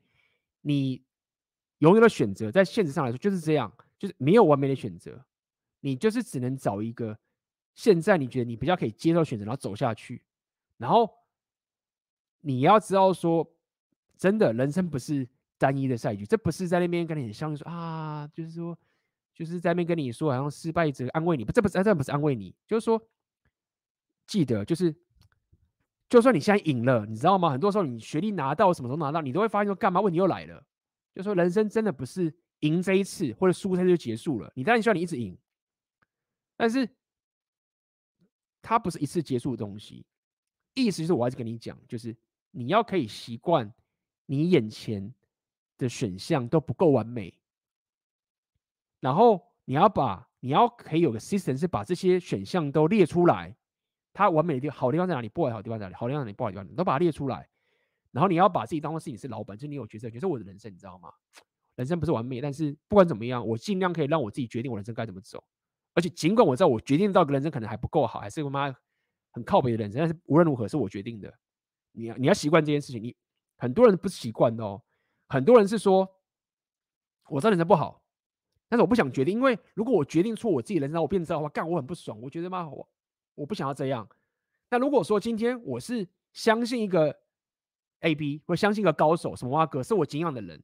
[0.61, 1.03] 你
[1.79, 5.25] 拥有的选择，在现实上来说就是这样，就是没有完美的选择。
[5.81, 7.19] 你就是只能找一个
[7.75, 10.23] 现在你觉得你比较可以接受选择，然后走下去。
[10.77, 11.09] 然后
[12.41, 13.49] 你要知道说，
[14.17, 15.29] 真的人生不是
[15.59, 18.79] 单一的赛局，这不是在那边跟你很像说啊，就是说
[19.35, 23.01] 就是在那边跟你说好像失败者安慰你，不，这不是这不是安慰你，就是说
[24.27, 24.95] 记得就是，
[26.09, 27.51] 就算你现在赢了，你知道吗？
[27.51, 30.65] 很多时候你学历拿到什么时候拿到，你都会发现说干嘛问题又来了，
[31.15, 35.37] 就说人生真的不是赢这一次或者输这次就结束了，你当然希望你一直赢。
[36.59, 36.87] 但是，
[38.61, 40.05] 它不是一次结束的东西。
[40.75, 42.15] 意思就是，我还是跟你讲，就是
[42.51, 43.73] 你要可以习惯，
[44.27, 45.15] 你眼前
[45.77, 47.33] 的选项都不够完美。
[48.99, 53.57] 然后你要把，你要可以有个 system，是把这些选项都列出来。
[54.13, 55.29] 它完美的地方，好地方在哪里？
[55.29, 55.95] 不好的地方在哪里？
[55.95, 56.35] 好地方在哪里？
[56.35, 57.49] 不好地方，你都把它列出来。
[58.11, 61.13] 然后你要把自己当做是你是老板，就是你有决策权，这是我的人生，你知道吗？
[61.77, 65.45] 人生不是完美，但是不管怎么样，我尽量可以让我自己决定我人生该怎么走。
[65.99, 68.73] 而且，尽管我知道我决定到的人生可能还不够好，还是我妈
[69.33, 71.37] 很靠北的人生，但是无论如何是我决定的。
[71.91, 73.03] 你要你要习惯这件事情。
[73.03, 73.17] 你
[73.57, 74.81] 很多人不习惯的哦，
[75.29, 76.09] 很多人是说，
[77.29, 78.01] 我知道人生不好，
[78.69, 82.17] 但是我不想决定，因为如果我决定出我自己人生，我变成这样的话，干我很不爽。
[82.21, 82.89] 我觉得妈，我
[83.35, 84.09] 我不想要这样。
[84.71, 87.19] 那如果说今天我是相信一个
[88.03, 90.63] A B，或相信一个高手，什么哇哥是我敬仰的人，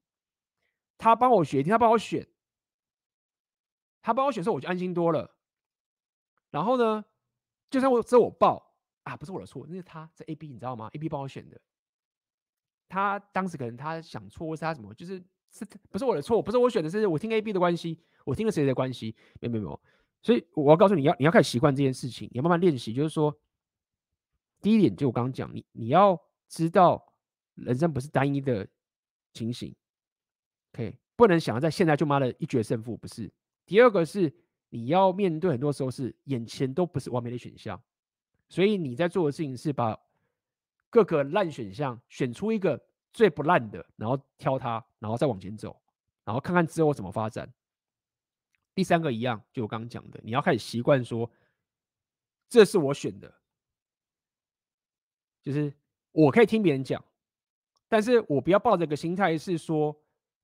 [0.96, 2.24] 他帮我决定，他帮我选。
[4.04, 5.34] 他帮我选的时候，我就安心多了。
[6.50, 7.02] 然后呢，
[7.70, 8.74] 就算我只有我报
[9.04, 11.58] 啊，不是我的错，那是他这 A B，你知道吗？A B 帮我选的。
[12.86, 16.42] 他当时可能他想错，或是他什么，就是是不是我的错？
[16.42, 19.16] 不是我选的，是我听 A B 的关系，我听了谁的关系？
[19.40, 19.80] 没有没有没有。
[20.20, 22.92] 所以我要告诉你要你要开始习惯这件事情，你要慢慢练习。
[22.92, 23.34] 就是说，
[24.60, 27.14] 第一点就我刚刚讲，你你要知道
[27.54, 28.68] 人生不是单一的
[29.32, 29.74] 情形
[30.74, 33.32] ，OK，不能想要在现在就妈的一决胜负，不是。
[33.66, 34.32] 第二个是
[34.68, 37.80] 你要面对很多时候是眼前都不是完美的选项，
[38.48, 39.98] 所以你在做的事情是把
[40.90, 42.80] 各个烂选项选出一个
[43.12, 45.80] 最不烂的，然后挑它，然后再往前走，
[46.24, 47.52] 然后看看之后怎么发展。
[48.74, 51.30] 第三个一样，就我刚刚讲的，你要开始习惯说，
[52.48, 53.32] 这是我选的，
[55.42, 55.72] 就是
[56.10, 57.02] 我可以听别人讲，
[57.88, 59.96] 但是我不要抱着一个心态是说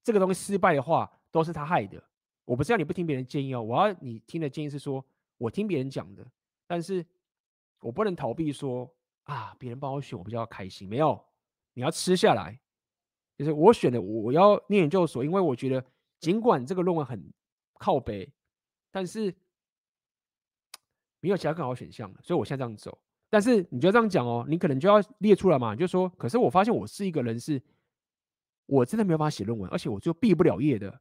[0.02, 2.02] 这个东西失败的话都是他害的。
[2.50, 5.04] 我不是要你不听别人建议哦，我要你听的建议是说，
[5.38, 6.26] 我听别人讲的，
[6.66, 7.06] 但是
[7.78, 10.88] 我不能逃避说啊，别人帮我选，我比较开心。
[10.88, 11.24] 没有，
[11.74, 12.58] 你要吃下来。
[13.38, 15.84] 就是我选的，我要念研究所，因为我觉得
[16.18, 17.32] 尽管这个论文很
[17.74, 18.28] 靠北，
[18.90, 19.32] 但是
[21.22, 22.98] 没有其他更好选项了，所以我现在这样走。
[23.28, 27.62] 但是你就要这样讲哦，你可能就要列出来嘛，你就说，可是我发现我是一个人是，
[28.66, 31.00] 我真的没有办法写论文，而且我就毕不了业的。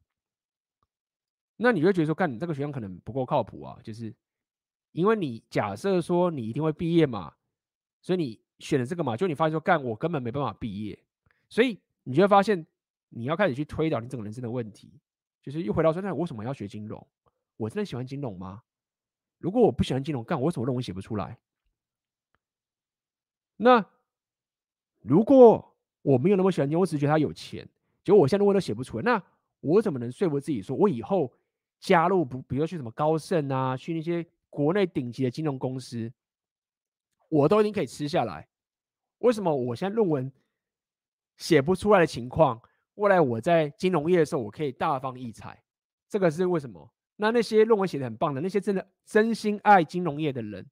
[1.62, 4.16] 那你就觉得说，干你这个学校可能不够靠谱啊，就是
[4.94, 7.34] 因为你假设说你一定会毕业嘛，
[8.02, 10.98] 所以你选了这个嘛，就你发现说，干我根本没办法毕业，
[11.50, 12.66] 所以你就会发现
[13.10, 15.02] 你要开始去推导你整个人生的问题，
[15.42, 17.06] 就是又回到说，那我为什么要学金融？
[17.58, 18.64] 我真的喜欢金融吗？
[19.38, 21.38] 如果我不喜欢金融，干我为什么论文写不出来？
[23.58, 23.86] 那
[25.02, 27.68] 如果我没有那么喜欢金融，我只是觉得他有钱，
[28.02, 29.22] 结果我现在论文都写不出来，那
[29.60, 31.34] 我怎么能说服自己说我以后？
[31.80, 36.12] 加入不，比如说去什么高盛啊，去那些国内顶级的金融公司，
[37.30, 38.48] 我都已经可以吃下来。
[39.20, 40.32] 为什么我现在论文
[41.38, 42.62] 写不出来的情况，
[42.96, 45.64] 未来我在金融业的时候，我可以大放异彩？
[46.10, 46.92] 这个是为什么？
[47.16, 50.66] 那那些论文写的很棒的，那些真的真心爱金融业的人，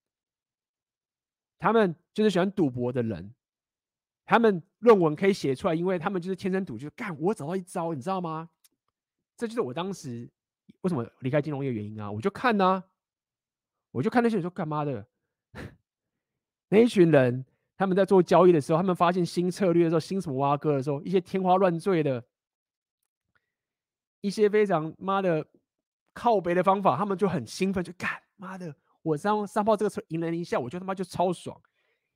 [1.58, 3.34] 他们就是喜欢赌博的人，
[4.26, 8.50] 他们论文可以写出来，因为他们就是天生赌，就是干我找到一招，你知道吗？
[9.38, 10.30] 这就是我当时。
[10.82, 12.12] 为什么离开金融业原因啊？
[12.12, 12.84] 我就看呐、
[13.92, 15.06] 我就看那些人说干嘛的，
[16.70, 17.46] 那一群人
[17.78, 22.24] 他们在做交易的时候，他们发现新策略的时候，新什么挖哥的时候，一些天花乱坠的，
[24.22, 25.46] 一些非常妈的
[26.14, 31.60] 靠北的方法，他们就很兴奋，就干妈的，我上上炮这个车赢了一下，我就他妈就超爽。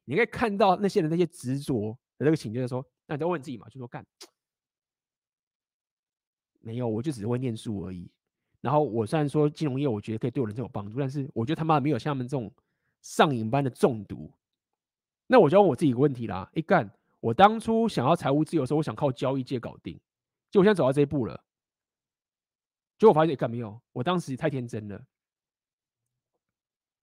[0.05, 4.05] 你可以看到那些人那些执着的那个情绪的时候，那你再问自己嘛，就说干
[6.59, 8.11] 没有，我就只是会念书而已。
[8.61, 12.49] 然后我虽然说金融业，我觉得可以对我人生有帮助，但是我觉得他妈没有像他们这种
[13.01, 14.31] 上瘾般的中毒。
[15.25, 19.99] 那我就问我自己一个问题啦：一干，我当初想要财务自由的时候，我想靠交易界搞定，
[20.51, 21.43] 就我现在走到这一步了，
[22.99, 25.03] 结果我发现一干没有，我当时太天真了，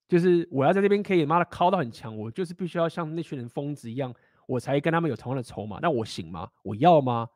[0.06, 4.14] 就是我要在这边可以妈的靠到很强，我就是必须要像那群人疯子一样，
[4.46, 5.80] 我才跟他们有同样的筹码。
[5.82, 6.48] 那我行吗？
[6.62, 7.28] 我要吗？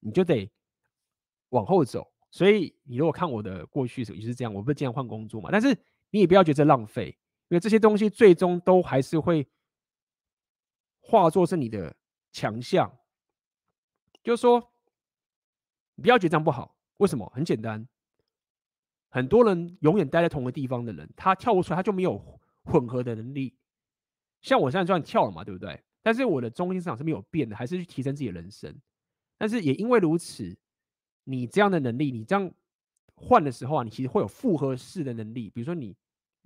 [0.00, 0.50] 你就得
[1.50, 2.10] 往后走。
[2.30, 5.48] 所以你如果看我的过去也是这样，我不是经常换工作嘛？
[5.50, 5.74] 但是
[6.10, 7.06] 你也不要觉得浪费，
[7.48, 9.46] 因为这些东西最终都还是会
[11.00, 11.96] 化作是你的
[12.30, 12.94] 强项。
[14.22, 14.72] 就是说，
[15.94, 16.76] 你不要觉得这样不好。
[16.98, 17.26] 为什么？
[17.34, 17.88] 很简单，
[19.08, 22.22] 很多人永远待在同一个地方的人，他跳不出来，他就没有
[22.64, 23.56] 混合的能力。
[24.42, 25.82] 像我现在这样跳了嘛，对不对？
[26.02, 28.78] 但是我的中心思想是没有变的，还是去提升自己的人生。
[29.38, 30.54] 但是也因为如此。
[31.30, 32.50] 你这样的能力，你这样
[33.14, 35.50] 换的时候啊，你其实会有复合式的能力。
[35.50, 35.94] 比如说你，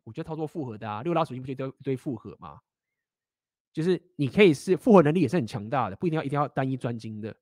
[0.02, 2.60] 我觉得操作复合的啊，六大属性不就都一堆复合吗？
[3.72, 7.32] 就是你可以是复合能力也是很强大的，不一定要一定要单一专精的，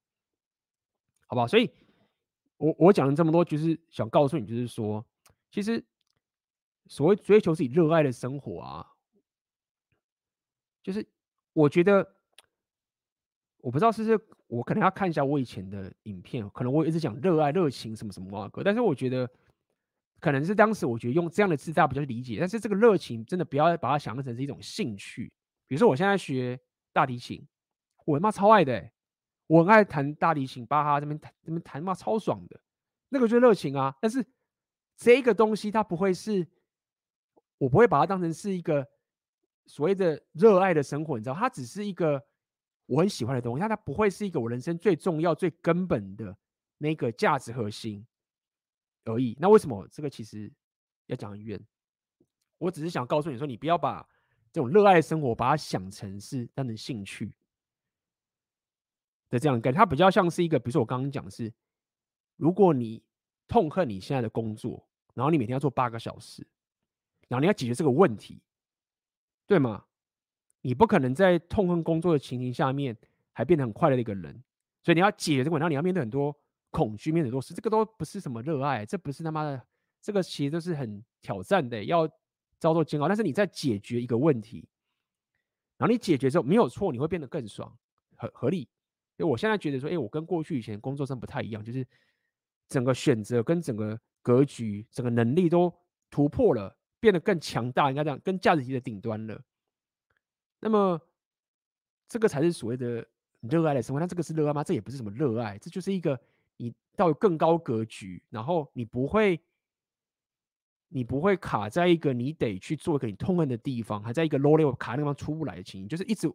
[1.28, 1.46] 好不好？
[1.46, 1.70] 所以
[2.58, 5.02] 我我讲了这么多，就是想告诉你，就是说，
[5.50, 5.82] 其实
[6.88, 8.86] 所谓追求自己热爱的生活啊，
[10.82, 11.08] 就是
[11.54, 12.19] 我觉得。
[13.62, 19.30] 我不知道是不是我可能要看一下我以前的影片，可能我一直讲热爱、热情什么什么啊哥，但是我觉得
[20.18, 25.32] 可能是当时我觉得用这样的字大家比较理解，但是这个热情真的不要把它想象成是一种兴趣。
[25.66, 26.58] 比如说我现在学
[26.92, 27.46] 大提琴，
[28.06, 28.90] 我他妈超爱的、
[29.46, 32.58] 我很爱弹大提琴，巴哈这边弹这边弹嘛超爽的，
[33.10, 33.94] 那个就是热情啊。
[34.00, 34.24] 但是
[34.96, 36.46] 这个东西它不会是，
[37.58, 38.86] 我不会把它当成是一个
[39.66, 42.22] 所谓的热爱的生活，你知道，它只是一个。
[42.90, 46.36] 我很喜欢的东西，但它不会是一个我人生最重要、最根本的
[46.76, 48.04] 那个价值核心
[49.04, 49.36] 而已。
[49.38, 50.52] 那为什么这个其实
[51.06, 51.64] 要讲很远？
[52.58, 54.04] 我只是想告诉你说，你不要把
[54.50, 57.32] 这种热爱生活把它想成是当成兴趣
[59.28, 59.78] 的这样的概念。
[59.78, 61.52] 它比较像是一个，比如说我刚刚讲的是，
[62.34, 63.00] 如果你
[63.46, 66.44] 痛恨你现在的工作，然后你每天要做八个小时，
[67.28, 68.42] 然后你要解决这个问题，
[69.46, 69.84] 对吗？
[70.62, 72.96] 你不可能在痛恨工作的情形下面
[73.32, 74.42] 还变得很快乐的一个人，
[74.82, 76.36] 所以你要解决这个问题，你要面对很多
[76.70, 79.62] 恐惧，面对很多事，这个都不是什么热爱，这不是他妈的，
[80.00, 82.06] 这个其实都是很挑战的，要
[82.58, 83.08] 遭受煎熬。
[83.08, 84.68] 但是你在解决一个问题，
[85.78, 87.74] 然后你解决之后没有错，你会变得更爽，
[88.16, 88.68] 合合理。
[89.16, 91.86] 因为我现在觉得说，哎，我跟过去以前工作上不太一样，就是
[92.68, 95.70] 整个选择跟整个格局、整个能力都
[96.10, 99.38] 突破了，变得更强大，应该这样，跟价值级的顶端了。
[100.60, 101.00] 那么，
[102.08, 103.06] 这个才是所谓的
[103.40, 104.00] 热爱的生活。
[104.00, 104.62] 那这个是热爱吗？
[104.62, 106.20] 这也不是什么热爱，这就是一个
[106.58, 109.40] 你到更高格局，然后你不会
[110.88, 116.30] 你不会卡在一个你得去做一个你痛恨的地方，还在一个 low level 卡那地方出不来的情形，就是一直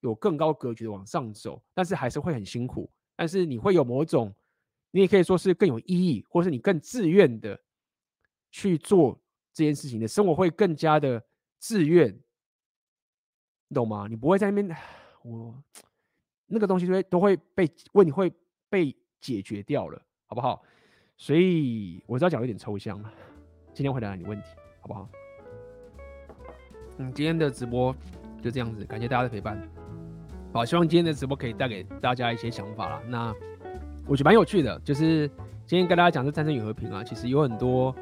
[0.00, 2.90] 有更高格局的往上走，但是还是会很辛苦。
[3.14, 4.34] 但是你会有某种，
[4.90, 7.58] 你也可以说是更有意义，或是你更自愿的
[8.50, 9.20] 去做
[9.52, 11.22] 这件事情的生活会更加的
[11.58, 12.18] 自愿，
[13.68, 14.06] 你懂吗？
[14.08, 14.76] 你不会在那边，
[15.22, 15.54] 我
[16.46, 18.32] 那个东西都会都会被问题会
[18.68, 20.62] 被解决掉了，好不好？
[21.16, 23.12] 所以我知道讲有点抽象了。
[23.74, 24.46] 今天回答你问题，
[24.80, 25.08] 好不好？
[26.98, 27.94] 嗯，今天的直播
[28.40, 29.60] 就这样子，感谢大家的陪伴。
[30.52, 33.02] 好，希望今天的直播可以带给大家一些想法啦。
[33.08, 33.34] 那
[34.06, 35.28] 我觉得蛮有趣的，就是
[35.66, 37.94] 今天跟大家讲这战争与和平啊，其实有很多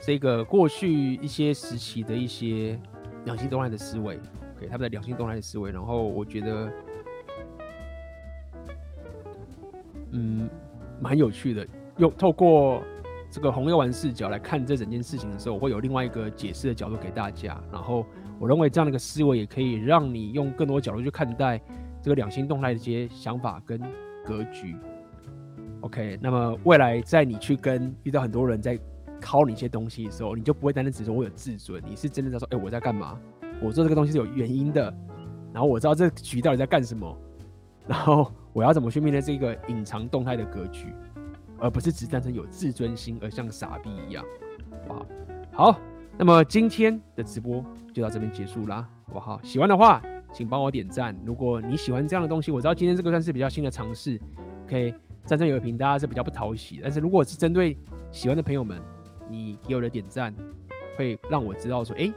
[0.00, 2.80] 这个过去一些时期的一些
[3.24, 4.18] 两性动态的思维，
[4.60, 5.70] 给他们的两性动态的思维。
[5.70, 6.72] 然后我觉得，
[10.12, 10.48] 嗯，
[11.00, 11.66] 蛮有趣的，
[11.96, 12.82] 用透过。
[13.32, 17.62] 这个红药丸视角来看这整件事情的时候，我会有另外一个解释的角度给大家。
[17.70, 18.04] 然后，
[18.40, 21.60] 我认为这样的一个思维也可以让你用更多角度去看待
[22.02, 23.80] 这个两性动态的一些想法跟
[24.26, 24.74] 格局。
[25.82, 28.76] OK，那么未来在你去跟遇到很多人在
[29.20, 33.16] 考你一些东西的时候，你就不会单单只说我有自尊，你是真的在说，哎，我在干嘛？
[33.62, 34.92] 我做这个东西是有原因的。
[35.52, 37.16] 然后我知道这局到底在干什么，
[37.86, 40.94] 然后我要怎么去面对这个隐藏动态的格局。
[41.62, 44.24] 而不是只单纯有自尊心而像傻逼一样，
[44.88, 45.06] 好不好？
[45.72, 45.80] 好，
[46.16, 49.38] 那么今天的直播就到这边结束啦，好不好？
[49.42, 51.14] 喜欢的话，请帮我点赞。
[51.22, 54.18] 如果你喜欢这样的东西，我知道今天这个算是比较新的尝试。
[54.64, 54.94] OK，
[55.26, 57.76] 战争与和平大家是比较不讨喜，但是如果是针对
[58.10, 58.80] 喜欢的朋友们，
[59.28, 60.34] 你给我的点赞
[60.96, 62.10] 会让我知道说，哎、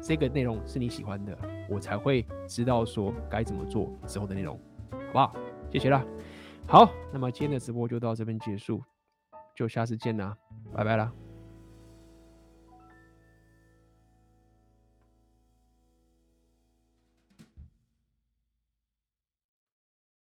[0.00, 1.36] 这个内容是你喜欢的，
[1.68, 4.58] 我才会知道说该怎么做之后的内容，
[4.90, 5.34] 好不好？
[5.70, 6.04] 谢谢啦。
[6.66, 8.82] 好，那么今天的直播就到这边结束，
[9.54, 10.36] 就下次见啦，
[10.72, 11.12] 拜拜啦。